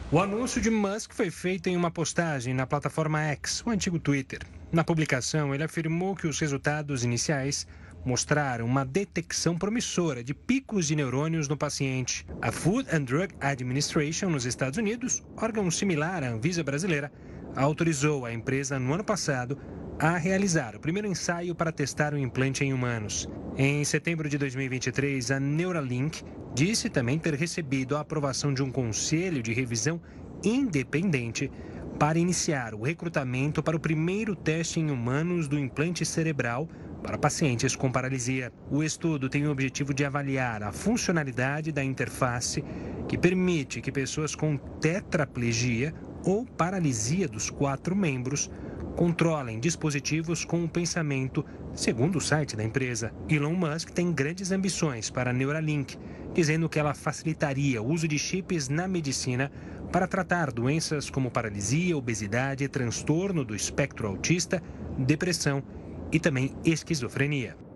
O 0.10 0.18
anúncio 0.22 0.62
de 0.62 0.70
Musk 0.70 1.12
foi 1.12 1.30
feito 1.30 1.68
em 1.68 1.76
uma 1.76 1.91
postagem 1.91 2.53
na 2.53 2.66
plataforma 2.66 3.20
X, 3.20 3.62
o 3.66 3.70
antigo 3.70 3.99
Twitter. 3.99 4.39
Na 4.72 4.82
publicação, 4.82 5.53
ele 5.53 5.66
afirmou 5.66 6.16
que 6.16 6.26
os 6.26 6.39
resultados 6.39 7.03
iniciais 7.03 7.68
mostraram 8.05 8.66
uma 8.66 8.86
detecção 8.86 9.58
promissora 9.58 10.24
de 10.24 10.34
picos 10.34 10.88
de 10.88 10.95
neurônios 10.95 11.49
no 11.49 11.58
paciente. 11.58 12.26
A 12.41 12.49
Food 12.53 12.88
and 12.95 13.03
Drug 13.03 13.36
Administration 13.41 14.30
nos 14.30 14.45
Estados 14.45 14.78
Unidos, 14.78 15.22
órgão 15.36 15.70
similar 15.70 16.24
à 16.24 16.30
Anvisa 16.30 16.64
brasileira, 16.64 17.12
autorizou 17.58 18.24
a 18.26 18.32
empresa 18.32 18.80
no 18.80 18.93
ano 18.93 19.03
passado 19.03 19.58
a 19.99 20.16
realizar 20.16 20.76
o 20.76 20.80
primeiro 20.80 21.08
ensaio 21.08 21.55
para 21.55 21.72
testar 21.72 22.14
o 22.14 22.18
implante 22.18 22.64
em 22.64 22.72
humanos. 22.72 23.28
Em 23.58 23.84
setembro 23.84 24.30
de 24.30 24.38
2023, 24.38 25.32
a 25.32 25.39
Neuralink 25.39 26.22
disse 26.53 26.88
também 26.88 27.18
ter 27.18 27.34
recebido 27.34 27.97
a 27.97 28.01
aprovação 28.01 28.53
de 28.53 28.62
um 28.62 28.72
conselho 28.72 29.41
de 29.41 29.53
revisão 29.53 29.99
independente 30.43 31.51
para 31.97 32.20
iniciar 32.20 32.76
o 32.76 32.84
recrutamento 32.84 33.64
para 33.64 33.76
o 33.76 33.80
primeiro 33.80 34.36
teste 34.36 34.80
em 34.80 34.91
humanos 34.91 35.47
do 35.47 35.58
implante 35.58 36.05
cerebral 36.05 36.70
para 37.01 37.18
pacientes 37.18 37.76
com 37.76 37.91
paralisia. 37.91 38.53
O 38.70 38.84
estudo 38.84 39.30
tem 39.30 39.47
o 39.47 39.51
objetivo 39.51 39.95
de 39.95 40.05
avaliar 40.05 40.62
a 40.62 40.72
funcionalidade 40.72 41.72
da 41.72 41.84
interface 41.84 42.64
que 43.08 43.18
permite 43.18 43.82
que 43.82 43.91
pessoas 43.91 44.36
com 44.36 44.58
tetraplegia 44.58 45.93
ou 46.28 46.45
paralisia 46.45 47.25
dos 47.25 47.49
quatro 47.49 47.95
membros 47.95 48.51
controlem 48.97 49.59
dispositivos 49.59 50.43
com 50.43 50.63
o 50.63 50.67
pensamento, 50.67 51.45
segundo 51.73 52.17
o 52.17 52.21
site 52.21 52.55
da 52.55 52.63
empresa. 52.63 53.13
Elon 53.30 53.53
Musk 53.53 53.91
tem 53.91 54.11
grandes 54.11 54.51
ambições 54.51 55.09
para 55.09 55.30
a 55.30 55.34
Neuralink, 55.34 55.95
dizendo 56.34 56.67
que 56.67 56.80
ela 56.80 56.93
facilitaria 56.93 57.82
o 57.82 57.89
uso 57.89 58.07
de 58.07 58.19
chips 58.19 58.67
na 58.67 58.88
medicina 58.88 59.51
para 59.91 60.07
tratar 60.07 60.51
doenças 60.51 61.09
como 61.09 61.32
paralisia, 61.32 61.97
obesidade, 61.97 62.67
transtorno 62.67 63.45
do 63.45 63.55
espectro 63.55 64.07
autista, 64.07 64.61
depressão 64.97 65.63
e 66.11 66.19
também 66.19 66.53
esquizofrenia. 66.65 67.66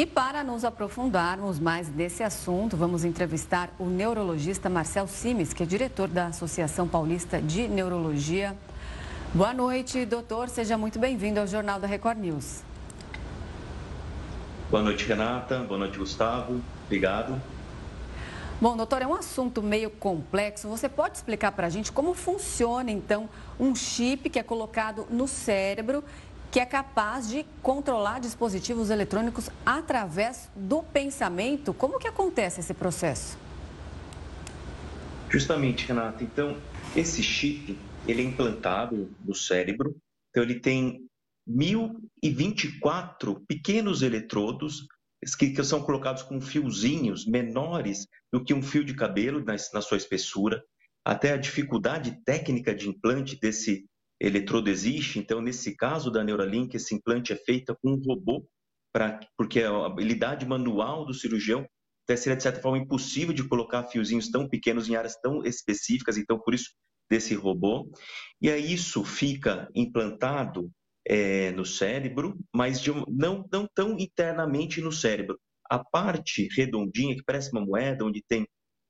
E 0.00 0.06
para 0.06 0.42
nos 0.42 0.64
aprofundarmos 0.64 1.58
mais 1.58 1.94
nesse 1.94 2.22
assunto, 2.22 2.74
vamos 2.74 3.04
entrevistar 3.04 3.68
o 3.78 3.84
neurologista 3.84 4.66
Marcel 4.70 5.06
Simes, 5.06 5.52
que 5.52 5.62
é 5.62 5.66
diretor 5.66 6.08
da 6.08 6.28
Associação 6.28 6.88
Paulista 6.88 7.38
de 7.38 7.68
Neurologia. 7.68 8.56
Boa 9.34 9.52
noite, 9.52 10.06
doutor. 10.06 10.48
Seja 10.48 10.78
muito 10.78 10.98
bem-vindo 10.98 11.38
ao 11.38 11.46
Jornal 11.46 11.78
da 11.78 11.86
Record 11.86 12.16
News. 12.16 12.62
Boa 14.70 14.82
noite, 14.82 15.04
Renata. 15.04 15.58
Boa 15.58 15.80
noite, 15.80 15.98
Gustavo. 15.98 16.62
Obrigado. 16.86 17.38
Bom, 18.58 18.76
doutor, 18.76 19.02
é 19.02 19.06
um 19.06 19.14
assunto 19.14 19.62
meio 19.62 19.90
complexo. 19.90 20.66
Você 20.68 20.88
pode 20.88 21.16
explicar 21.16 21.52
para 21.52 21.66
a 21.66 21.70
gente 21.70 21.92
como 21.92 22.14
funciona, 22.14 22.90
então, 22.90 23.28
um 23.58 23.74
chip 23.74 24.30
que 24.30 24.38
é 24.38 24.42
colocado 24.42 25.06
no 25.10 25.26
cérebro 25.26 26.02
que 26.50 26.58
é 26.58 26.66
capaz 26.66 27.28
de 27.28 27.46
controlar 27.62 28.18
dispositivos 28.20 28.90
eletrônicos 28.90 29.48
através 29.64 30.50
do 30.56 30.82
pensamento? 30.82 31.72
Como 31.72 31.98
que 31.98 32.08
acontece 32.08 32.60
esse 32.60 32.74
processo? 32.74 33.38
Justamente, 35.28 35.86
Renata. 35.86 36.24
Então, 36.24 36.56
esse 36.96 37.22
chip 37.22 37.78
ele 38.06 38.22
é 38.22 38.24
implantado 38.24 39.14
no 39.24 39.34
cérebro, 39.34 39.96
então 40.30 40.42
ele 40.42 40.58
tem 40.58 41.06
1024 41.46 43.44
pequenos 43.46 44.02
eletrodos 44.02 44.86
que, 45.38 45.62
são 45.62 45.82
colocados 45.82 46.22
com 46.22 46.40
fiozinhos 46.40 47.26
menores 47.26 48.06
do 48.32 48.42
que 48.42 48.54
um 48.54 48.62
fio 48.62 48.84
de 48.84 48.94
cabelo 48.94 49.44
na 49.44 49.82
sua 49.82 49.98
espessura. 49.98 50.62
Até 51.04 51.32
a 51.32 51.36
dificuldade 51.36 52.20
técnica 52.24 52.74
de 52.74 52.88
implante 52.88 53.38
desse 53.38 53.86
eletrodo 54.20 54.68
existe. 54.68 55.18
Então, 55.18 55.40
nesse 55.40 55.76
caso 55.76 56.10
da 56.10 56.22
Neuralink, 56.22 56.76
esse 56.76 56.94
implante 56.94 57.32
é 57.32 57.36
feito 57.36 57.76
com 57.82 57.92
um 57.92 58.02
robô, 58.02 58.46
pra, 58.92 59.18
porque 59.36 59.60
a 59.62 59.86
habilidade 59.86 60.46
manual 60.46 61.04
do 61.06 61.14
cirurgião 61.14 61.66
seria 62.16 62.36
de 62.36 62.42
certa 62.42 62.60
forma 62.60 62.78
impossível 62.78 63.32
de 63.32 63.46
colocar 63.46 63.84
fiozinhos 63.84 64.28
tão 64.28 64.48
pequenos 64.48 64.88
em 64.88 64.96
áreas 64.96 65.16
tão 65.20 65.44
específicas, 65.44 66.18
então 66.18 66.40
por 66.40 66.54
isso 66.54 66.70
desse 67.08 67.34
robô. 67.34 67.90
E 68.40 68.50
aí 68.50 68.72
isso 68.72 69.04
fica 69.04 69.68
implantado 69.74 70.70
é, 71.06 71.50
no 71.52 71.64
cérebro, 71.64 72.38
mas 72.54 72.80
de, 72.80 72.90
não, 73.08 73.44
não 73.52 73.68
tão 73.74 73.98
internamente 73.98 74.80
no 74.80 74.92
cérebro. 74.92 75.38
A 75.68 75.78
parte 75.78 76.48
redondinha, 76.56 77.14
que 77.14 77.24
parece 77.24 77.52
uma 77.52 77.64
moeda, 77.64 78.04
onde 78.04 78.22
tem 78.28 78.46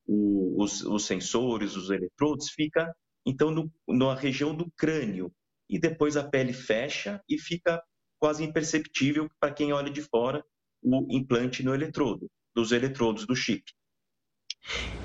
o, 0.07 0.63
os, 0.63 0.83
os, 0.83 1.05
sensores, 1.05 1.77
os 1.77 1.91
eletrodos, 1.91 2.51
fica 2.51 2.93
então 3.27 3.51
no, 3.51 3.73
na 3.89 4.15
região 4.15 4.55
do 4.55 4.71
crânio. 4.77 5.33
E 5.69 5.79
depois 5.79 6.17
a 6.17 6.29
pele 6.29 6.53
fecha 6.53 7.23
e 7.29 7.39
fica 7.39 7.83
quase 8.19 8.45
imperceptível 8.45 9.31
para 9.41 9.53
quem 9.53 9.73
olha 9.73 9.91
de 9.91 10.03
fora 10.03 10.45
o 10.83 11.07
implante 11.17 11.63
no 11.63 11.75
eletrodo, 11.75 12.31
dos 12.55 12.73
eletrodos 12.73 13.27
do 13.27 13.37
chip. 13.37 13.63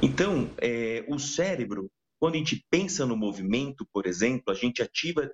Então, 0.01 0.53
é, 0.61 1.05
o 1.07 1.20
cérebro, 1.20 1.89
quando 2.20 2.36
a 2.36 2.38
gente 2.38 2.66
pensa 2.70 3.05
no 3.05 3.16
movimento, 3.16 3.88
por 3.93 4.05
exemplo, 4.05 4.43
a 4.47 4.53
gente 4.53 4.82
ativa 4.82 5.30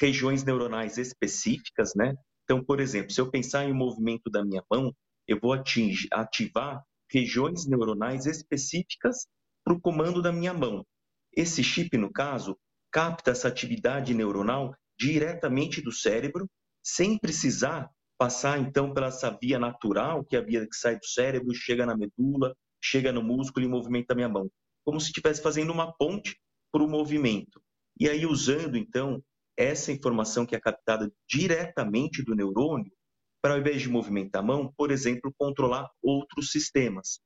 regiões 0.00 0.44
neuronais 0.44 0.98
específicas, 0.98 1.92
né? 1.94 2.14
Então, 2.44 2.64
por 2.64 2.80
exemplo, 2.80 3.12
se 3.12 3.20
eu 3.20 3.30
pensar 3.30 3.64
em 3.64 3.72
um 3.72 3.76
movimento 3.76 4.30
da 4.30 4.44
minha 4.44 4.62
mão, 4.70 4.94
eu 5.26 5.38
vou 5.40 5.52
atingir, 5.52 6.08
ativar 6.12 6.82
regiões 7.10 7.66
neuronais 7.66 8.26
específicas 8.26 9.26
para 9.64 9.74
o 9.74 9.80
comando 9.80 10.22
da 10.22 10.32
minha 10.32 10.54
mão. 10.54 10.84
Esse 11.32 11.62
chip, 11.62 11.96
no 11.96 12.12
caso, 12.12 12.56
capta 12.90 13.30
essa 13.30 13.48
atividade 13.48 14.14
neuronal 14.14 14.74
diretamente 14.98 15.80
do 15.80 15.92
cérebro, 15.92 16.48
sem 16.82 17.18
precisar 17.18 17.88
passar 18.18 18.58
então 18.58 18.92
pela 18.92 19.06
essa 19.06 19.30
via 19.30 19.58
natural, 19.58 20.24
que 20.24 20.34
é 20.34 20.40
a 20.40 20.42
via 20.42 20.66
que 20.66 20.76
sai 20.76 20.98
do 20.98 21.06
cérebro, 21.06 21.54
chega 21.54 21.86
na 21.86 21.96
medula, 21.96 22.54
chega 22.82 23.12
no 23.12 23.22
músculo 23.22 23.64
e 23.64 23.68
movimenta 23.68 24.12
a 24.12 24.16
minha 24.16 24.28
mão. 24.28 24.50
Como 24.84 25.00
se 25.00 25.06
estivesse 25.06 25.40
fazendo 25.40 25.72
uma 25.72 25.92
ponte 25.92 26.36
para 26.72 26.82
o 26.82 26.88
movimento. 26.88 27.62
E 27.98 28.08
aí, 28.08 28.26
usando 28.26 28.76
então 28.76 29.22
essa 29.56 29.92
informação 29.92 30.46
que 30.46 30.54
é 30.54 30.60
captada 30.60 31.12
diretamente 31.28 32.22
do 32.22 32.34
neurônio, 32.34 32.92
para 33.42 33.54
ao 33.54 33.60
invés 33.60 33.82
de 33.82 33.88
movimentar 33.88 34.42
a 34.42 34.44
mão, 34.44 34.72
por 34.76 34.90
exemplo, 34.90 35.32
controlar 35.36 35.88
outros 36.02 36.50
sistemas. 36.50 37.20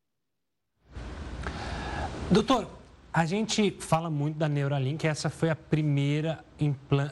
Doutor, 2.30 2.81
a 3.12 3.26
gente 3.26 3.76
fala 3.78 4.08
muito 4.08 4.38
da 4.38 4.48
Neuralink, 4.48 5.06
essa 5.06 5.28
foi 5.28 5.50
a 5.50 5.56
primeira 5.56 6.42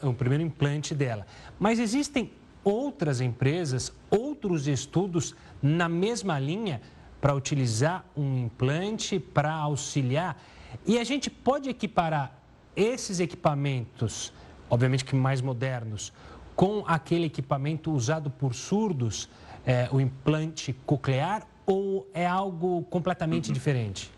o 0.03 0.15
primeiro 0.15 0.43
implante 0.43 0.95
dela. 0.95 1.27
Mas 1.59 1.79
existem 1.79 2.31
outras 2.65 3.21
empresas, 3.21 3.93
outros 4.09 4.67
estudos 4.67 5.35
na 5.61 5.89
mesma 5.89 6.39
linha 6.39 6.81
para 7.21 7.35
utilizar 7.35 8.05
um 8.17 8.39
implante 8.39 9.19
para 9.19 9.53
auxiliar. 9.53 10.41
E 10.87 10.99
a 10.99 11.05
gente 11.05 11.29
pode 11.29 11.69
equiparar 11.69 12.33
esses 12.75 13.21
equipamentos, 13.21 14.33
obviamente 14.71 15.05
que 15.05 15.15
mais 15.15 15.43
modernos, 15.43 16.13
com 16.57 16.83
aquele 16.87 17.27
equipamento 17.27 17.93
usado 17.93 18.31
por 18.31 18.55
surdos, 18.55 19.29
é, 19.67 19.89
o 19.93 20.01
implante 20.01 20.73
coclear, 20.87 21.47
ou 21.67 22.09
é 22.15 22.27
algo 22.27 22.83
completamente 22.85 23.49
uhum. 23.49 23.55
diferente? 23.55 24.11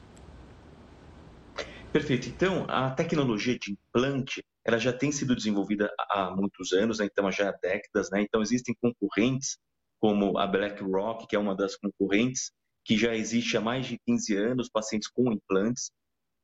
Perfeito. 1.93 2.29
Então, 2.29 2.65
a 2.69 2.91
tecnologia 2.91 3.59
de 3.59 3.73
implante 3.73 4.43
ela 4.65 4.79
já 4.79 4.93
tem 4.93 5.11
sido 5.13 5.35
desenvolvida 5.35 5.93
há 6.11 6.31
muitos 6.35 6.73
anos, 6.73 6.99
né? 6.99 7.07
então 7.11 7.31
já 7.31 7.51
há 7.51 7.53
décadas, 7.53 8.11
né? 8.11 8.23
Então 8.23 8.41
existem 8.41 8.75
concorrentes 8.81 9.59
como 10.01 10.39
a 10.39 10.47
BlackRock, 10.47 11.27
que 11.27 11.37
é 11.37 11.39
uma 11.39 11.55
das 11.55 11.77
concorrentes, 11.77 12.53
que 12.85 12.97
já 12.97 13.15
existe 13.15 13.57
há 13.57 13.61
mais 13.61 13.87
de 13.87 13.99
15 14.07 14.37
anos, 14.37 14.69
pacientes 14.69 15.09
com 15.09 15.33
implantes, 15.33 15.91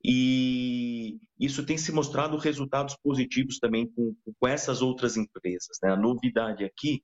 e 0.05 1.19
isso 1.39 1.65
tem 1.65 1.77
se 1.77 1.91
mostrado 1.91 2.37
resultados 2.37 2.97
positivos 3.03 3.59
também 3.59 3.91
com, 3.91 4.15
com 4.39 4.47
essas 4.47 4.81
outras 4.81 5.17
empresas. 5.17 5.77
Né? 5.83 5.93
A 5.93 5.97
novidade 5.97 6.65
aqui 6.65 7.03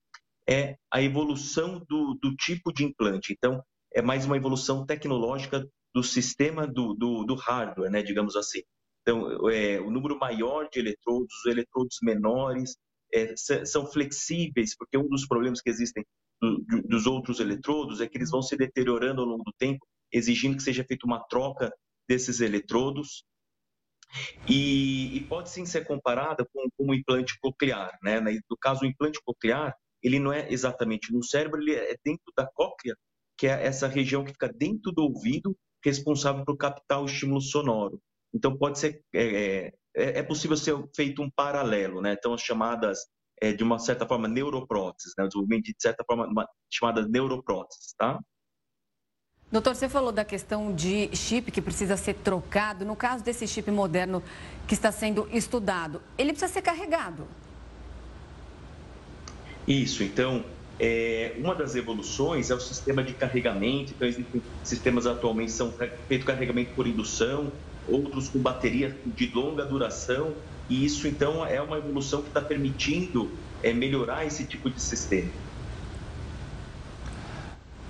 é 0.48 0.76
a 0.92 1.02
evolução 1.02 1.82
do, 1.88 2.14
do, 2.20 2.36
tipo 2.36 2.72
de 2.72 2.84
implante. 2.84 3.32
Então, 3.32 3.60
é 3.92 4.00
mais 4.00 4.24
uma 4.26 4.36
evolução 4.36 4.86
tecnológica 4.86 5.66
do 5.94 6.02
sistema 6.02 6.66
do, 6.66 6.94
do, 6.94 7.24
do 7.24 7.34
hardware, 7.34 7.90
né? 7.90 8.02
digamos 8.02 8.34
assim. 8.36 8.62
Então, 9.02 9.48
é, 9.50 9.80
o 9.80 9.90
número 9.90 10.18
maior 10.18 10.68
de 10.70 10.80
eletrodos, 10.80 11.32
os 11.40 11.46
eletrodos 11.46 11.98
menores, 12.02 12.76
é, 13.12 13.34
são 13.36 13.86
flexíveis, 13.86 14.76
porque 14.76 14.98
um 14.98 15.08
dos 15.08 15.26
problemas 15.26 15.60
que 15.60 15.70
existem 15.70 16.04
do, 16.40 16.64
dos 16.82 17.06
outros 17.06 17.38
eletrodos 17.38 18.00
é 18.00 18.08
que 18.08 18.18
eles 18.18 18.30
vão 18.30 18.42
se 18.42 18.56
deteriorando 18.56 19.20
ao 19.20 19.26
longo 19.26 19.44
do 19.44 19.52
tempo, 19.56 19.86
exigindo 20.12 20.56
que 20.56 20.62
seja 20.62 20.84
feita 20.84 21.06
uma 21.06 21.22
troca 21.28 21.72
desses 22.08 22.40
eletrodos. 22.40 23.24
E, 24.48 25.16
e 25.16 25.20
pode 25.26 25.50
sim 25.50 25.66
ser 25.66 25.86
comparada 25.86 26.46
com, 26.52 26.68
com 26.76 26.90
um 26.90 26.94
implante 26.94 27.38
coclear. 27.40 27.96
Né? 28.02 28.20
No 28.20 28.56
caso, 28.60 28.84
o 28.84 28.86
implante 28.86 29.20
coclear, 29.24 29.74
ele 30.02 30.18
não 30.18 30.32
é 30.32 30.52
exatamente 30.52 31.12
no 31.12 31.22
cérebro, 31.22 31.60
ele 31.60 31.74
é 31.74 31.94
dentro 32.04 32.32
da 32.36 32.46
cóclea, 32.46 32.96
que 33.36 33.46
é 33.46 33.66
essa 33.66 33.88
região 33.88 34.24
que 34.24 34.32
fica 34.32 34.48
dentro 34.48 34.92
do 34.92 35.02
ouvido, 35.02 35.56
responsável 35.84 36.44
por 36.44 36.56
captar 36.56 37.02
o 37.02 37.06
estímulo 37.06 37.40
sonoro. 37.40 38.00
Então, 38.32 38.56
pode 38.56 38.78
ser, 38.78 39.02
é, 39.14 39.72
é, 39.94 40.18
é 40.18 40.22
possível 40.22 40.56
ser 40.56 40.76
feito 40.94 41.22
um 41.22 41.30
paralelo, 41.30 42.00
né? 42.00 42.14
Então, 42.18 42.34
as 42.34 42.40
chamadas, 42.40 42.98
é, 43.40 43.52
de 43.52 43.62
uma 43.62 43.78
certa 43.78 44.06
forma, 44.06 44.26
neuropróteses, 44.26 45.12
né? 45.16 45.24
O 45.24 45.28
desenvolvimento 45.28 45.66
de 45.66 45.76
certa 45.78 46.04
forma, 46.04 46.26
uma, 46.26 46.48
chamada 46.70 47.06
neuropróteses, 47.06 47.94
tá? 47.96 48.18
Doutor, 49.52 49.76
você 49.76 49.88
falou 49.88 50.10
da 50.10 50.24
questão 50.24 50.74
de 50.74 51.14
chip 51.14 51.52
que 51.52 51.62
precisa 51.62 51.96
ser 51.96 52.14
trocado. 52.14 52.84
No 52.84 52.96
caso 52.96 53.22
desse 53.22 53.46
chip 53.46 53.70
moderno 53.70 54.20
que 54.66 54.74
está 54.74 54.90
sendo 54.90 55.28
estudado, 55.30 56.02
ele 56.18 56.32
precisa 56.32 56.52
ser 56.52 56.62
carregado. 56.62 57.24
Isso, 59.66 60.02
então, 60.02 60.44
é, 60.78 61.34
uma 61.38 61.54
das 61.54 61.74
evoluções 61.74 62.50
é 62.50 62.54
o 62.54 62.60
sistema 62.60 63.02
de 63.02 63.14
carregamento. 63.14 63.92
Então, 63.94 64.06
existem 64.06 64.42
sistemas 64.62 65.06
atualmente 65.06 65.52
são 65.52 65.72
feito 66.08 66.26
carregamento 66.26 66.72
por 66.74 66.86
indução, 66.86 67.52
outros 67.88 68.28
com 68.28 68.38
bateria 68.38 68.96
de 69.04 69.30
longa 69.34 69.64
duração, 69.64 70.32
e 70.68 70.84
isso 70.84 71.06
então 71.06 71.44
é 71.44 71.60
uma 71.60 71.78
evolução 71.78 72.22
que 72.22 72.28
está 72.28 72.40
permitindo 72.40 73.30
é, 73.62 73.72
melhorar 73.72 74.24
esse 74.24 74.44
tipo 74.44 74.70
de 74.70 74.80
sistema. 74.80 75.30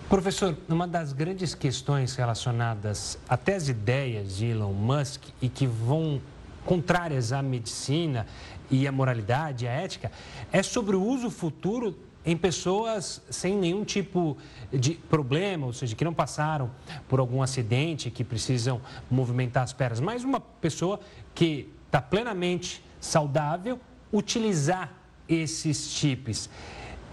Professor, 0.09 0.57
uma 0.69 0.87
das 0.87 1.13
grandes 1.13 1.55
questões 1.55 2.15
relacionadas 2.15 3.19
até 3.29 3.55
às 3.55 3.69
ideias 3.69 4.37
de 4.37 4.47
Elon 4.47 4.73
Musk 4.73 5.23
e 5.41 5.49
que 5.49 5.67
vão 5.67 6.21
contrárias 6.65 7.33
à 7.33 7.43
medicina 7.43 8.27
e 8.71 8.87
à 8.87 8.93
moralidade, 8.93 9.67
à 9.67 9.73
ética, 9.73 10.11
é 10.53 10.63
sobre 10.63 10.97
o 10.97 11.03
uso 11.03 11.31
futuro 11.31 11.97
em 12.25 12.37
pessoas 12.37 13.23
sem 13.29 13.57
nenhum 13.57 13.85
tipo 13.85 14.37
de 14.73 14.95
problema, 14.95 15.67
ou 15.67 15.73
seja, 15.73 15.95
que 15.95 16.05
não 16.05 16.15
passaram 16.15 16.71
por 17.09 17.21
algum 17.21 17.43
acidente, 17.43 18.11
que 18.11 18.25
precisam 18.25 18.81
movimentar 19.11 19.63
as 19.63 19.73
pernas, 19.73 20.01
mas 20.01 20.25
uma 20.25 20.41
pessoa 20.41 21.01
que 21.35 21.69
está 21.87 22.01
plenamente 22.01 22.83
saudável, 23.01 23.79
utilizar 24.13 24.93
esses 25.29 25.91
chips. 25.91 26.49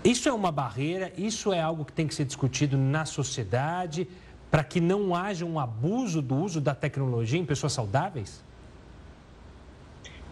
Isso 0.04 0.28
é 0.28 0.34
uma 0.34 0.52
barreira, 0.52 1.12
isso 1.18 1.54
é 1.54 1.62
algo 1.62 1.86
que 1.86 1.94
tem 1.94 2.08
que 2.08 2.16
ser 2.16 2.26
discutido 2.26 2.78
na 2.78 3.06
sociedade 3.06 4.08
para 4.50 4.64
que 4.64 4.82
não 4.82 5.16
haja 5.16 5.46
um 5.46 5.60
abuso 5.60 6.22
do 6.22 6.36
uso 6.36 6.60
da 6.60 6.74
tecnologia 6.74 7.40
em 7.40 7.46
pessoas 7.46 7.74
saudáveis? 7.74 8.44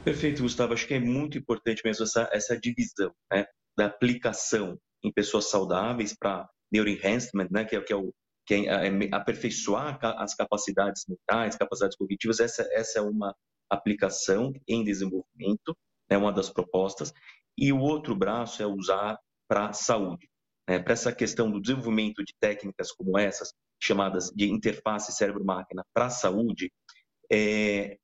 Perfeito, 0.04 0.42
Gustavo. 0.42 0.74
Acho 0.74 0.88
que 0.88 0.94
é 0.94 1.00
muito 1.00 1.38
importante 1.38 1.82
mesmo 1.86 2.04
essa, 2.04 2.28
essa 2.32 2.60
divisão. 2.60 3.12
Né? 3.32 3.46
Da 3.80 3.86
aplicação 3.86 4.78
em 5.02 5.12
pessoas 5.12 5.50
saudáveis 5.50 6.14
para 6.14 6.50
neuroenhancement, 6.70 7.48
né, 7.50 7.64
que 7.64 7.78
é, 7.78 7.82
que 7.82 7.94
é, 7.94 7.96
o, 7.96 8.14
que 8.46 8.54
é, 8.54 8.88
é 8.88 9.16
aperfeiçoar 9.16 9.98
as 10.04 10.36
capacidades 10.36 11.06
mentais, 11.08 11.56
capacidades 11.56 11.98
cognitivas, 11.98 12.42
essa, 12.42 12.68
essa 12.74 13.00
é 13.00 13.02
uma 13.02 13.34
aplicação 13.70 14.52
em 14.68 14.84
desenvolvimento, 14.84 15.76
é 16.10 16.16
né, 16.16 16.18
uma 16.18 16.34
das 16.34 16.50
propostas, 16.50 17.14
e 17.58 17.72
o 17.72 17.80
outro 17.80 18.14
braço 18.14 18.62
é 18.62 18.66
usar 18.66 19.18
para 19.48 19.72
saúde, 19.72 20.28
né, 20.68 20.80
para 20.80 20.94
essa 20.94 21.14
questão 21.14 21.50
do 21.50 21.62
desenvolvimento 21.62 22.22
de 22.24 22.34
técnicas 22.38 22.92
como 22.92 23.18
essas, 23.18 23.54
chamadas 23.82 24.30
de 24.36 24.50
interface 24.50 25.14
cérebro-máquina 25.14 25.86
para 25.94 26.08
a 26.08 26.10
saúde, 26.10 26.70
é, 27.32 27.98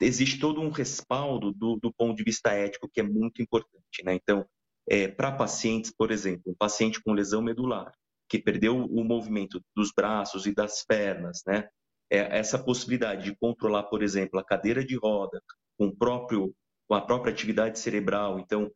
existe 0.00 0.40
todo 0.40 0.60
um 0.60 0.70
respaldo 0.70 1.52
do, 1.52 1.76
do, 1.76 1.92
ponto 1.92 2.16
de 2.16 2.24
vista 2.24 2.50
ético 2.50 2.90
que 2.92 2.98
é 2.98 3.04
muito 3.04 3.40
importante. 3.40 4.02
Né? 4.04 4.14
Então, 4.14 4.44
é, 4.90 5.06
para 5.06 5.30
pacientes, 5.30 5.92
por 5.92 6.10
exemplo, 6.10 6.50
um 6.50 6.54
paciente 6.54 7.00
com 7.00 7.12
lesão 7.12 7.40
medular, 7.40 7.94
que 8.28 8.40
perdeu 8.40 8.76
o 8.76 9.04
movimento 9.04 9.62
dos 9.74 9.92
braços 9.92 10.46
e 10.46 10.52
das 10.52 10.84
pernas, 10.84 11.42
né? 11.46 11.68
É, 12.10 12.38
essa 12.38 12.58
possibilidade 12.58 13.22
de 13.22 13.36
controlar, 13.36 13.84
por 13.84 14.02
exemplo, 14.02 14.40
a 14.40 14.44
cadeira 14.44 14.84
de 14.84 14.96
roda 14.96 15.40
com, 15.78 15.94
próprio, 15.94 16.52
com 16.88 16.94
a 16.94 17.00
própria 17.00 17.32
atividade 17.32 17.78
cerebral, 17.78 18.40
então, 18.40 18.68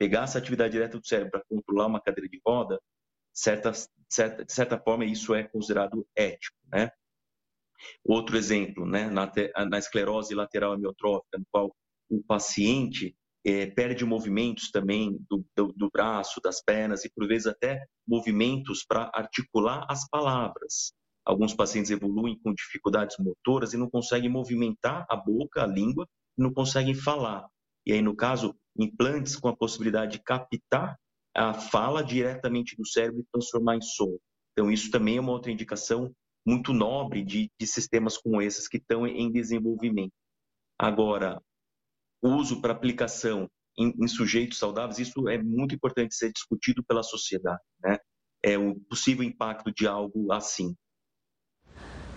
pegar 0.00 0.24
essa 0.24 0.38
atividade 0.38 0.72
direta 0.72 0.98
do 0.98 1.06
cérebro 1.06 1.30
para 1.30 1.44
controlar 1.48 1.86
uma 1.86 2.00
cadeira 2.00 2.28
de 2.28 2.40
roda, 2.44 2.80
certa, 3.32 3.70
certa, 4.08 4.44
de 4.44 4.52
certa 4.52 4.76
forma, 4.76 5.04
isso 5.04 5.32
é 5.32 5.44
considerado 5.44 6.04
ético, 6.16 6.56
né? 6.72 6.90
Outro 8.04 8.36
exemplo, 8.36 8.84
né, 8.84 9.08
na, 9.08 9.30
na 9.68 9.78
esclerose 9.78 10.34
lateral 10.34 10.72
amiotrófica, 10.72 11.38
no 11.38 11.46
qual 11.50 11.74
o 12.08 12.22
paciente 12.22 13.16
é, 13.44 13.66
perde 13.66 14.04
movimentos 14.04 14.70
também 14.70 15.18
do, 15.28 15.44
do, 15.56 15.72
do, 15.72 15.90
braço, 15.90 16.40
das 16.42 16.62
pernas 16.62 17.04
e, 17.04 17.10
por 17.14 17.26
vezes, 17.26 17.46
até 17.46 17.84
movimentos 18.06 18.84
para 18.86 19.10
articular 19.12 19.84
as 19.88 20.08
palavras. 20.08 20.92
Alguns 21.24 21.54
pacientes 21.54 21.90
evoluem 21.90 22.38
com 22.42 22.54
dificuldades 22.54 23.16
motoras 23.18 23.72
e 23.72 23.76
não 23.76 23.88
conseguem 23.88 24.30
movimentar 24.30 25.06
a 25.08 25.16
boca, 25.16 25.62
a 25.62 25.66
língua, 25.66 26.06
não 26.36 26.52
conseguem 26.52 26.94
falar. 26.94 27.46
E 27.86 27.92
aí, 27.92 28.02
no 28.02 28.14
caso, 28.14 28.54
implantes 28.78 29.36
com 29.36 29.48
a 29.48 29.56
possibilidade 29.56 30.12
de 30.12 30.22
captar 30.22 30.96
a 31.34 31.54
fala 31.54 32.02
diretamente 32.04 32.76
do 32.76 32.86
cérebro 32.86 33.20
e 33.20 33.26
transformar 33.32 33.76
em 33.76 33.80
som. 33.80 34.16
Então, 34.52 34.70
isso 34.70 34.90
também 34.90 35.16
é 35.16 35.20
uma 35.20 35.32
outra 35.32 35.50
indicação 35.50 36.12
muito 36.46 36.72
nobre 36.72 37.24
de, 37.24 37.50
de 37.58 37.66
sistemas 37.66 38.18
como 38.18 38.42
esses 38.42 38.68
que 38.68 38.76
estão 38.76 39.06
em 39.06 39.30
desenvolvimento. 39.30 40.12
Agora, 40.78 41.40
uso 42.22 42.60
para 42.60 42.72
aplicação 42.72 43.48
em, 43.78 43.92
em, 44.00 44.08
sujeitos 44.08 44.58
saudáveis, 44.58 44.98
isso 44.98 45.28
é 45.28 45.42
muito 45.42 45.74
importante 45.74 46.14
ser 46.14 46.30
discutido 46.32 46.84
pela 46.84 47.02
sociedade, 47.02 47.60
né? 47.82 47.98
É 48.44 48.58
o 48.58 48.74
possível 48.88 49.24
impacto 49.24 49.72
de 49.72 49.86
algo 49.86 50.32
assim. 50.32 50.74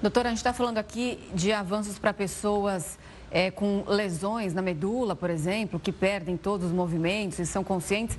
Doutora, 0.02 0.30
a 0.30 0.32
gente 0.32 0.40
está 0.40 0.54
falando 0.54 0.78
aqui 0.78 1.20
de 1.34 1.52
avanços 1.52 1.98
para 1.98 2.14
pessoas 2.14 2.98
é, 3.32 3.50
com 3.52 3.84
lesões 3.88 4.54
na 4.54 4.62
medula, 4.62 5.16
por 5.16 5.30
exemplo, 5.30 5.80
que 5.80 5.92
perdem 5.92 6.36
todos 6.36 6.68
os 6.68 6.74
movimentos 6.74 7.40
e 7.40 7.46
são 7.46 7.64
conscientes. 7.64 8.18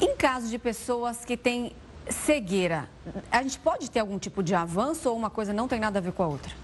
Em 0.00 0.16
caso 0.16 0.48
de 0.48 0.58
pessoas 0.58 1.24
que 1.24 1.36
têm 1.36 1.72
cegueira, 2.10 2.88
a 3.30 3.42
gente 3.42 3.58
pode 3.58 3.90
ter 3.90 4.00
algum 4.00 4.18
tipo 4.18 4.42
de 4.42 4.54
avanço 4.54 5.08
ou 5.08 5.16
uma 5.16 5.30
coisa 5.30 5.52
não 5.52 5.68
tem 5.68 5.80
nada 5.80 5.98
a 5.98 6.02
ver 6.02 6.12
com 6.12 6.22
a 6.22 6.26
outra? 6.26 6.63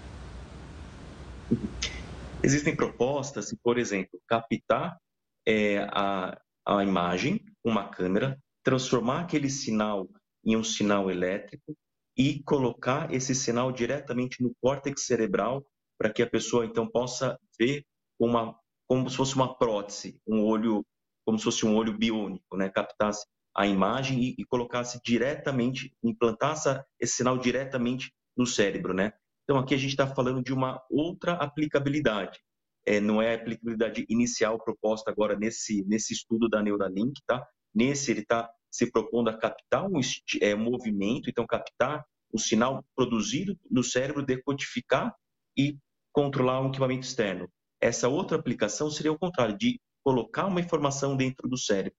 Existem 2.42 2.74
propostas, 2.74 3.54
por 3.62 3.78
exemplo, 3.78 4.20
captar 4.26 4.98
é, 5.46 5.78
a, 5.92 6.40
a 6.66 6.82
imagem, 6.82 7.44
uma 7.64 7.88
câmera, 7.88 8.38
transformar 8.64 9.20
aquele 9.20 9.50
sinal 9.50 10.08
em 10.44 10.56
um 10.56 10.64
sinal 10.64 11.10
elétrico 11.10 11.76
e 12.16 12.42
colocar 12.42 13.12
esse 13.12 13.34
sinal 13.34 13.70
diretamente 13.70 14.42
no 14.42 14.54
córtex 14.60 15.04
cerebral 15.04 15.64
para 15.98 16.10
que 16.10 16.22
a 16.22 16.28
pessoa 16.28 16.64
então 16.64 16.88
possa 16.88 17.38
ver 17.58 17.84
uma 18.18 18.58
como 18.88 19.08
se 19.08 19.16
fosse 19.16 19.36
uma 19.36 19.56
prótese, 19.56 20.20
um 20.26 20.44
olho 20.44 20.84
como 21.24 21.38
se 21.38 21.44
fosse 21.44 21.64
um 21.64 21.76
olho 21.76 21.96
biônico, 21.96 22.56
né? 22.56 22.68
Captasse 22.68 23.24
a 23.54 23.66
imagem 23.66 24.22
e, 24.22 24.34
e 24.38 24.44
colocasse 24.44 25.00
diretamente, 25.04 25.94
implantasse 26.02 26.68
esse 26.98 27.16
sinal 27.16 27.38
diretamente 27.38 28.12
no 28.36 28.46
cérebro, 28.46 28.94
né? 28.94 29.12
Então 29.50 29.58
aqui 29.58 29.74
a 29.74 29.78
gente 29.78 29.90
está 29.90 30.06
falando 30.06 30.44
de 30.44 30.52
uma 30.52 30.80
outra 30.88 31.32
aplicabilidade. 31.32 32.38
É, 32.86 33.00
não 33.00 33.20
é 33.20 33.32
a 33.32 33.34
aplicabilidade 33.34 34.06
inicial 34.08 34.56
proposta 34.62 35.10
agora 35.10 35.36
nesse 35.36 35.84
nesse 35.88 36.12
estudo 36.12 36.48
da 36.48 36.62
Neuralink, 36.62 37.20
tá? 37.26 37.44
Nesse 37.74 38.12
ele 38.12 38.20
está 38.20 38.48
se 38.70 38.92
propondo 38.92 39.28
a 39.28 39.36
captar 39.36 39.88
um 39.88 39.98
é, 40.40 40.54
movimento, 40.54 41.28
então 41.28 41.44
captar 41.48 42.04
o 42.32 42.38
sinal 42.38 42.84
produzido 42.94 43.58
no 43.68 43.82
cérebro, 43.82 44.24
decodificar 44.24 45.12
e 45.58 45.76
controlar 46.12 46.60
um 46.60 46.68
equipamento 46.68 47.04
externo. 47.04 47.50
Essa 47.80 48.08
outra 48.08 48.38
aplicação 48.38 48.88
seria 48.88 49.10
o 49.10 49.18
contrário, 49.18 49.58
de 49.58 49.80
colocar 50.04 50.46
uma 50.46 50.60
informação 50.60 51.16
dentro 51.16 51.48
do 51.48 51.58
cérebro. 51.58 51.98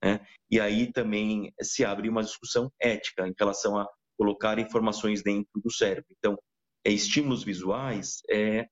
Né? 0.00 0.24
E 0.48 0.60
aí 0.60 0.92
também 0.92 1.52
se 1.60 1.84
abre 1.84 2.08
uma 2.08 2.22
discussão 2.22 2.70
ética 2.80 3.26
em 3.26 3.34
relação 3.36 3.76
a 3.76 3.88
colocar 4.16 4.60
informações 4.60 5.20
dentro 5.20 5.60
do 5.60 5.68
cérebro. 5.72 6.06
Então, 6.16 6.38
estímulos 6.90 7.44
visuais 7.44 8.22
é 8.30 8.66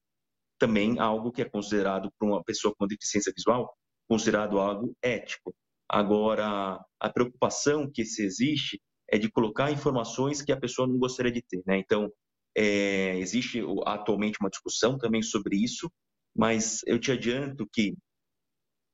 também 0.59 0.99
algo 0.99 1.33
que 1.33 1.43
é 1.43 1.49
considerado 1.49 2.11
para 2.19 2.29
uma 2.29 2.45
pessoa 2.45 2.75
com 2.77 2.87
deficiência 2.87 3.33
visual 3.35 3.75
considerado 4.11 4.59
algo 4.59 4.93
ético. 5.01 5.55
Agora, 5.89 6.85
a 6.99 7.11
preocupação 7.11 7.89
que 7.89 8.05
se 8.05 8.25
existe 8.25 8.81
é 9.09 9.17
de 9.17 9.31
colocar 9.31 9.71
informações 9.71 10.43
que 10.43 10.51
a 10.51 10.59
pessoa 10.59 10.89
não 10.89 10.99
gostaria 10.99 11.31
de 11.31 11.43
ter, 11.43 11.63
né? 11.65 11.79
Então, 11.79 12.11
é, 12.57 13.17
existe 13.19 13.63
atualmente 13.87 14.39
uma 14.41 14.51
discussão 14.51 14.99
também 14.99 15.23
sobre 15.23 15.57
isso, 15.57 15.89
mas 16.37 16.81
eu 16.87 16.99
te 16.99 17.13
adianto 17.13 17.69
que 17.73 17.95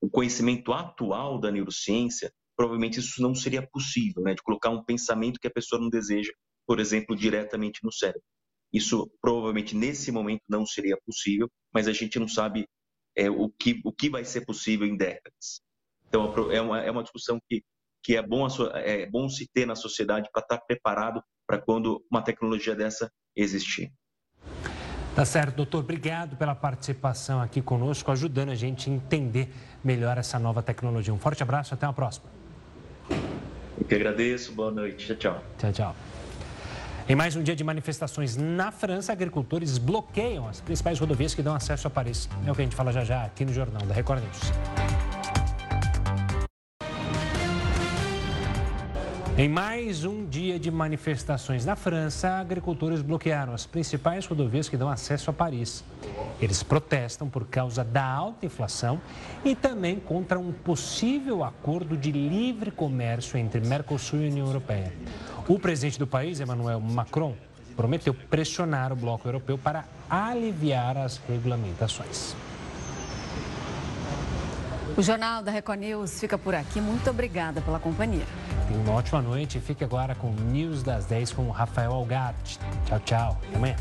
o 0.03 0.11
conhecimento 0.11 0.73
atual 0.73 1.41
da 1.41 1.51
neurociência, 1.51 2.31
provavelmente 2.55 3.01
isso 3.01 3.23
não 3.23 3.35
seria 3.35 3.67
possível, 3.67 4.23
né? 4.23 4.35
De 4.35 4.43
colocar 4.43 4.69
um 4.69 4.85
pensamento 4.85 5.41
que 5.41 5.49
a 5.49 5.53
pessoa 5.53 5.81
não 5.81 5.89
deseja, 5.89 6.33
por 6.67 6.79
exemplo, 6.79 7.17
diretamente 7.17 7.81
no 7.83 7.93
cérebro. 7.93 8.23
Isso 8.73 9.11
provavelmente 9.21 9.75
nesse 9.77 10.11
momento 10.11 10.43
não 10.49 10.67
seria 10.67 10.97
possível, 11.05 11.51
mas 11.73 11.89
a 11.89 11.93
gente 11.93 12.19
não 12.19 12.29
sabe 12.29 12.67
é, 13.17 13.31
o, 13.31 13.49
que, 13.49 13.81
o 13.85 13.93
que 13.93 14.11
vai 14.11 14.25
ser 14.25 14.45
possível 14.45 14.87
em 14.87 14.97
décadas. 14.97 15.61
Então, 16.09 16.51
é 16.51 16.61
uma, 16.61 16.81
é 16.81 16.91
uma 16.91 17.03
discussão 17.03 17.39
que, 17.49 17.63
que 18.03 18.17
é, 18.17 18.23
bom, 18.23 18.47
é 18.75 19.07
bom 19.07 19.29
se 19.29 19.49
ter 19.53 19.67
na 19.67 19.75
sociedade 19.75 20.29
para 20.33 20.43
estar 20.43 20.59
tá 20.59 20.65
preparado 20.65 21.23
para 21.47 21.59
quando 21.59 22.05
uma 22.11 22.23
tecnologia 22.23 22.75
dessa 22.75 23.11
existir. 23.35 23.93
Tá 25.15 25.25
certo, 25.25 25.57
doutor. 25.57 25.79
Obrigado 25.79 26.37
pela 26.37 26.55
participação 26.55 27.41
aqui 27.41 27.63
conosco, 27.63 28.11
ajudando 28.13 28.51
a 28.51 28.55
gente 28.55 28.91
a 28.91 28.93
entender 28.93 29.49
melhor 29.83 30.19
essa 30.19 30.39
nova 30.39 30.63
tecnologia. 30.63 31.15
Um 31.15 31.19
forte 31.19 31.43
abraço, 31.43 31.73
até 31.73 31.87
a 31.87 31.93
próxima. 31.93 32.27
Eu 33.79 33.87
que 33.87 33.95
agradeço, 33.95 34.53
boa 34.53 34.71
noite. 34.71 35.07
Tchau, 35.07 35.17
tchau. 35.17 35.45
Tchau, 35.57 35.73
tchau. 35.73 35.97
Em 37.09 37.15
mais 37.15 37.37
um 37.37 37.43
dia 37.43 37.55
de 37.55 37.63
manifestações 37.63 38.37
na 38.37 38.73
França, 38.73 39.13
agricultores 39.13 39.79
bloqueiam 39.79 40.49
as 40.49 40.61
principais 40.61 40.99
rodovias 40.99 41.37
que 41.37 41.41
dão 41.41 41.55
acesso 41.55 41.87
a 41.87 41.91
Paris. 41.91 42.29
É 42.45 42.51
o 42.51 42.55
que 42.55 42.63
a 42.63 42.65
gente 42.65 42.75
fala 42.75 42.91
já 42.91 43.05
já 43.05 43.23
aqui 43.23 43.45
no 43.45 43.53
Jornal 43.53 43.87
da 43.87 43.95
Record 43.95 44.25
News. 44.25 44.53
Em 49.39 49.49
mais 49.49 50.03
um 50.03 50.27
dia 50.27 50.59
de 50.59 50.69
manifestações 50.69 51.65
na 51.65 51.77
França, 51.77 52.31
agricultores 52.41 53.03
bloquearam 53.03 53.53
as 53.53 53.67
principais 53.67 54.27
rodovias 54.27 54.69
que 54.69 54.77
dão 54.77 54.89
acesso 54.89 55.31
a 55.31 55.33
Paris. 55.33 55.85
Eles 56.41 56.65
protestam 56.65 57.29
por 57.29 57.47
causa 57.47 57.85
da 57.85 58.05
alta 58.05 58.47
inflação 58.47 59.01
e 59.45 59.55
também 59.55 60.01
contra 60.01 60.39
um 60.41 60.51
possível 60.53 61.45
acordo 61.45 61.97
de 61.97 62.11
livre 62.11 62.73
comércio 62.73 63.39
entre 63.39 63.61
Mercosul 63.61 64.23
e 64.23 64.29
União 64.29 64.47
Europeia. 64.47 64.93
O 65.49 65.61
presidente 65.61 65.99
do 65.99 66.07
país, 66.07 66.41
Emmanuel 66.41 66.81
Macron, 66.81 67.35
prometeu 67.77 68.13
pressionar 68.13 68.93
o 68.93 68.97
bloco 68.97 69.29
europeu 69.29 69.57
para 69.57 69.85
aliviar 70.11 70.97
as 70.97 71.19
regulamentações. 71.29 72.35
O 74.97 75.03
Jornal 75.03 75.43
da 75.43 75.53
Record 75.53 75.79
News 75.79 76.19
fica 76.19 76.37
por 76.39 76.55
aqui. 76.55 76.81
Muito 76.81 77.09
obrigada 77.11 77.61
pela 77.61 77.79
companhia. 77.79 78.25
Uma 78.71 78.95
ótima 78.95 79.21
noite. 79.21 79.61
Fique 79.61 79.85
agora 79.85 80.15
com 80.15 80.29
o 80.29 80.35
News 80.35 80.83
das 80.83 81.05
10 81.05 81.33
com 81.33 81.43
o 81.43 81.51
Rafael 81.51 81.93
Algarte. 81.93 82.59
Tchau, 82.87 83.01
tchau. 83.01 83.41
Até 83.49 83.57
amanhã. 83.57 83.77